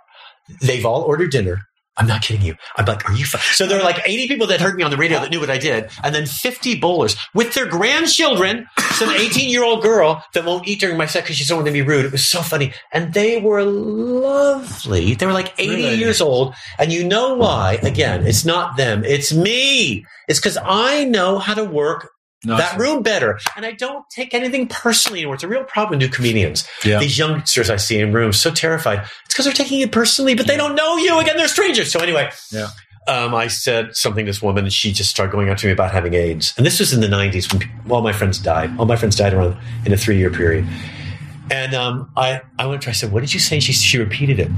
they've 0.61 0.87
all 0.87 1.03
ordered 1.03 1.31
dinner. 1.31 1.61
I'm 1.99 2.07
not 2.07 2.23
kidding 2.23 2.43
you. 2.43 2.57
I'm 2.77 2.85
like, 2.85 3.09
are 3.09 3.15
you? 3.15 3.25
So 3.25 3.67
there 3.67 3.79
were 3.79 3.85
like 3.85 4.01
80 4.05 4.29
people 4.29 4.47
that 4.49 4.61
heard 4.61 4.77
me 4.77 4.83
on 4.83 4.91
the 4.91 4.97
radio 4.97 5.21
that 5.21 5.31
knew 5.31 5.41
what 5.41 5.51
I 5.51 5.59
did, 5.59 5.91
and 6.03 6.15
then 6.15 6.27
50 6.27 6.79
bowlers 6.79 7.17
with 7.35 7.55
their 7.55 7.67
grandchildren. 7.67 8.67
Some 8.93 9.11
18 9.11 9.49
year 9.51 9.65
old 9.65 9.83
girl 9.83 10.23
that 10.35 10.45
won't 10.45 10.67
eat 10.69 10.81
during 10.81 10.97
my 10.97 11.07
set 11.07 11.25
because 11.25 11.37
she 11.37 11.45
doesn't 11.45 11.57
want 11.57 11.67
to 11.67 11.73
be 11.73 11.83
rude. 11.83 12.05
It 12.05 12.13
was 12.13 12.27
so 12.27 12.41
funny, 12.43 12.73
and 12.93 13.13
they 13.15 13.41
were 13.41 13.63
lovely. 13.65 15.15
They 15.15 15.27
were 15.27 15.33
like 15.33 15.53
80 15.59 15.75
Really? 15.75 15.95
years 15.97 16.21
old, 16.21 16.55
and 16.79 16.93
you 16.93 17.05
know 17.05 17.35
why? 17.35 17.79
Again, 17.83 18.27
it's 18.27 18.45
not 18.45 18.77
them. 18.77 19.05
It's 19.05 19.33
me. 19.33 20.05
It's 20.29 20.39
because 20.39 20.59
I 20.63 21.05
know 21.05 21.39
how 21.39 21.55
to 21.55 21.65
work 21.65 22.11
That 22.47 22.79
room 22.79 23.03
better. 23.03 23.39
And 23.57 23.67
I 23.67 23.73
don't 23.73 24.09
take 24.11 24.33
anything 24.35 24.69
personally 24.69 25.21
anymore. 25.21 25.35
It's 25.35 25.45
a 25.45 25.49
real 25.49 25.65
problem 25.65 25.99
with 25.99 26.09
new 26.09 26.15
comedians. 26.15 26.67
Yeah. 26.85 26.99
These 27.01 27.19
youngsters 27.19 27.71
I 27.71 27.77
see 27.77 27.99
in 27.99 28.13
rooms 28.13 28.39
so 28.41 28.51
terrified. 28.51 29.01
It's 29.25 29.35
because 29.35 29.45
they're 29.45 29.55
taking 29.55 29.81
it 29.81 29.93
personally, 29.93 30.35
but 30.35 30.47
they 30.47 30.57
don't 30.57 30.75
know 30.75 30.97
you. 30.97 31.19
Again, 31.19 31.37
they're 31.37 31.49
strangers. 31.49 31.91
So 31.93 32.01
anyway, 32.01 32.31
Yeah. 32.53 32.69
um, 33.09 33.35
I 33.35 33.49
said 33.49 33.97
something 33.97 34.25
to 34.25 34.31
this 34.31 34.41
woman, 34.43 34.65
and 34.65 34.73
she 34.73 34.93
just 34.93 35.11
started 35.11 35.33
going 35.33 35.49
on 35.51 35.57
to 35.57 35.67
me 35.67 35.73
about 35.73 35.91
having 35.93 36.15
AIDS. 36.15 36.55
And 36.57 36.65
this 36.65 36.79
was 36.81 36.93
in 36.93 37.01
the 37.01 37.09
'90s 37.09 37.53
when 37.53 37.61
pe- 37.63 37.69
all 37.91 38.03
my 38.03 38.13
friends 38.13 38.39
died. 38.39 38.71
All 38.79 38.87
my 38.87 38.97
friends 38.97 39.17
died 39.17 39.35
around 39.35 39.57
in 39.85 39.93
a 39.93 39.97
three-year 39.97 40.31
period. 40.31 40.67
And 41.49 41.75
um, 41.75 42.11
I, 42.17 42.41
I 42.59 42.67
went 42.67 42.83
to 42.83 42.87
her, 42.87 42.91
I 42.91 42.93
said, 42.95 43.13
What 43.13 43.21
did 43.21 43.33
you 43.33 43.39
say? 43.39 43.61
She, 43.61 43.73
she 43.73 43.99
repeated 43.99 44.41
it. 44.41 44.51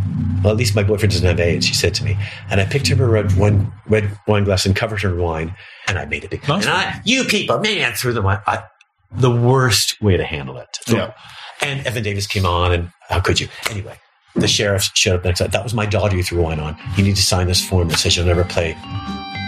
Well, 0.43 0.53
at 0.53 0.57
least 0.57 0.75
my 0.75 0.83
boyfriend 0.83 1.13
doesn't 1.13 1.27
have 1.27 1.39
AIDS, 1.39 1.67
she 1.67 1.75
said 1.75 1.93
to 1.97 2.05
me. 2.05 2.17
And 2.51 2.63
I 2.63 2.65
picked 2.65 2.91
up 2.91 2.97
her 2.97 3.07
red 3.09 3.37
wine, 3.37 3.71
red 3.87 4.11
wine 4.27 4.45
glass 4.45 4.65
and 4.65 4.75
covered 4.75 5.03
her 5.03 5.11
in 5.11 5.19
wine, 5.19 5.55
and 5.89 5.99
I 5.99 6.05
made 6.05 6.25
a 6.25 6.29
big 6.29 6.47
Most 6.47 6.67
and 6.67 6.75
I, 6.75 7.01
you 7.05 7.25
people, 7.25 7.59
man, 7.59 7.95
threw 7.95 8.13
them. 8.13 8.27
I, 8.27 8.65
the 9.11 9.31
worst 9.31 10.01
way 10.03 10.17
to 10.17 10.25
handle 10.25 10.59
it. 10.59 10.69
Yeah. 10.87 11.15
And 11.63 11.85
Evan 11.87 12.03
Davis 12.03 12.27
came 12.27 12.47
on, 12.47 12.73
and 12.73 12.93
how 13.09 13.21
could 13.21 13.41
you? 13.41 13.49
Anyway, 13.71 13.99
the 14.37 14.47
sheriff 14.47 14.91
showed 14.95 15.17
up 15.17 15.25
next. 15.25 15.41
Time. 15.41 15.51
That 15.51 15.65
was 15.65 15.75
my 15.75 15.87
daughter 15.87 16.17
you 16.17 16.23
threw 16.23 16.43
wine 16.43 16.61
on. 16.61 16.77
You 16.97 17.03
need 17.03 17.17
to 17.17 17.23
sign 17.23 17.47
this 17.47 17.67
form 17.67 17.89
that 17.89 17.99
says 17.99 18.17
you'll 18.17 18.27
never 18.27 18.45
play 18.45 18.77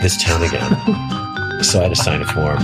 this 0.03 0.21
town 0.23 0.43
again. 0.43 0.71
so 1.63 1.81
I 1.81 1.83
had 1.85 1.95
to 1.95 1.97
sign 1.97 2.23
a 2.23 2.27
form. 2.27 2.59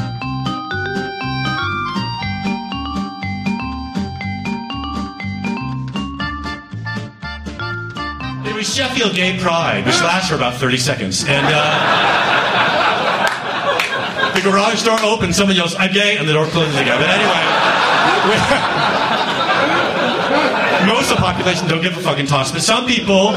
It 8.47 8.55
was 8.55 8.75
Sheffield 8.75 9.15
Gay 9.15 9.39
Pride, 9.39 9.85
which 9.85 10.01
lasts 10.01 10.31
for 10.31 10.35
about 10.35 10.55
30 10.55 10.79
seconds. 10.79 11.25
And. 11.29 11.47
Uh, 11.47 12.73
the 14.37 14.51
garage 14.51 14.85
door 14.85 14.99
opens, 15.03 15.37
someone 15.37 15.57
yells, 15.57 15.75
I'm 15.75 15.93
gay, 15.93 16.17
and 16.19 16.29
the 16.29 16.33
door 16.33 16.47
closes 16.47 16.75
again. 16.77 17.01
But 17.01 17.09
anyway, 17.09 17.43
most 20.93 21.11
of 21.11 21.17
the 21.17 21.23
population 21.23 21.69
don't 21.69 21.83
give 21.83 21.97
a 21.97 22.01
fucking 22.01 22.27
toss, 22.27 22.53
but 22.53 22.63
some 22.63 22.87
people, 22.87 23.33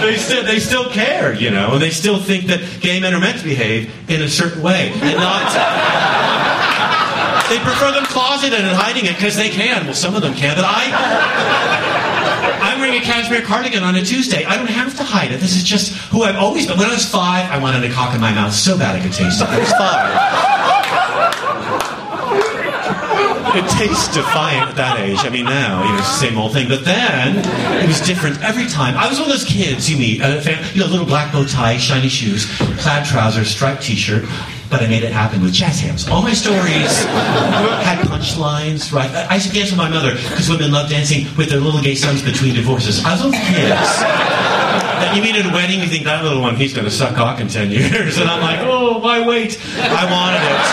they 0.00 0.16
still, 0.16 0.44
they 0.44 0.60
still 0.60 0.88
care, 0.90 1.34
you 1.34 1.50
know, 1.50 1.72
and 1.74 1.82
they 1.82 1.90
still 1.90 2.18
think 2.18 2.46
that 2.46 2.60
gay 2.80 3.00
men 3.00 3.12
are 3.14 3.20
meant 3.20 3.38
to 3.38 3.44
behave 3.44 3.92
in 4.08 4.22
a 4.22 4.28
certain 4.28 4.62
way 4.62 4.90
and 4.94 5.18
not. 5.18 6.20
They 7.44 7.58
prefer 7.58 7.92
them 7.92 8.06
closeted 8.06 8.58
and 8.58 8.74
hiding 8.74 9.04
it 9.04 9.16
because 9.16 9.36
they 9.36 9.50
can. 9.50 9.84
Well, 9.84 9.94
some 9.94 10.16
of 10.16 10.22
them 10.22 10.32
can, 10.32 10.56
but 10.56 10.64
I. 10.64 11.73
Wearing 12.94 13.08
a 13.08 13.12
cashmere 13.12 13.42
cardigan 13.42 13.82
on 13.82 13.96
a 13.96 14.02
Tuesday. 14.04 14.44
I 14.44 14.56
don't 14.56 14.68
have 14.68 14.96
to 14.98 15.02
hide 15.02 15.32
it. 15.32 15.40
This 15.40 15.56
is 15.56 15.64
just 15.64 15.94
who 16.12 16.22
I've 16.22 16.36
always 16.36 16.68
been. 16.68 16.78
When 16.78 16.86
I 16.86 16.92
was 16.92 17.04
five, 17.04 17.50
I 17.50 17.58
wanted 17.58 17.82
a 17.82 17.92
cock 17.92 18.14
in 18.14 18.20
my 18.20 18.32
mouth 18.32 18.52
so 18.52 18.78
bad 18.78 18.94
I 18.94 19.02
could 19.02 19.12
taste 19.12 19.42
it. 19.42 19.48
I 19.48 19.58
was 19.58 19.72
five. 19.72 20.14
It 23.56 23.68
tastes 23.70 24.14
defiant 24.14 24.70
at 24.70 24.76
that 24.76 25.00
age. 25.00 25.18
I 25.22 25.28
mean, 25.28 25.44
now, 25.44 25.82
you 25.82 25.90
know, 25.92 25.98
it's 25.98 26.08
the 26.08 26.26
same 26.26 26.38
old 26.38 26.52
thing. 26.52 26.68
But 26.68 26.84
then, 26.84 27.38
it 27.82 27.88
was 27.88 28.00
different 28.00 28.40
every 28.42 28.66
time. 28.68 28.96
I 28.96 29.08
was 29.08 29.18
one 29.18 29.28
of 29.28 29.32
those 29.32 29.44
kids 29.44 29.90
you 29.90 29.96
meet, 29.96 30.22
uh, 30.22 30.40
you 30.72 30.80
know, 30.80 30.86
little 30.86 31.06
black 31.06 31.32
bow 31.32 31.44
tie, 31.44 31.76
shiny 31.78 32.08
shoes, 32.08 32.46
plaid 32.78 33.06
trousers, 33.06 33.50
striped 33.50 33.82
t-shirt, 33.82 34.24
but 34.74 34.82
I 34.82 34.88
made 34.88 35.04
it 35.04 35.12
happen 35.12 35.40
with 35.40 35.52
jazz 35.52 35.78
hands. 35.78 36.08
All 36.08 36.20
my 36.20 36.32
stories 36.32 37.04
had 37.06 38.04
punchlines, 38.08 38.92
right? 38.92 39.08
I 39.30 39.36
used 39.36 39.46
to 39.46 39.54
dance 39.54 39.70
with 39.70 39.78
my 39.78 39.88
mother 39.88 40.14
because 40.14 40.50
women 40.50 40.72
love 40.72 40.90
dancing 40.90 41.28
with 41.36 41.48
their 41.48 41.60
little 41.60 41.80
gay 41.80 41.94
sons 41.94 42.22
between 42.22 42.56
divorces. 42.56 43.04
I 43.04 43.12
was 43.12 43.22
kids 43.22 43.70
that 44.98 45.14
you 45.14 45.22
meet 45.22 45.36
at 45.36 45.46
a 45.46 45.54
wedding, 45.54 45.78
you 45.78 45.86
think 45.86 46.02
that 46.06 46.24
little 46.24 46.42
one, 46.42 46.56
he's 46.56 46.74
going 46.74 46.86
to 46.86 46.90
suck 46.90 47.14
cock 47.14 47.38
in 47.38 47.46
10 47.46 47.70
years. 47.70 48.18
And 48.24 48.28
I'm 48.28 48.40
like, 48.40 48.58
oh, 48.62 48.98
my 48.98 49.24
wait. 49.24 49.60
I 49.78 50.10
wanted 50.10 50.42
it. 50.42 50.64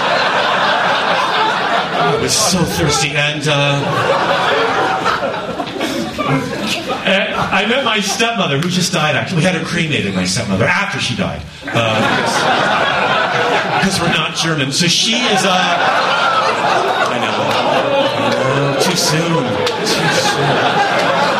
I 2.02 2.18
was 2.20 2.34
so 2.34 2.64
thirsty. 2.64 3.10
And, 3.10 3.48
uh, 3.48 4.32
and 7.06 7.36
I 7.36 7.68
met 7.68 7.86
my 7.86 8.00
stepmother, 8.00 8.58
who 8.58 8.70
just 8.70 8.94
died, 8.94 9.16
actually. 9.16 9.38
We 9.38 9.44
had 9.44 9.54
her 9.54 9.64
cremated, 9.66 10.16
my 10.16 10.26
stepmother, 10.26 10.66
after 10.66 11.00
she 11.00 11.16
died. 11.16 11.42
Because 13.82 14.00
we're 14.00 14.14
not 14.14 14.36
German. 14.36 14.72
So 14.72 14.86
she 14.86 15.14
is, 15.14 15.44
uh, 15.44 15.50
I 15.50 17.18
know. 17.18 17.34
I 18.16 18.30
know. 18.30 18.80
Too 18.80 18.96
soon. 18.96 19.44
Too 19.66 20.10
soon. 20.22 21.31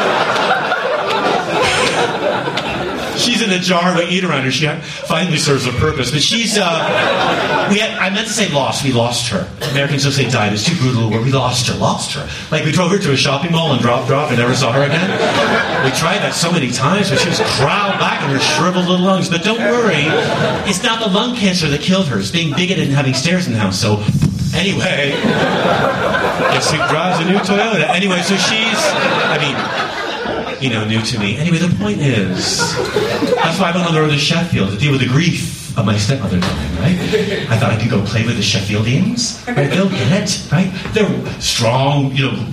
She's 3.18 3.42
in 3.42 3.52
a 3.52 3.60
jar 3.60 3.96
we 3.96 4.06
eat 4.06 4.24
around 4.24 4.44
her. 4.44 4.52
She 4.52 4.68
finally 5.08 5.38
serves 5.38 5.66
a 5.66 5.72
purpose. 5.74 6.12
But 6.12 6.22
she's, 6.22 6.58
uh, 6.58 7.68
we 7.70 7.80
had, 7.80 7.98
I 7.98 8.10
meant 8.10 8.28
to 8.28 8.34
say 8.34 8.52
lost. 8.52 8.84
We 8.84 8.92
lost 8.94 9.30
her. 9.30 9.48
Americans 9.72 10.04
don't 10.04 10.12
say 10.12 10.30
died. 10.30 10.54
It's 10.54 10.64
too 10.64 10.76
brutal 10.78 11.06
a 11.06 11.10
word. 11.10 11.26
We 11.26 11.32
lost 11.32 11.68
her. 11.68 11.76
Lost 11.76 12.14
her. 12.14 12.28
Like 12.52 12.66
we 12.66 12.72
drove 12.72 12.92
her 12.92 13.00
to 13.00 13.12
a 13.12 13.18
shopping 13.18 13.52
mall 13.52 13.72
and 13.74 13.82
dropped 13.82 14.10
her 14.10 14.16
off 14.16 14.30
and 14.30 14.40
never 14.40 14.56
saw 14.56 14.72
her 14.72 14.84
again. 14.84 15.10
We 15.86 15.92
tried 15.92 16.20
that 16.20 16.34
so 16.34 16.52
many 16.52 16.72
times, 16.72 17.10
but 17.10 17.20
she 17.20 17.30
was 17.30 17.40
crowded 17.58 18.00
back 18.00 18.24
in 18.24 18.30
her 18.30 18.40
shriveled 18.40 18.88
little 18.88 19.06
lungs. 19.06 19.30
But 19.30 19.44
don't 19.44 19.60
worry. 19.60 20.06
It's 20.70 20.84
not 20.84 21.00
the 21.04 21.10
lung 21.10 21.36
cancer 21.36 21.68
that 21.70 21.82
killed 21.82 22.08
her. 22.08 22.20
It's 22.20 22.32
being 22.32 22.54
bigoted 22.54 22.88
and 22.88 22.94
having 22.94 23.14
stairs 23.14 23.48
in 23.48 23.54
the 23.54 23.60
house. 23.60 23.80
So 23.80 24.04
anyway, 24.56 25.12
guess 26.52 26.72
who 26.72 26.78
drives 26.90 27.20
a 27.20 27.26
new 27.26 27.40
Toyota? 27.40 27.90
Anyway, 27.90 28.22
so 28.22 28.36
she's, 28.36 28.80
I 29.32 29.38
mean, 29.40 29.56
you 30.62 30.70
know, 30.70 30.86
new 30.86 31.02
to 31.02 31.20
me. 31.20 31.38
Anyway, 31.38 31.58
the 31.58 31.76
point 31.78 32.00
is, 32.00 32.60
that's 33.36 33.60
why 33.60 33.72
I 33.72 33.76
went 33.76 33.88
on 33.88 33.94
the 33.94 34.02
road 34.02 34.12
to 34.12 34.18
Sheffield 34.18 34.70
to 34.72 34.78
deal 34.78 34.92
with 34.92 35.02
the 35.02 35.08
grief 35.08 35.76
of 35.78 35.86
my 35.86 35.98
stepmother 35.98 36.40
dying, 36.40 36.76
right? 36.78 36.98
I 37.50 37.58
thought 37.58 37.72
I 37.72 37.80
could 37.82 37.90
go 37.90 38.04
play 38.06 38.26
with 38.26 38.36
the 38.36 38.44
Sheffieldians, 38.44 39.48
right? 39.48 39.70
They'll 39.70 39.90
get 39.90 40.12
it, 40.24 40.52
right? 40.52 40.72
They're 40.94 41.42
strong, 41.42 42.12
you 42.12 42.32
know, 42.32 42.48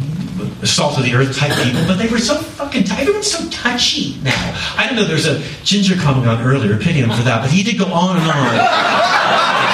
salt 0.65 0.97
of 0.99 1.05
the 1.05 1.15
earth 1.15 1.37
type 1.37 1.53
people, 1.65 1.83
but 1.87 1.99
they 1.99 2.09
were 2.09 2.19
so 2.19 2.37
fucking, 2.37 2.85
t- 2.85 2.95
everyone's 2.99 3.31
so 3.31 3.47
touchy 3.51 4.19
now. 4.23 4.55
I 4.77 4.87
don't 4.87 4.97
know, 4.97 5.05
there's 5.05 5.27
a 5.27 5.41
Ginger 5.65 5.97
coming 5.97 6.27
on 6.29 6.41
earlier, 6.43 6.77
pity 6.79 7.01
him 7.01 7.11
for 7.11 7.23
that, 7.23 7.43
but 7.43 7.51
he 7.51 7.63
did 7.63 7.79
go 7.79 7.87
on 7.87 8.17
and 8.17 8.31
on. 8.31 9.69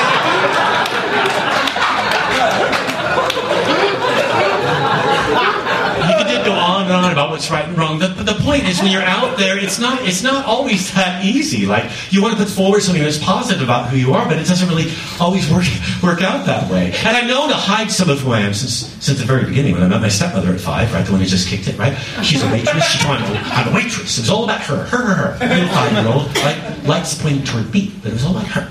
He 6.05 6.25
did 6.25 6.45
go 6.45 6.53
on 6.91 7.05
and 7.05 7.07
on 7.07 7.13
about 7.13 7.31
what's 7.31 7.51
right 7.51 7.65
and 7.67 7.77
wrong. 7.77 7.99
But 7.99 8.25
the 8.25 8.35
point 8.35 8.65
is, 8.65 8.81
when 8.81 8.91
you're 8.91 9.03
out 9.03 9.39
there, 9.39 9.59
it's 9.59 9.79
not 9.79 10.03
it's 10.03 10.23
not 10.23 10.47
always 10.47 10.93
that 10.95 11.25
easy. 11.25 11.67
Like 11.67 11.91
you 12.11 12.23
want 12.23 12.37
to 12.37 12.43
put 12.43 12.53
forward 12.53 12.83
something 12.83 13.03
that's 13.03 13.19
positive 13.19 13.63
about 13.63 13.89
who 13.91 13.97
you 13.97 14.15
are, 14.15 14.27
but 14.27 14.39
it 14.39 14.47
doesn't 14.47 14.69
really 14.69 14.91
always 15.21 15.51
work 15.51 15.65
work 16.03 16.23
out 16.23 16.47
that 16.47 16.71
way. 16.71 16.93
And 17.05 17.17
I 17.17 17.27
know 17.27 17.49
to 17.49 17.55
hide 17.55 17.91
some 17.91 18.11
of 18.11 18.21
who 18.21 18.33
I 18.33 18.41
am 18.41 18.55
since 18.55 18.89
since 19.05 19.19
the 19.19 19.27
very 19.27 19.45
beginning. 19.45 19.75
When 19.75 19.83
I 19.83 19.89
met 19.89 20.01
my 20.01 20.09
stepmother 20.09 20.53
at 20.53 20.61
five, 20.61 20.93
right, 20.93 21.05
the 21.05 21.13
one 21.13 21.21
who 21.21 21.27
just 21.27 21.49
kicked 21.49 21.69
it, 21.69 21.79
right? 21.79 21.97
She's 22.23 22.43
a 22.43 22.51
waitress. 22.51 22.85
She's 22.85 23.07
wanted 23.07 23.27
to, 23.27 23.39
I'm 23.39 23.73
a 23.73 23.75
waitress. 23.75 24.19
It 24.19 24.23
was 24.23 24.31
all 24.31 24.45
about 24.45 24.61
her, 24.63 24.85
her, 24.85 25.15
her, 25.15 25.33
her. 25.33 25.47
Little 25.47 25.69
five 25.69 25.93
year 25.93 26.13
old, 26.13 26.37
right? 26.39 26.85
Lights 26.85 27.21
pointing 27.21 27.45
toward 27.45 27.73
me, 27.73 27.93
but 28.03 28.11
it 28.11 28.15
was 28.15 28.25
all 28.25 28.37
about 28.37 28.49
her. 28.49 28.71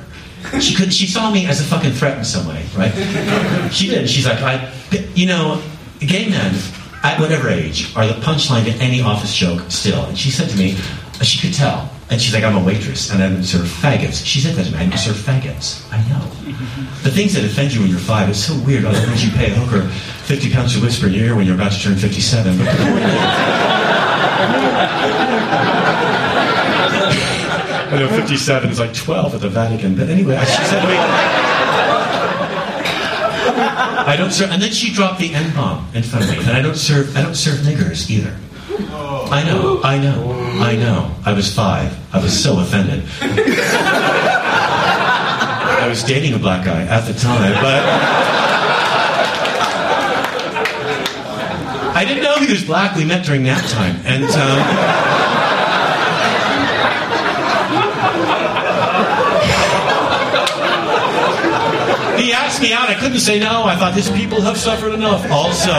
She 0.59 0.75
could. 0.75 0.93
She 0.93 1.07
saw 1.07 1.31
me 1.31 1.47
as 1.47 1.61
a 1.61 1.63
fucking 1.63 1.93
threat 1.93 2.17
in 2.17 2.25
some 2.25 2.47
way, 2.47 2.65
right? 2.75 2.91
She 3.71 3.87
did. 3.87 4.09
She's 4.09 4.25
like, 4.25 4.41
I, 4.41 4.71
you 5.15 5.25
know, 5.25 5.61
gay 5.99 6.29
men 6.29 6.53
at 7.03 7.19
whatever 7.19 7.49
age 7.49 7.93
are 7.95 8.07
the 8.07 8.13
punchline 8.13 8.63
to 8.63 8.71
any 8.81 9.01
office 9.01 9.35
joke 9.35 9.69
still. 9.69 10.05
And 10.05 10.17
she 10.17 10.31
said 10.31 10.49
to 10.49 10.57
me, 10.57 10.75
uh, 11.19 11.23
she 11.23 11.37
could 11.45 11.53
tell. 11.53 11.91
And 12.09 12.21
she's 12.21 12.33
like, 12.33 12.43
I'm 12.43 12.55
a 12.55 12.63
waitress 12.63 13.11
and 13.11 13.21
I 13.21 13.29
don't 13.29 13.43
serve 13.43 13.65
faggots. 13.65 14.25
She 14.25 14.39
said 14.39 14.55
that 14.55 14.65
to 14.65 14.71
me, 14.71 14.77
I 14.77 14.87
don't 14.87 14.97
serve 14.97 15.15
faggots. 15.17 15.85
I 15.91 15.97
know. 16.09 16.25
The 17.03 17.11
things 17.11 17.33
that 17.33 17.43
offend 17.43 17.73
you 17.73 17.81
when 17.81 17.89
you're 17.89 17.99
five, 17.99 18.29
it's 18.29 18.43
so 18.43 18.57
weird. 18.61 18.85
Otherwise, 18.85 19.23
you 19.23 19.31
pay 19.31 19.51
a 19.51 19.55
hooker 19.55 19.87
50 19.89 20.51
pounds 20.53 20.73
to 20.75 20.81
whisper 20.81 21.07
in 21.07 21.13
your 21.13 21.25
ear 21.25 21.35
when 21.35 21.45
you're 21.45 21.55
about 21.55 21.71
to 21.73 21.79
turn 21.79 21.95
57. 21.95 22.57
But 22.57 22.65
the 22.65 22.69
point 22.71 23.03
is, 23.03 23.03
I 27.93 27.97
know 27.99 28.07
57 28.09 28.69
is 28.69 28.79
like 28.79 28.93
12 28.93 29.35
at 29.35 29.41
the 29.41 29.49
Vatican. 29.49 29.95
But 29.95 30.09
anyway, 30.09 30.39
she 30.39 30.63
said 30.63 30.81
to 30.81 30.87
me, 30.87 31.52
I 33.55 34.15
don't 34.17 34.31
serve, 34.31 34.51
and 34.51 34.61
then 34.61 34.71
she 34.71 34.91
dropped 34.93 35.19
the 35.19 35.33
N 35.33 35.53
bomb 35.55 35.87
in 35.93 36.03
front 36.03 36.25
of 36.25 36.31
me, 36.31 36.39
and 36.39 36.51
I 36.51 36.61
don't 36.61 36.75
serve. 36.75 37.15
I 37.15 37.21
don't 37.21 37.35
serve 37.35 37.59
niggers 37.59 38.09
either. 38.09 38.35
I 39.31 39.43
know, 39.45 39.81
I 39.83 39.97
know, 39.99 40.31
I 40.59 40.75
know. 40.75 41.15
I 41.25 41.33
was 41.33 41.53
five. 41.53 41.95
I 42.13 42.19
was 42.21 42.33
so 42.41 42.59
offended. 42.59 43.03
I 45.81 45.87
was 45.87 46.03
dating 46.03 46.33
a 46.33 46.39
black 46.39 46.65
guy 46.65 46.83
at 46.83 47.05
the 47.05 47.13
time, 47.13 47.53
but 47.61 47.83
I 51.95 52.03
didn't 52.05 52.23
know 52.23 52.37
he 52.37 52.51
was 52.51 52.63
black. 52.63 52.95
We 52.95 53.05
met 53.05 53.25
during 53.25 53.43
nap 53.43 53.63
time, 53.69 54.01
and. 54.05 54.25
Um, 54.25 54.63
He 62.17 62.31
asked 62.31 62.52
me 62.63 62.73
out. 62.73 62.89
I 62.89 62.95
couldn't 62.95 63.19
say 63.19 63.39
no. 63.39 63.63
I 63.65 63.75
thought 63.75 63.93
these 63.93 64.09
people 64.09 64.41
have 64.41 64.57
suffered 64.57 64.93
enough. 64.93 65.29
Also, 65.29 65.71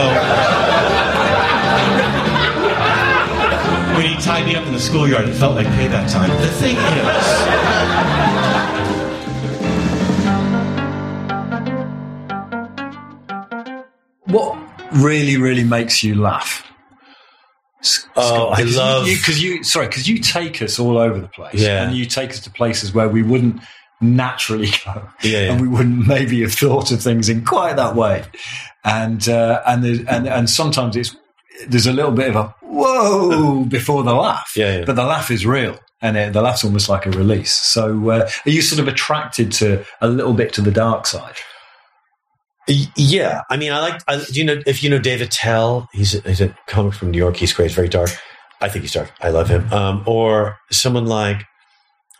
when 3.97 4.07
he 4.07 4.14
tied 4.23 4.44
me 4.47 4.55
up 4.55 4.64
in 4.66 4.73
the 4.73 4.79
schoolyard, 4.81 5.29
it 5.29 5.35
felt 5.35 5.57
like 5.57 5.66
payback 5.68 6.11
time. 6.12 6.31
The 6.40 6.49
thing 6.49 6.77
is. 6.77 8.35
What 14.27 14.59
really, 14.92 15.37
really 15.37 15.64
makes 15.64 16.03
you 16.03 16.14
laugh? 16.20 16.62
Oh, 18.16 18.49
I 18.49 18.62
love- 18.62 19.05
because 19.07 19.42
you, 19.42 19.62
sorry 19.62 19.88
because 19.88 20.09
you 20.09 20.18
take 20.18 20.62
us 20.62 20.79
all 20.79 20.97
over 20.97 21.20
the 21.20 21.29
place, 21.29 21.61
Yeah. 21.61 21.85
and 21.85 21.94
you 21.94 22.07
take 22.07 22.31
us 22.31 22.40
to 22.40 22.51
places 22.51 22.94
where 22.94 23.09
we 23.09 23.23
wouldn't 23.23 23.61
naturally 24.05 24.69
go, 24.85 25.09
Yeah, 25.23 25.31
yeah. 25.31 25.53
and 25.53 25.61
we 25.61 25.69
wouldn't 25.69 26.07
maybe 26.07 26.43
have 26.43 26.53
thought 26.55 26.90
of 26.93 27.03
things 27.03 27.29
in 27.29 27.45
quite 27.45 27.77
that 27.77 27.95
way, 27.97 28.25
and 28.85 29.27
uh, 29.29 29.61
and 29.67 29.85
and 30.09 30.29
and 30.29 30.49
sometimes 30.51 30.97
it's 30.97 31.17
there's 31.69 31.87
a 31.87 31.93
little 31.93 32.12
bit 32.12 32.29
of 32.31 32.37
a 32.37 32.55
whoa 32.62 33.64
before 33.69 34.03
the 34.03 34.14
laugh, 34.14 34.53
Yeah, 34.57 34.79
yeah. 34.79 34.85
but 34.85 34.97
the 34.97 35.05
laugh 35.05 35.31
is 35.31 35.45
real. 35.47 35.79
And 36.03 36.19
uh, 36.19 36.29
the 36.29 36.43
laugh's 36.43 36.64
almost 36.64 36.90
like 36.90 37.07
a 37.07 37.11
release. 37.12 37.55
So, 37.55 38.11
uh, 38.11 38.29
are 38.45 38.51
you 38.51 38.61
sort 38.61 38.79
of 38.79 38.88
attracted 38.88 39.51
to 39.53 39.87
a 40.03 40.09
little 40.09 40.35
bit 40.35 40.53
to 40.55 40.61
the 40.61 40.71
dark 40.73 41.07
side? 41.07 41.37
Yeah, 42.97 43.43
I 43.51 43.57
mean, 43.59 43.73
I 43.73 43.81
like. 43.81 44.03
I, 44.09 44.17
do 44.25 44.38
you 44.38 44.45
know 44.45 44.61
if 44.67 44.83
you 44.83 44.88
know 44.90 44.99
Dave 44.99 45.21
Attell? 45.21 45.88
He's 45.93 46.14
a, 46.14 46.21
he's 46.29 46.40
a 46.40 46.55
comic 46.67 46.95
from 46.95 47.11
New 47.11 47.19
York. 47.19 47.37
He's 47.37 47.53
great. 47.53 47.73
Very 47.73 47.88
dark. 47.88 48.11
I 48.61 48.69
think 48.69 48.83
he's 48.83 48.93
dark. 48.93 49.12
I 49.21 49.29
love 49.31 49.49
him. 49.49 49.71
Um, 49.73 50.03
or 50.07 50.57
someone 50.71 51.05
like, 51.07 51.45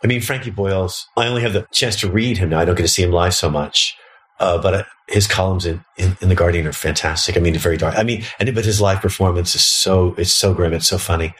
I 0.05 0.07
mean, 0.07 0.21
Frankie 0.21 0.51
Boyle's. 0.51 1.07
I 1.17 1.25
only 1.25 1.41
have 1.41 1.53
the 1.53 1.65
chance 1.71 1.95
to 2.01 2.11
read 2.11 2.37
him 2.37 2.49
now. 2.49 2.59
I 2.59 2.65
don't 2.65 2.75
get 2.75 2.83
to 2.83 2.87
see 2.87 3.01
him 3.01 3.09
live 3.09 3.33
so 3.33 3.49
much. 3.49 3.95
Uh, 4.39 4.61
but 4.61 4.73
uh, 4.75 4.83
his 5.07 5.25
columns 5.25 5.65
in, 5.65 5.83
in, 5.97 6.15
in 6.21 6.29
the 6.29 6.35
Guardian 6.35 6.67
are 6.67 6.73
fantastic. 6.73 7.35
I 7.35 7.39
mean, 7.39 7.57
very 7.57 7.75
dark. 7.75 7.97
I 7.97 8.03
mean, 8.03 8.23
and 8.39 8.53
but 8.53 8.65
his 8.65 8.79
live 8.79 9.01
performance 9.01 9.55
is 9.55 9.65
so 9.65 10.13
it's 10.19 10.31
so 10.31 10.53
grim. 10.53 10.73
It's 10.73 10.85
so 10.85 10.99
funny. 10.99 11.33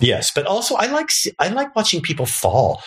Yes, 0.00 0.32
but 0.34 0.46
also 0.46 0.74
I 0.74 0.86
like 0.86 1.10
I 1.38 1.46
like 1.50 1.76
watching 1.76 2.00
people 2.00 2.26
fall. 2.26 2.82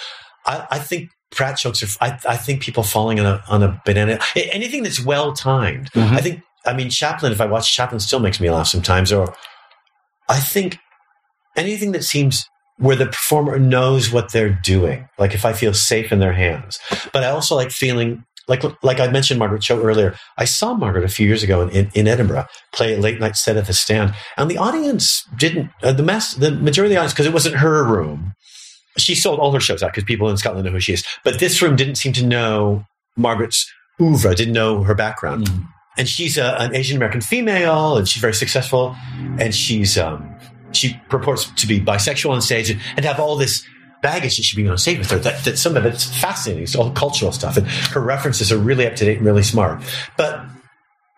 I, 0.45 0.67
I 0.71 0.79
think 0.79 1.11
Pratt 1.31 1.59
jokes 1.59 1.81
are. 1.81 2.05
I, 2.05 2.19
I 2.27 2.35
think 2.35 2.61
people 2.61 2.83
falling 2.83 3.17
on 3.21 3.25
a 3.25 3.41
on 3.47 3.63
a 3.63 3.81
banana. 3.85 4.19
Anything 4.35 4.83
that's 4.83 4.99
well 5.05 5.31
timed. 5.31 5.93
Mhm. 5.93 6.11
I 6.11 6.19
think. 6.19 6.41
I 6.65 6.73
mean, 6.73 6.89
Chaplin. 6.89 7.31
If 7.31 7.39
I 7.39 7.45
watch 7.45 7.73
Chaplin, 7.73 8.01
still 8.01 8.19
makes 8.19 8.41
me 8.41 8.49
laugh 8.49 8.67
sometimes. 8.67 9.13
Or 9.13 9.33
I 10.27 10.39
think 10.41 10.77
anything 11.55 11.93
that 11.93 12.03
seems 12.03 12.49
where 12.77 12.95
the 12.95 13.05
performer 13.05 13.57
knows 13.57 14.11
what 14.11 14.31
they're 14.31 14.59
doing. 14.63 15.07
Like 15.17 15.33
if 15.33 15.45
I 15.45 15.53
feel 15.53 15.73
safe 15.73 16.11
in 16.11 16.19
their 16.19 16.33
hands. 16.33 16.79
But 17.13 17.23
I 17.23 17.29
also 17.29 17.55
like 17.55 17.71
feeling 17.71 18.25
like 18.47 18.63
like 18.83 18.99
I 18.99 19.07
mentioned 19.07 19.39
Margaret 19.39 19.61
Cho 19.61 19.81
earlier. 19.81 20.15
I 20.37 20.45
saw 20.45 20.73
Margaret 20.73 21.03
a 21.03 21.09
few 21.09 21.27
years 21.27 21.43
ago 21.43 21.61
in, 21.61 21.69
in, 21.69 21.91
in 21.93 22.07
Edinburgh 22.07 22.45
play 22.73 22.93
a 22.93 22.99
late 22.99 23.19
night 23.19 23.35
set 23.35 23.57
at 23.57 23.65
the 23.65 23.73
stand, 23.73 24.13
and 24.37 24.49
the 24.49 24.57
audience 24.57 25.23
didn't 25.35 25.71
uh, 25.81 25.91
the 25.91 26.03
mass 26.03 26.35
the 26.35 26.51
majority 26.51 26.93
of 26.93 26.95
the 26.95 26.99
audience 26.99 27.13
because 27.13 27.25
it 27.25 27.33
wasn't 27.33 27.55
her 27.55 27.83
room. 27.83 28.33
She 28.97 29.15
sold 29.15 29.39
all 29.39 29.51
her 29.51 29.59
shows 29.59 29.83
out 29.83 29.91
because 29.91 30.05
people 30.05 30.29
in 30.29 30.37
Scotland 30.37 30.65
know 30.65 30.71
who 30.71 30.79
she 30.79 30.93
is. 30.93 31.03
But 31.23 31.39
this 31.39 31.61
room 31.61 31.75
didn't 31.75 31.95
seem 31.95 32.13
to 32.13 32.25
know 32.25 32.85
Margaret's 33.17 33.69
oeuvre, 33.99 34.35
didn't 34.35 34.53
know 34.53 34.83
her 34.83 34.95
background. 34.95 35.47
Mm. 35.47 35.67
And 35.97 36.09
she's 36.09 36.37
a, 36.37 36.55
an 36.59 36.75
Asian 36.75 36.97
American 36.97 37.21
female, 37.21 37.97
and 37.97 38.07
she's 38.07 38.21
very 38.21 38.33
successful, 38.33 38.95
and 39.39 39.55
she's 39.55 39.97
um, 39.97 40.34
she 40.75 40.99
purports 41.09 41.49
to 41.51 41.67
be 41.67 41.79
bisexual 41.79 42.31
on 42.31 42.41
stage 42.41 42.69
and, 42.69 42.81
and 42.95 43.05
have 43.05 43.19
all 43.19 43.35
this 43.35 43.65
baggage 44.01 44.37
that 44.37 44.43
she 44.43 44.55
being 44.55 44.69
on 44.69 44.77
stage 44.77 44.99
with 44.99 45.09
her. 45.09 45.17
That, 45.17 45.43
that 45.45 45.57
some 45.57 45.75
of 45.75 45.85
it's 45.85 46.05
fascinating. 46.05 46.63
It's 46.63 46.75
all 46.75 46.91
cultural 46.91 47.31
stuff, 47.31 47.57
and 47.57 47.67
her 47.67 48.01
references 48.01 48.51
are 48.51 48.57
really 48.57 48.85
up 48.85 48.95
to 48.97 49.05
date 49.05 49.17
and 49.17 49.25
really 49.25 49.43
smart. 49.43 49.81
But 50.17 50.45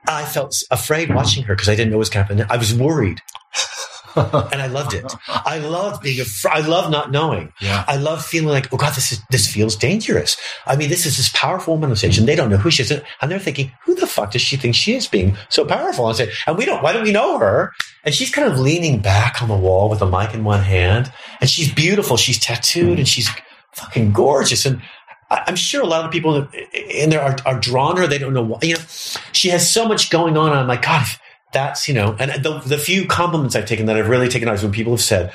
I 0.08 0.24
felt 0.24 0.64
afraid 0.72 1.14
watching 1.14 1.44
her 1.44 1.56
because 1.56 1.68
I 1.68 1.76
didn't 1.76 1.92
know 1.92 1.98
what 1.98 2.08
was 2.08 2.14
happening. 2.14 2.46
I 2.50 2.58
was 2.58 2.74
worried, 2.74 3.22
and 4.52 4.62
I 4.62 4.68
loved 4.68 4.94
it. 4.94 5.14
I 5.28 5.60
loved 5.60 6.02
being 6.02 6.20
afraid. 6.20 6.52
I 6.52 6.68
love 6.68 6.90
not 6.90 7.12
knowing. 7.12 7.54
Yeah. 7.62 7.86
I 7.88 7.98
love 7.98 8.26
feeling 8.26 8.50
like, 8.50 8.74
oh 8.74 8.78
God, 8.78 8.96
this 8.96 9.12
is 9.12 9.22
this 9.30 9.52
feels 9.52 9.76
dangerous. 9.76 10.38
I 10.66 10.76
mean, 10.76 10.90
this 10.90 11.06
is 11.06 11.18
this 11.18 11.30
powerful 11.30 11.76
woman 11.76 11.92
on 11.92 11.96
stage, 11.96 12.18
and 12.18 12.28
they 12.28 12.36
don't 12.36 12.50
know 12.50 12.58
who 12.58 12.72
she 12.72 12.82
is, 12.82 12.92
and 12.92 13.32
they're 13.32 13.38
thinking, 13.38 13.72
who 13.86 13.94
the 13.94 14.08
fuck 14.08 14.32
does 14.32 14.42
she 14.42 14.58
think 14.58 14.74
she 14.74 14.96
is, 14.96 15.08
being 15.08 15.38
so 15.50 15.66
powerful 15.66 16.06
on 16.06 16.16
stage? 16.16 16.44
And 16.48 16.58
we 16.58 16.66
don't. 16.66 16.82
Why 16.82 16.94
don't 16.94 17.04
we 17.04 17.12
know 17.12 17.38
her? 17.38 17.74
And 18.04 18.14
she's 18.14 18.32
kind 18.32 18.52
of 18.52 18.60
leaning 18.60 19.00
back 19.00 19.42
on 19.42 19.50
the 19.50 19.56
wall 19.56 19.90
with 19.90 20.02
a 20.02 20.10
mic 20.10 20.34
in 20.34 20.44
one 20.44 20.62
hand, 20.62 21.12
and 21.40 21.50
she's 21.50 21.72
beautiful. 21.72 22.18
She's 22.18 22.40
tattooed, 22.40 22.98
and 22.98 23.08
she's 23.08 23.30
fucking 23.74 24.14
gorgeous, 24.14 24.66
and. 24.66 24.82
I'm 25.30 25.58
sure 25.58 25.82
a 25.82 25.86
lot 25.86 26.06
of 26.06 26.12
people 26.12 26.48
in 26.74 27.10
there 27.10 27.22
are, 27.22 27.36
are 27.46 27.60
drawn 27.60 27.96
to 27.96 28.04
her. 28.04 28.08
They 28.08 28.18
don't 28.18 28.34
know 28.34 28.44
why. 28.44 28.60
You 28.62 28.76
know, 28.76 28.82
she 29.34 29.50
has 29.50 29.70
so 29.70 29.86
much 29.86 30.10
going 30.10 30.38
on. 30.38 30.54
I'm 30.54 30.70
like, 30.70 30.84
God, 30.84 31.02
if 31.02 31.20
that's 31.54 31.88
you 31.88 31.94
know, 31.94 32.16
and 32.20 32.44
the 32.44 32.60
the 32.66 32.78
few 32.78 33.06
compliments 33.06 33.56
I've 33.56 33.66
taken 33.66 33.86
that 33.86 33.98
I've 33.98 34.10
really 34.10 34.30
taken 34.30 34.48
out 34.48 34.56
is 34.56 34.64
when 34.64 34.72
people 34.72 34.94
have 34.94 35.02
said, 35.02 35.32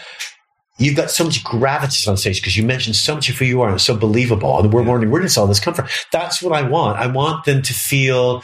"You've 0.78 0.96
got 0.96 1.10
so 1.10 1.24
much 1.24 1.42
gravitas 1.44 2.06
on 2.08 2.16
stage 2.16 2.40
because 2.40 2.56
you 2.56 2.62
mentioned 2.62 2.96
so 2.96 3.14
much 3.14 3.28
of 3.28 3.36
who 3.36 3.44
you 3.44 3.62
are 3.62 3.68
and 3.68 3.76
it's 3.76 3.84
so 3.84 3.96
believable." 3.96 4.58
And 4.58 4.72
we're 4.72 4.82
wondering 4.82 5.10
where 5.10 5.22
does 5.22 5.36
all 5.38 5.46
this 5.46 5.60
come 5.60 5.74
from? 5.74 5.88
That's 6.10 6.42
what 6.42 6.52
I 6.52 6.68
want. 6.68 6.98
I 6.98 7.06
want 7.06 7.44
them 7.44 7.62
to 7.62 7.72
feel 7.72 8.42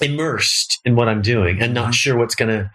immersed 0.00 0.80
in 0.84 0.96
what 0.96 1.08
I'm 1.08 1.22
doing 1.22 1.60
and 1.60 1.72
not 1.72 1.84
mm-hmm. 1.84 1.92
sure 1.92 2.16
what's 2.18 2.34
going 2.34 2.48
to. 2.48 2.70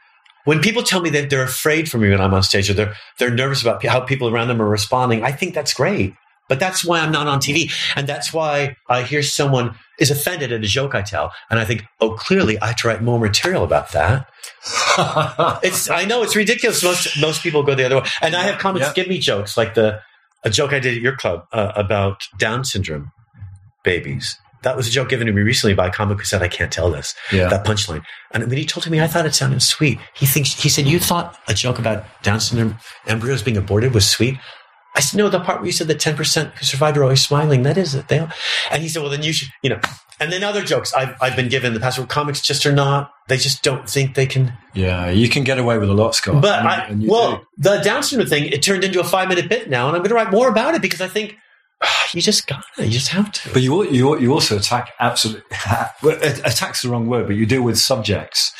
When 0.45 0.61
people 0.61 0.83
tell 0.83 1.01
me 1.01 1.09
that 1.09 1.29
they're 1.29 1.43
afraid 1.43 1.89
for 1.89 1.97
me 1.97 2.09
when 2.09 2.21
I'm 2.21 2.33
on 2.33 2.43
stage 2.43 2.69
or 2.69 2.73
they're 2.73 2.95
they're 3.19 3.29
nervous 3.29 3.61
about 3.61 3.85
how 3.85 3.99
people 3.99 4.29
around 4.29 4.47
them 4.47 4.61
are 4.61 4.69
responding, 4.69 5.23
I 5.23 5.33
think 5.33 5.53
that's 5.53 5.73
great. 5.73 6.13
But 6.49 6.59
that's 6.59 6.85
why 6.85 6.99
I'm 7.01 7.11
not 7.11 7.27
on 7.27 7.39
TV. 7.39 7.71
And 7.95 8.07
that's 8.07 8.31
why 8.33 8.75
I 8.89 9.03
hear 9.03 9.21
someone 9.23 9.75
is 9.99 10.11
offended 10.11 10.51
at 10.51 10.63
a 10.63 10.67
joke 10.67 10.95
I 10.95 11.01
tell. 11.01 11.31
And 11.49 11.59
I 11.59 11.65
think, 11.65 11.83
oh, 11.99 12.11
clearly 12.11 12.59
I 12.59 12.67
have 12.67 12.75
to 12.77 12.87
write 12.87 13.01
more 13.01 13.19
material 13.19 13.63
about 13.63 13.91
that. 13.91 14.27
It's, 15.63 15.89
I 15.89 16.05
know 16.05 16.23
it's 16.23 16.35
ridiculous. 16.35 16.83
Most, 16.83 17.19
most 17.19 17.43
people 17.43 17.63
go 17.63 17.75
the 17.75 17.85
other 17.85 17.97
way. 17.97 18.07
And 18.21 18.35
I 18.35 18.43
have 18.43 18.59
comics 18.59 18.85
Yeah. 18.87 18.93
give 18.93 19.07
me 19.07 19.19
jokes 19.19 19.57
like 19.57 19.73
the, 19.75 19.99
a 20.43 20.49
joke 20.49 20.73
I 20.73 20.79
did 20.79 20.95
at 20.95 21.01
your 21.01 21.15
club 21.15 21.43
uh, 21.51 21.71
about 21.75 22.21
Down 22.39 22.63
syndrome 22.63 23.11
babies. 23.83 24.37
That 24.63 24.75
was 24.75 24.87
a 24.87 24.91
joke 24.91 25.09
given 25.09 25.27
to 25.27 25.33
me 25.33 25.41
recently 25.43 25.75
by 25.75 25.87
a 25.87 25.91
comic 25.91 26.17
who 26.17 26.23
said, 26.25 26.41
I 26.41 26.47
can't 26.47 26.71
tell 26.71 26.89
this, 26.89 27.13
Yeah. 27.31 27.47
that 27.49 27.63
punchline. 27.65 28.01
And 28.33 28.43
when 28.47 28.57
he 28.57 28.65
told 28.65 28.83
to 28.85 28.91
me, 28.91 28.99
I 28.99 29.07
thought 29.07 29.25
it 29.25 29.35
sounded 29.35 29.61
sweet. 29.61 29.99
He 30.15 30.25
thinks, 30.25 30.53
he 30.61 30.67
said, 30.69 30.85
you 30.87 30.99
thought 30.99 31.37
a 31.47 31.53
joke 31.53 31.77
about 31.79 32.05
Down 32.23 32.39
syndrome 32.39 32.77
embryos 33.05 33.43
being 33.43 33.57
aborted 33.57 33.93
was 33.93 34.09
sweet? 34.09 34.37
I 34.97 34.99
said, 34.99 35.19
no, 35.19 35.29
the 35.29 35.39
part 35.39 35.59
where 35.59 35.67
you 35.67 35.71
said 35.71 35.87
that 35.89 35.99
10% 35.99 36.53
who 36.53 36.65
survived 36.65 36.97
are 36.97 37.03
always 37.03 37.23
smiling, 37.23 37.61
that 37.61 37.77
is 37.77 37.93
it. 37.93 38.07
They, 38.07 38.17
and 38.71 38.81
he 38.81 38.89
said, 38.89 39.03
well, 39.03 39.11
then 39.11 39.21
you 39.21 39.31
should, 39.31 39.49
you 39.61 39.69
know, 39.69 39.79
and 40.19 40.31
then 40.31 40.43
other 40.43 40.63
jokes 40.63 40.91
I've, 40.91 41.15
I've 41.21 41.35
been 41.35 41.49
given 41.49 41.75
the 41.75 41.79
past 41.79 41.99
where 41.99 42.07
comics 42.07 42.41
just 42.41 42.65
are 42.65 42.73
not, 42.73 43.13
they 43.27 43.37
just 43.37 43.61
don't 43.61 43.87
think 43.87 44.15
they 44.15 44.25
can. 44.25 44.53
Yeah, 44.73 45.11
you 45.11 45.29
can 45.29 45.43
get 45.43 45.59
away 45.59 45.77
with 45.77 45.89
a 45.89 45.93
lot, 45.93 46.15
Scott. 46.15 46.41
But 46.41 46.65
I, 46.65 46.89
you 46.89 47.11
well, 47.11 47.37
do. 47.37 47.45
the 47.59 47.77
Down 47.83 48.01
syndrome 48.01 48.27
thing, 48.27 48.45
it 48.45 48.63
turned 48.63 48.83
into 48.83 48.99
a 48.99 49.03
five 49.03 49.29
minute 49.29 49.47
bit 49.47 49.69
now, 49.69 49.87
and 49.87 49.95
I'm 49.95 50.01
going 50.01 50.09
to 50.09 50.15
write 50.15 50.31
more 50.31 50.49
about 50.49 50.73
it 50.73 50.81
because 50.81 50.99
I 50.99 51.07
think 51.07 51.37
you 52.13 52.21
just 52.21 52.47
gotta, 52.47 52.63
you 52.79 52.89
just 52.89 53.09
have 53.09 53.31
to. 53.31 53.53
But 53.53 53.61
you 53.61 53.83
you 53.91 54.17
you 54.19 54.33
also 54.33 54.57
attack 54.57 54.93
absolutely 54.99 55.43
well, 56.01 56.17
attack's 56.23 56.81
the 56.81 56.89
wrong 56.89 57.05
word, 57.07 57.27
but 57.27 57.35
you 57.35 57.45
deal 57.45 57.61
with 57.61 57.77
subjects 57.77 58.51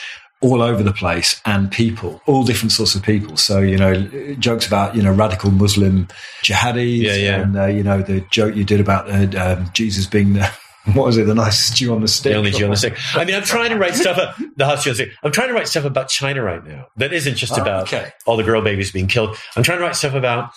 all 0.41 0.62
over 0.62 0.84
the 0.84 0.93
place 0.93 1.41
and 1.45 1.71
people, 1.71 2.21
all 2.28 2.43
different 2.43 2.71
sorts 2.71 2.93
of 2.95 3.02
people. 3.04 3.38
So 3.38 3.60
you 3.60 3.78
know, 3.78 4.36
jokes 4.36 4.67
about 4.67 4.95
you 4.95 5.02
know 5.02 5.12
radical 5.12 5.52
Muslim 5.52 6.08
jihadis, 6.43 7.02
Yeah, 7.02 7.13
yeah. 7.15 7.41
and 7.41 7.58
uh, 7.58 7.65
you 7.65 7.84
know 7.84 8.02
the 8.02 8.21
joke 8.32 8.56
you 8.56 8.63
did 8.63 8.80
about 8.80 9.10
uh, 9.10 9.56
um, 9.58 9.69
Jesus 9.73 10.06
being 10.06 10.34
the 10.34 10.50
what 10.93 11.06
was 11.06 11.17
it, 11.17 11.26
the 11.26 11.36
nicest 11.36 11.76
Jew 11.76 11.93
on 11.93 12.02
the 12.02 12.08
stick? 12.08 12.32
The 12.32 12.38
only 12.38 12.52
Jew 12.52 12.65
on 12.65 12.71
the 12.71 12.78
stick. 12.78 12.95
I 13.15 13.26
mean, 13.26 13.36
I'm 13.36 13.43
trying 13.43 13.71
to 13.71 13.78
write 13.78 13.95
stuff. 13.95 14.15
About, 14.17 14.36
the 14.58 14.65
hot 14.65 14.80
Jew 14.82 14.91
on 14.91 14.97
the 14.97 15.04
stick. 15.04 15.10
I'm 15.23 15.32
trying 15.32 15.47
to 15.50 15.54
write 15.54 15.67
stuff 15.67 15.84
about 15.86 16.08
China 16.08 16.41
right 16.43 16.65
now. 16.65 16.88
That 16.97 17.12
isn't 17.13 17.36
just 17.36 17.58
Oh, 17.58 17.62
about 17.62 17.84
okay. 17.93 18.12
all 18.26 18.38
the 18.38 18.43
girl 18.43 18.62
babies 18.62 18.91
being 18.91 19.08
killed. 19.08 19.36
I'm 19.56 19.63
trying 19.63 19.80
to 19.80 19.84
write 19.84 19.95
stuff 19.95 20.13
about 20.13 20.52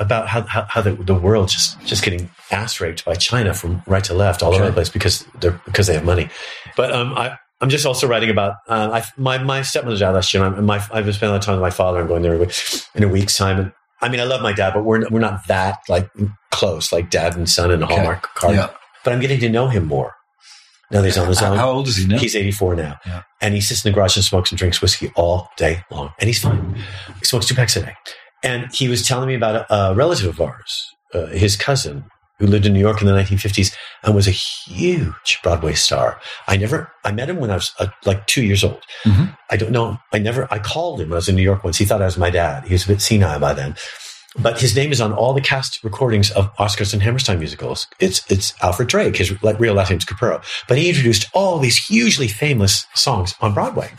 about 0.00 0.26
how 0.28 0.42
how, 0.42 0.64
how 0.68 0.80
the, 0.80 0.92
the 0.94 1.14
world 1.14 1.48
just 1.48 1.78
just 1.84 2.02
getting 2.02 2.30
ass 2.50 2.80
raped 2.80 3.04
by 3.04 3.14
China 3.14 3.52
from 3.54 3.82
right 3.86 4.02
to 4.04 4.14
left 4.14 4.42
all 4.42 4.54
over 4.54 4.64
the 4.66 4.72
place 4.72 4.88
because 4.88 5.24
they're 5.40 5.60
because 5.64 5.86
they 5.86 5.94
have 5.94 6.04
money. 6.04 6.28
But 6.76 6.92
um, 6.92 7.12
I. 7.14 7.38
I'm 7.60 7.68
just 7.68 7.86
also 7.86 8.06
writing 8.06 8.30
about 8.30 8.54
uh, 8.68 8.90
I, 8.92 9.04
my 9.16 9.38
my 9.38 9.62
stepmother 9.62 9.98
died 9.98 10.12
last 10.12 10.32
year. 10.32 10.44
And 10.44 10.66
my 10.66 10.76
I've 10.92 11.04
been 11.04 11.12
spending 11.12 11.30
a 11.30 11.32
lot 11.32 11.38
of 11.38 11.44
time 11.44 11.54
with 11.56 11.62
my 11.62 11.70
father. 11.70 12.00
I'm 12.00 12.06
going 12.06 12.22
there 12.22 12.34
in 12.94 13.02
a 13.02 13.08
week's 13.08 13.36
time. 13.36 13.58
And 13.58 13.72
I 14.00 14.08
mean, 14.08 14.20
I 14.20 14.24
love 14.24 14.42
my 14.42 14.52
dad, 14.52 14.74
but 14.74 14.84
we're 14.84 15.08
we're 15.08 15.18
not 15.20 15.46
that 15.48 15.78
like 15.88 16.08
close, 16.52 16.92
like 16.92 17.10
dad 17.10 17.36
and 17.36 17.48
son 17.48 17.70
in 17.70 17.82
a 17.82 17.84
Okay. 17.86 17.94
Hallmark 17.96 18.28
card. 18.34 18.54
Yeah. 18.54 18.70
But 19.04 19.12
I'm 19.12 19.20
getting 19.20 19.40
to 19.40 19.48
know 19.48 19.68
him 19.68 19.86
more. 19.86 20.14
Now 20.90 21.02
he's 21.02 21.18
on 21.18 21.28
his 21.28 21.42
own. 21.42 21.56
how 21.56 21.70
old 21.70 21.86
is 21.86 21.96
he 21.96 22.06
now? 22.06 22.18
He's 22.18 22.34
84 22.34 22.74
now. 22.76 22.96
Yeah. 23.04 23.22
And 23.42 23.54
he 23.54 23.60
sits 23.60 23.84
in 23.84 23.92
the 23.92 23.94
garage 23.94 24.16
and 24.16 24.24
smokes 24.24 24.50
and 24.50 24.58
drinks 24.58 24.80
whiskey 24.80 25.12
all 25.16 25.50
day 25.58 25.82
long. 25.90 26.12
And 26.18 26.28
he's 26.28 26.40
fine. 26.40 26.76
He 27.18 27.24
smokes 27.24 27.46
two 27.46 27.54
packs 27.54 27.76
a 27.76 27.82
day. 27.82 27.94
And 28.42 28.72
he 28.72 28.88
was 28.88 29.06
telling 29.06 29.28
me 29.28 29.34
about 29.34 29.66
a, 29.70 29.74
a 29.74 29.94
relative 29.94 30.28
of 30.28 30.40
ours, 30.40 30.82
uh, 31.12 31.26
his 31.26 31.56
cousin, 31.56 32.04
who 32.38 32.46
lived 32.46 32.66
in 32.66 32.72
New 32.72 32.80
York 32.80 33.00
in 33.00 33.06
the 33.06 33.12
1950s 33.12 33.74
and 34.04 34.14
was 34.14 34.28
a 34.28 34.30
huge 34.30 35.40
Broadway 35.42 35.74
star. 35.74 36.20
I 36.46 36.56
never, 36.56 36.90
I 37.04 37.12
met 37.12 37.28
him 37.28 37.38
when 37.38 37.50
I 37.50 37.54
was 37.54 37.72
uh, 37.78 37.88
like 38.04 38.26
two 38.26 38.42
years 38.42 38.62
old. 38.62 38.82
Mhm. 39.04 39.36
I 39.50 39.56
don't 39.56 39.72
know. 39.72 39.98
I 40.12 40.18
never, 40.18 40.46
I 40.52 40.58
called 40.58 41.00
him 41.00 41.08
when 41.08 41.16
I 41.16 41.16
was 41.16 41.28
in 41.28 41.36
New 41.36 41.42
York 41.42 41.64
once. 41.64 41.78
He 41.78 41.84
thought 41.84 42.02
I 42.02 42.06
was 42.06 42.18
my 42.18 42.30
dad. 42.30 42.64
He 42.64 42.74
was 42.74 42.84
a 42.84 42.88
bit 42.88 43.02
senile 43.02 43.40
by 43.40 43.54
then. 43.54 43.74
But 44.40 44.60
his 44.60 44.76
name 44.76 44.92
is 44.92 45.00
on 45.00 45.12
all 45.12 45.34
the 45.34 45.40
cast 45.40 45.82
recordings 45.82 46.30
of 46.30 46.54
Oscars 46.56 46.92
and 46.92 47.02
Hammerstein 47.02 47.38
musicals. 47.38 47.86
It's 47.98 48.30
it's 48.30 48.54
Alfred 48.62 48.88
Drake. 48.88 49.16
His 49.16 49.42
like, 49.42 49.58
real 49.58 49.74
last 49.74 49.90
name's 49.90 50.04
Capurro. 50.04 50.42
But 50.68 50.78
he 50.78 50.88
introduced 50.88 51.28
all 51.34 51.58
these 51.58 51.76
hugely 51.76 52.28
famous 52.28 52.86
songs 52.94 53.34
on 53.40 53.54
Broadway, 53.54 53.90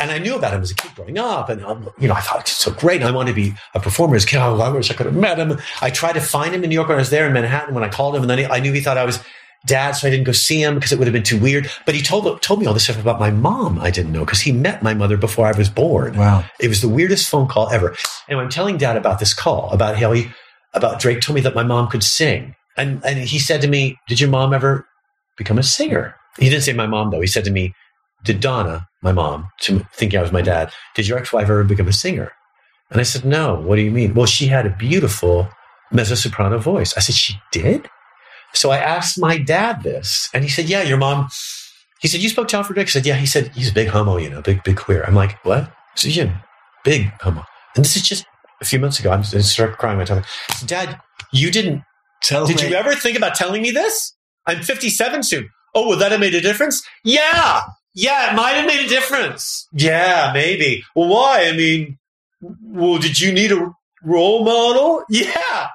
and 0.00 0.10
I 0.10 0.18
knew 0.18 0.34
about 0.34 0.52
him 0.52 0.62
as 0.62 0.70
a 0.70 0.74
kid 0.74 0.94
growing 0.94 1.18
up. 1.18 1.48
And 1.48 1.64
um, 1.64 1.88
you 1.98 2.08
know, 2.08 2.14
I 2.14 2.20
thought 2.20 2.40
it's 2.40 2.52
so 2.52 2.72
great. 2.72 3.00
And 3.00 3.08
I 3.08 3.12
wanted 3.12 3.30
to 3.30 3.36
be 3.36 3.54
a 3.74 3.80
performer 3.80 4.16
as 4.16 4.24
a 4.24 4.26
kid. 4.26 4.38
Oh, 4.38 4.60
I 4.60 4.68
wish 4.68 4.90
I 4.90 4.94
could 4.94 5.06
have 5.06 5.14
met 5.14 5.38
him. 5.38 5.58
I 5.80 5.90
tried 5.90 6.14
to 6.14 6.20
find 6.20 6.54
him 6.54 6.64
in 6.64 6.70
New 6.70 6.74
York 6.74 6.88
when 6.88 6.96
I 6.96 7.00
was 7.00 7.10
there 7.10 7.26
in 7.26 7.32
Manhattan. 7.32 7.74
When 7.74 7.84
I 7.84 7.88
called 7.88 8.16
him, 8.16 8.22
and 8.22 8.30
then 8.30 8.38
he, 8.38 8.44
I 8.46 8.60
knew 8.60 8.72
he 8.72 8.80
thought 8.80 8.98
I 8.98 9.04
was 9.04 9.20
dad, 9.66 9.92
so 9.92 10.06
I 10.06 10.10
didn't 10.10 10.24
go 10.24 10.32
see 10.32 10.62
him 10.62 10.74
because 10.74 10.92
it 10.92 10.98
would 10.98 11.06
have 11.06 11.12
been 11.12 11.22
too 11.22 11.38
weird. 11.38 11.70
But 11.86 11.94
he 11.94 12.02
told 12.02 12.40
told 12.42 12.60
me 12.60 12.66
all 12.66 12.74
this 12.74 12.84
stuff 12.84 13.00
about 13.00 13.20
my 13.20 13.30
mom. 13.30 13.78
I 13.78 13.90
didn't 13.90 14.12
know 14.12 14.24
because 14.24 14.40
he 14.40 14.52
met 14.52 14.82
my 14.82 14.94
mother 14.94 15.16
before 15.16 15.46
I 15.46 15.52
was 15.52 15.68
born. 15.68 16.16
Wow. 16.16 16.44
It 16.60 16.68
was 16.68 16.80
the 16.80 16.88
weirdest 16.88 17.28
phone 17.28 17.48
call 17.48 17.70
ever. 17.70 17.96
And 18.28 18.38
I'm 18.38 18.48
telling 18.48 18.76
dad 18.76 18.96
about 18.96 19.18
this 19.18 19.34
call, 19.34 19.70
about 19.70 19.96
how 19.96 20.12
he, 20.12 20.30
about 20.74 21.00
Drake 21.00 21.20
told 21.20 21.34
me 21.34 21.40
that 21.42 21.54
my 21.54 21.62
mom 21.62 21.88
could 21.88 22.02
sing. 22.02 22.54
And, 22.76 23.04
and 23.04 23.18
he 23.18 23.38
said 23.38 23.60
to 23.62 23.68
me, 23.68 23.98
Did 24.08 24.20
your 24.20 24.30
mom 24.30 24.52
ever 24.52 24.86
become 25.36 25.58
a 25.58 25.62
singer? 25.62 26.16
He 26.38 26.50
didn't 26.50 26.64
say 26.64 26.72
my 26.72 26.86
mom, 26.86 27.10
though. 27.10 27.20
He 27.20 27.26
said 27.26 27.44
to 27.44 27.50
me, 27.50 27.74
Did 28.24 28.40
Donna, 28.40 28.88
my 29.02 29.12
mom, 29.12 29.48
to 29.60 29.86
thinking 29.94 30.18
I 30.18 30.22
was 30.22 30.32
my 30.32 30.42
dad, 30.42 30.72
did 30.94 31.06
your 31.06 31.18
ex 31.18 31.32
wife 31.32 31.44
ever 31.44 31.64
become 31.64 31.88
a 31.88 31.92
singer? 31.92 32.32
And 32.90 33.00
I 33.00 33.04
said, 33.04 33.24
No. 33.24 33.54
What 33.54 33.76
do 33.76 33.82
you 33.82 33.90
mean? 33.90 34.14
Well, 34.14 34.26
she 34.26 34.46
had 34.46 34.66
a 34.66 34.76
beautiful 34.76 35.48
mezzo 35.92 36.16
soprano 36.16 36.58
voice. 36.58 36.96
I 36.96 37.00
said, 37.00 37.14
She 37.14 37.34
did? 37.52 37.88
So 38.54 38.70
I 38.70 38.78
asked 38.78 39.18
my 39.18 39.38
dad 39.38 39.82
this, 39.82 40.28
and 40.32 40.44
he 40.44 40.50
said, 40.50 40.68
Yeah, 40.68 40.82
your 40.82 40.96
mom. 40.98 41.28
He 42.00 42.08
said, 42.08 42.20
You 42.20 42.28
spoke 42.28 42.48
to 42.48 42.56
Alfred 42.56 42.74
Drake? 42.74 42.88
I 42.88 42.90
said, 42.90 43.06
Yeah. 43.06 43.16
He 43.16 43.26
said, 43.26 43.48
He's 43.48 43.70
a 43.70 43.74
big 43.74 43.88
homo, 43.88 44.16
you 44.16 44.30
know, 44.30 44.42
big, 44.42 44.62
big 44.62 44.76
queer. 44.76 45.02
I'm 45.04 45.14
like, 45.14 45.44
What? 45.44 45.64
I 45.64 45.70
said, 45.96 46.12
Yeah, 46.12 46.40
big 46.84 47.10
homo. 47.20 47.44
And 47.74 47.84
this 47.84 47.96
is 47.96 48.02
just 48.02 48.24
a 48.60 48.64
few 48.64 48.78
months 48.78 48.98
ago. 49.00 49.10
I'm 49.10 49.20
I 49.20 49.22
started 49.22 49.76
crying. 49.78 50.00
I 50.00 50.04
told 50.04 50.20
him, 50.20 50.66
Dad, 50.66 51.00
you 51.32 51.50
didn't. 51.50 51.82
Tell 52.22 52.46
Did 52.46 52.56
me. 52.62 52.70
you 52.70 52.74
ever 52.74 52.94
think 52.94 53.18
about 53.18 53.34
telling 53.34 53.60
me 53.60 53.70
this? 53.70 54.14
I'm 54.46 54.62
57 54.62 55.22
soon. 55.24 55.50
Oh, 55.74 55.88
would 55.88 55.98
that 55.98 56.10
have 56.10 56.20
made 56.20 56.34
a 56.34 56.40
difference? 56.40 56.82
Yeah. 57.04 57.62
Yeah, 57.94 58.32
it 58.32 58.36
might 58.36 58.52
have 58.52 58.66
made 58.66 58.84
a 58.86 58.88
difference. 58.88 59.68
Yeah, 59.72 60.30
maybe. 60.32 60.84
Well, 60.96 61.08
why? 61.08 61.44
I 61.46 61.52
mean, 61.52 61.98
well, 62.40 62.98
did 62.98 63.20
you 63.20 63.30
need 63.32 63.52
a 63.52 63.70
role 64.02 64.42
model? 64.44 65.04
Yeah. 65.10 65.68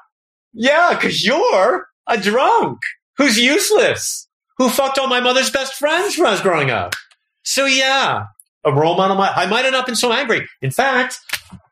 Yeah, 0.53 0.95
because 0.95 1.23
you're 1.23 1.85
a 2.09 2.17
drunk 2.17 2.79
who's 3.17 3.37
useless, 3.37 4.27
who 4.57 4.69
fucked 4.69 4.97
all 4.97 5.07
my 5.07 5.19
mother's 5.19 5.51
best 5.51 5.75
friends 5.75 6.17
when 6.17 6.27
I 6.27 6.31
was 6.31 6.41
growing 6.41 6.71
up. 6.71 6.95
So 7.43 7.65
yeah, 7.65 8.25
a 8.65 8.73
role 8.73 8.97
model. 8.97 9.19
I 9.21 9.45
might 9.45 9.65
have 9.65 9.73
not 9.73 9.85
been 9.85 9.95
so 9.95 10.11
angry. 10.11 10.47
In 10.61 10.71
fact, 10.71 11.19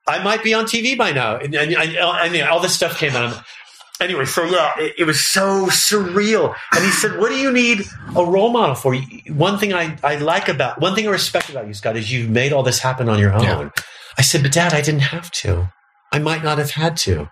I 0.07 0.23
might 0.23 0.43
be 0.43 0.53
on 0.53 0.65
TV 0.65 0.97
by 0.97 1.11
now. 1.11 1.35
And, 1.37 1.53
and, 1.53 1.73
and, 1.73 2.35
and 2.35 2.49
all 2.49 2.59
this 2.59 2.73
stuff 2.73 2.97
came 2.97 3.15
out. 3.15 3.43
Anyway, 3.99 4.25
so 4.25 4.43
yeah, 4.45 4.79
it, 4.79 4.93
it, 4.99 5.03
was 5.05 5.19
so 5.19 5.65
surreal. 5.65 6.55
And 6.71 6.83
he 6.83 6.91
said, 6.91 7.17
What 7.17 7.29
do 7.29 7.35
you 7.35 7.51
need 7.51 7.81
a 8.15 8.23
role 8.23 8.51
model 8.51 8.75
for? 8.75 8.95
One 9.29 9.57
thing 9.57 9.73
I, 9.73 9.97
I 10.03 10.17
like 10.17 10.47
about, 10.49 10.79
one 10.79 10.93
thing 10.93 11.07
I 11.07 11.11
respect 11.11 11.49
about 11.49 11.67
you, 11.67 11.73
Scott, 11.73 11.97
is 11.97 12.11
you've 12.11 12.29
made 12.29 12.53
all 12.53 12.61
this 12.61 12.79
happen 12.79 13.09
on 13.09 13.17
your 13.17 13.33
own. 13.33 13.43
Yeah. 13.43 13.69
I 14.17 14.21
said, 14.21 14.43
But 14.43 14.51
dad, 14.51 14.73
I 14.73 14.81
didn't 14.81 15.01
have 15.01 15.31
to. 15.31 15.71
I 16.11 16.19
might 16.19 16.43
not 16.43 16.57
have 16.59 16.71
had 16.71 16.95
to. 16.97 17.29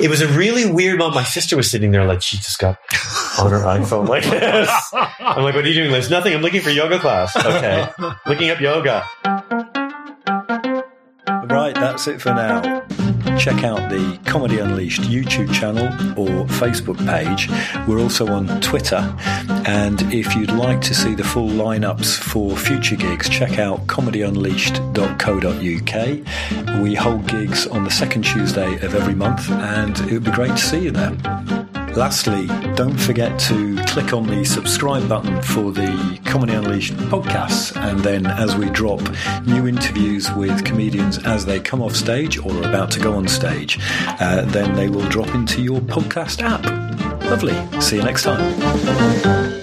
It 0.00 0.08
was 0.08 0.20
a 0.20 0.28
really 0.28 0.70
weird 0.70 0.98
moment. 0.98 1.16
My 1.16 1.22
sister 1.24 1.56
was 1.56 1.70
sitting 1.70 1.90
there 1.90 2.04
like 2.04 2.22
she 2.22 2.36
just 2.38 2.58
got 2.58 2.78
on 3.38 3.50
her 3.50 3.60
iPhone 3.60 4.08
like 4.08 4.24
this. 4.24 4.70
I'm 4.92 5.42
like, 5.42 5.54
what 5.54 5.64
are 5.64 5.68
you 5.68 5.74
doing, 5.74 5.92
Liz? 5.92 6.10
Nothing. 6.10 6.34
I'm 6.34 6.42
looking 6.42 6.60
for 6.60 6.70
yoga 6.70 6.98
class. 6.98 7.36
Okay. 7.36 7.88
looking 8.26 8.50
up 8.50 8.60
yoga. 8.60 9.04
Right, 11.46 11.74
that's 11.74 12.08
it 12.08 12.20
for 12.20 12.32
now. 12.34 12.86
Check 13.38 13.64
out 13.64 13.90
the 13.90 14.18
Comedy 14.24 14.58
Unleashed 14.58 15.02
YouTube 15.02 15.52
channel 15.52 15.86
or 16.18 16.46
Facebook 16.46 16.96
page. 17.06 17.48
We're 17.88 18.00
also 18.00 18.28
on 18.28 18.60
Twitter. 18.60 19.14
And 19.66 20.00
if 20.12 20.36
you'd 20.36 20.52
like 20.52 20.80
to 20.82 20.94
see 20.94 21.14
the 21.14 21.24
full 21.24 21.48
lineups 21.48 22.18
for 22.18 22.56
future 22.56 22.96
gigs, 22.96 23.28
check 23.28 23.58
out 23.58 23.86
comedyunleashed.co.uk. 23.86 26.82
We 26.82 26.94
hold 26.94 27.26
gigs 27.26 27.66
on 27.66 27.84
the 27.84 27.90
second 27.90 28.22
Tuesday 28.22 28.74
of 28.84 28.94
every 28.94 29.14
month, 29.14 29.50
and 29.50 29.98
it 30.00 30.12
would 30.12 30.24
be 30.24 30.30
great 30.30 30.52
to 30.52 30.58
see 30.58 30.80
you 30.80 30.90
there. 30.90 31.61
Lastly, 31.94 32.46
don't 32.74 32.96
forget 32.98 33.38
to 33.40 33.76
click 33.84 34.14
on 34.14 34.26
the 34.26 34.44
subscribe 34.44 35.08
button 35.08 35.42
for 35.42 35.70
the 35.72 36.18
Comedy 36.24 36.54
Unleashed 36.54 36.94
podcasts. 36.94 37.76
And 37.76 38.00
then, 38.00 38.26
as 38.26 38.56
we 38.56 38.70
drop 38.70 39.00
new 39.46 39.68
interviews 39.68 40.30
with 40.32 40.64
comedians 40.64 41.18
as 41.18 41.44
they 41.44 41.60
come 41.60 41.82
off 41.82 41.94
stage 41.94 42.38
or 42.38 42.50
are 42.52 42.68
about 42.68 42.90
to 42.92 43.00
go 43.00 43.14
on 43.14 43.28
stage, 43.28 43.78
uh, 44.20 44.42
then 44.46 44.74
they 44.74 44.88
will 44.88 45.06
drop 45.10 45.34
into 45.34 45.62
your 45.62 45.80
podcast 45.80 46.42
app. 46.42 46.64
Lovely. 47.24 47.54
See 47.80 47.96
you 47.96 48.02
next 48.02 48.22
time. 48.22 49.61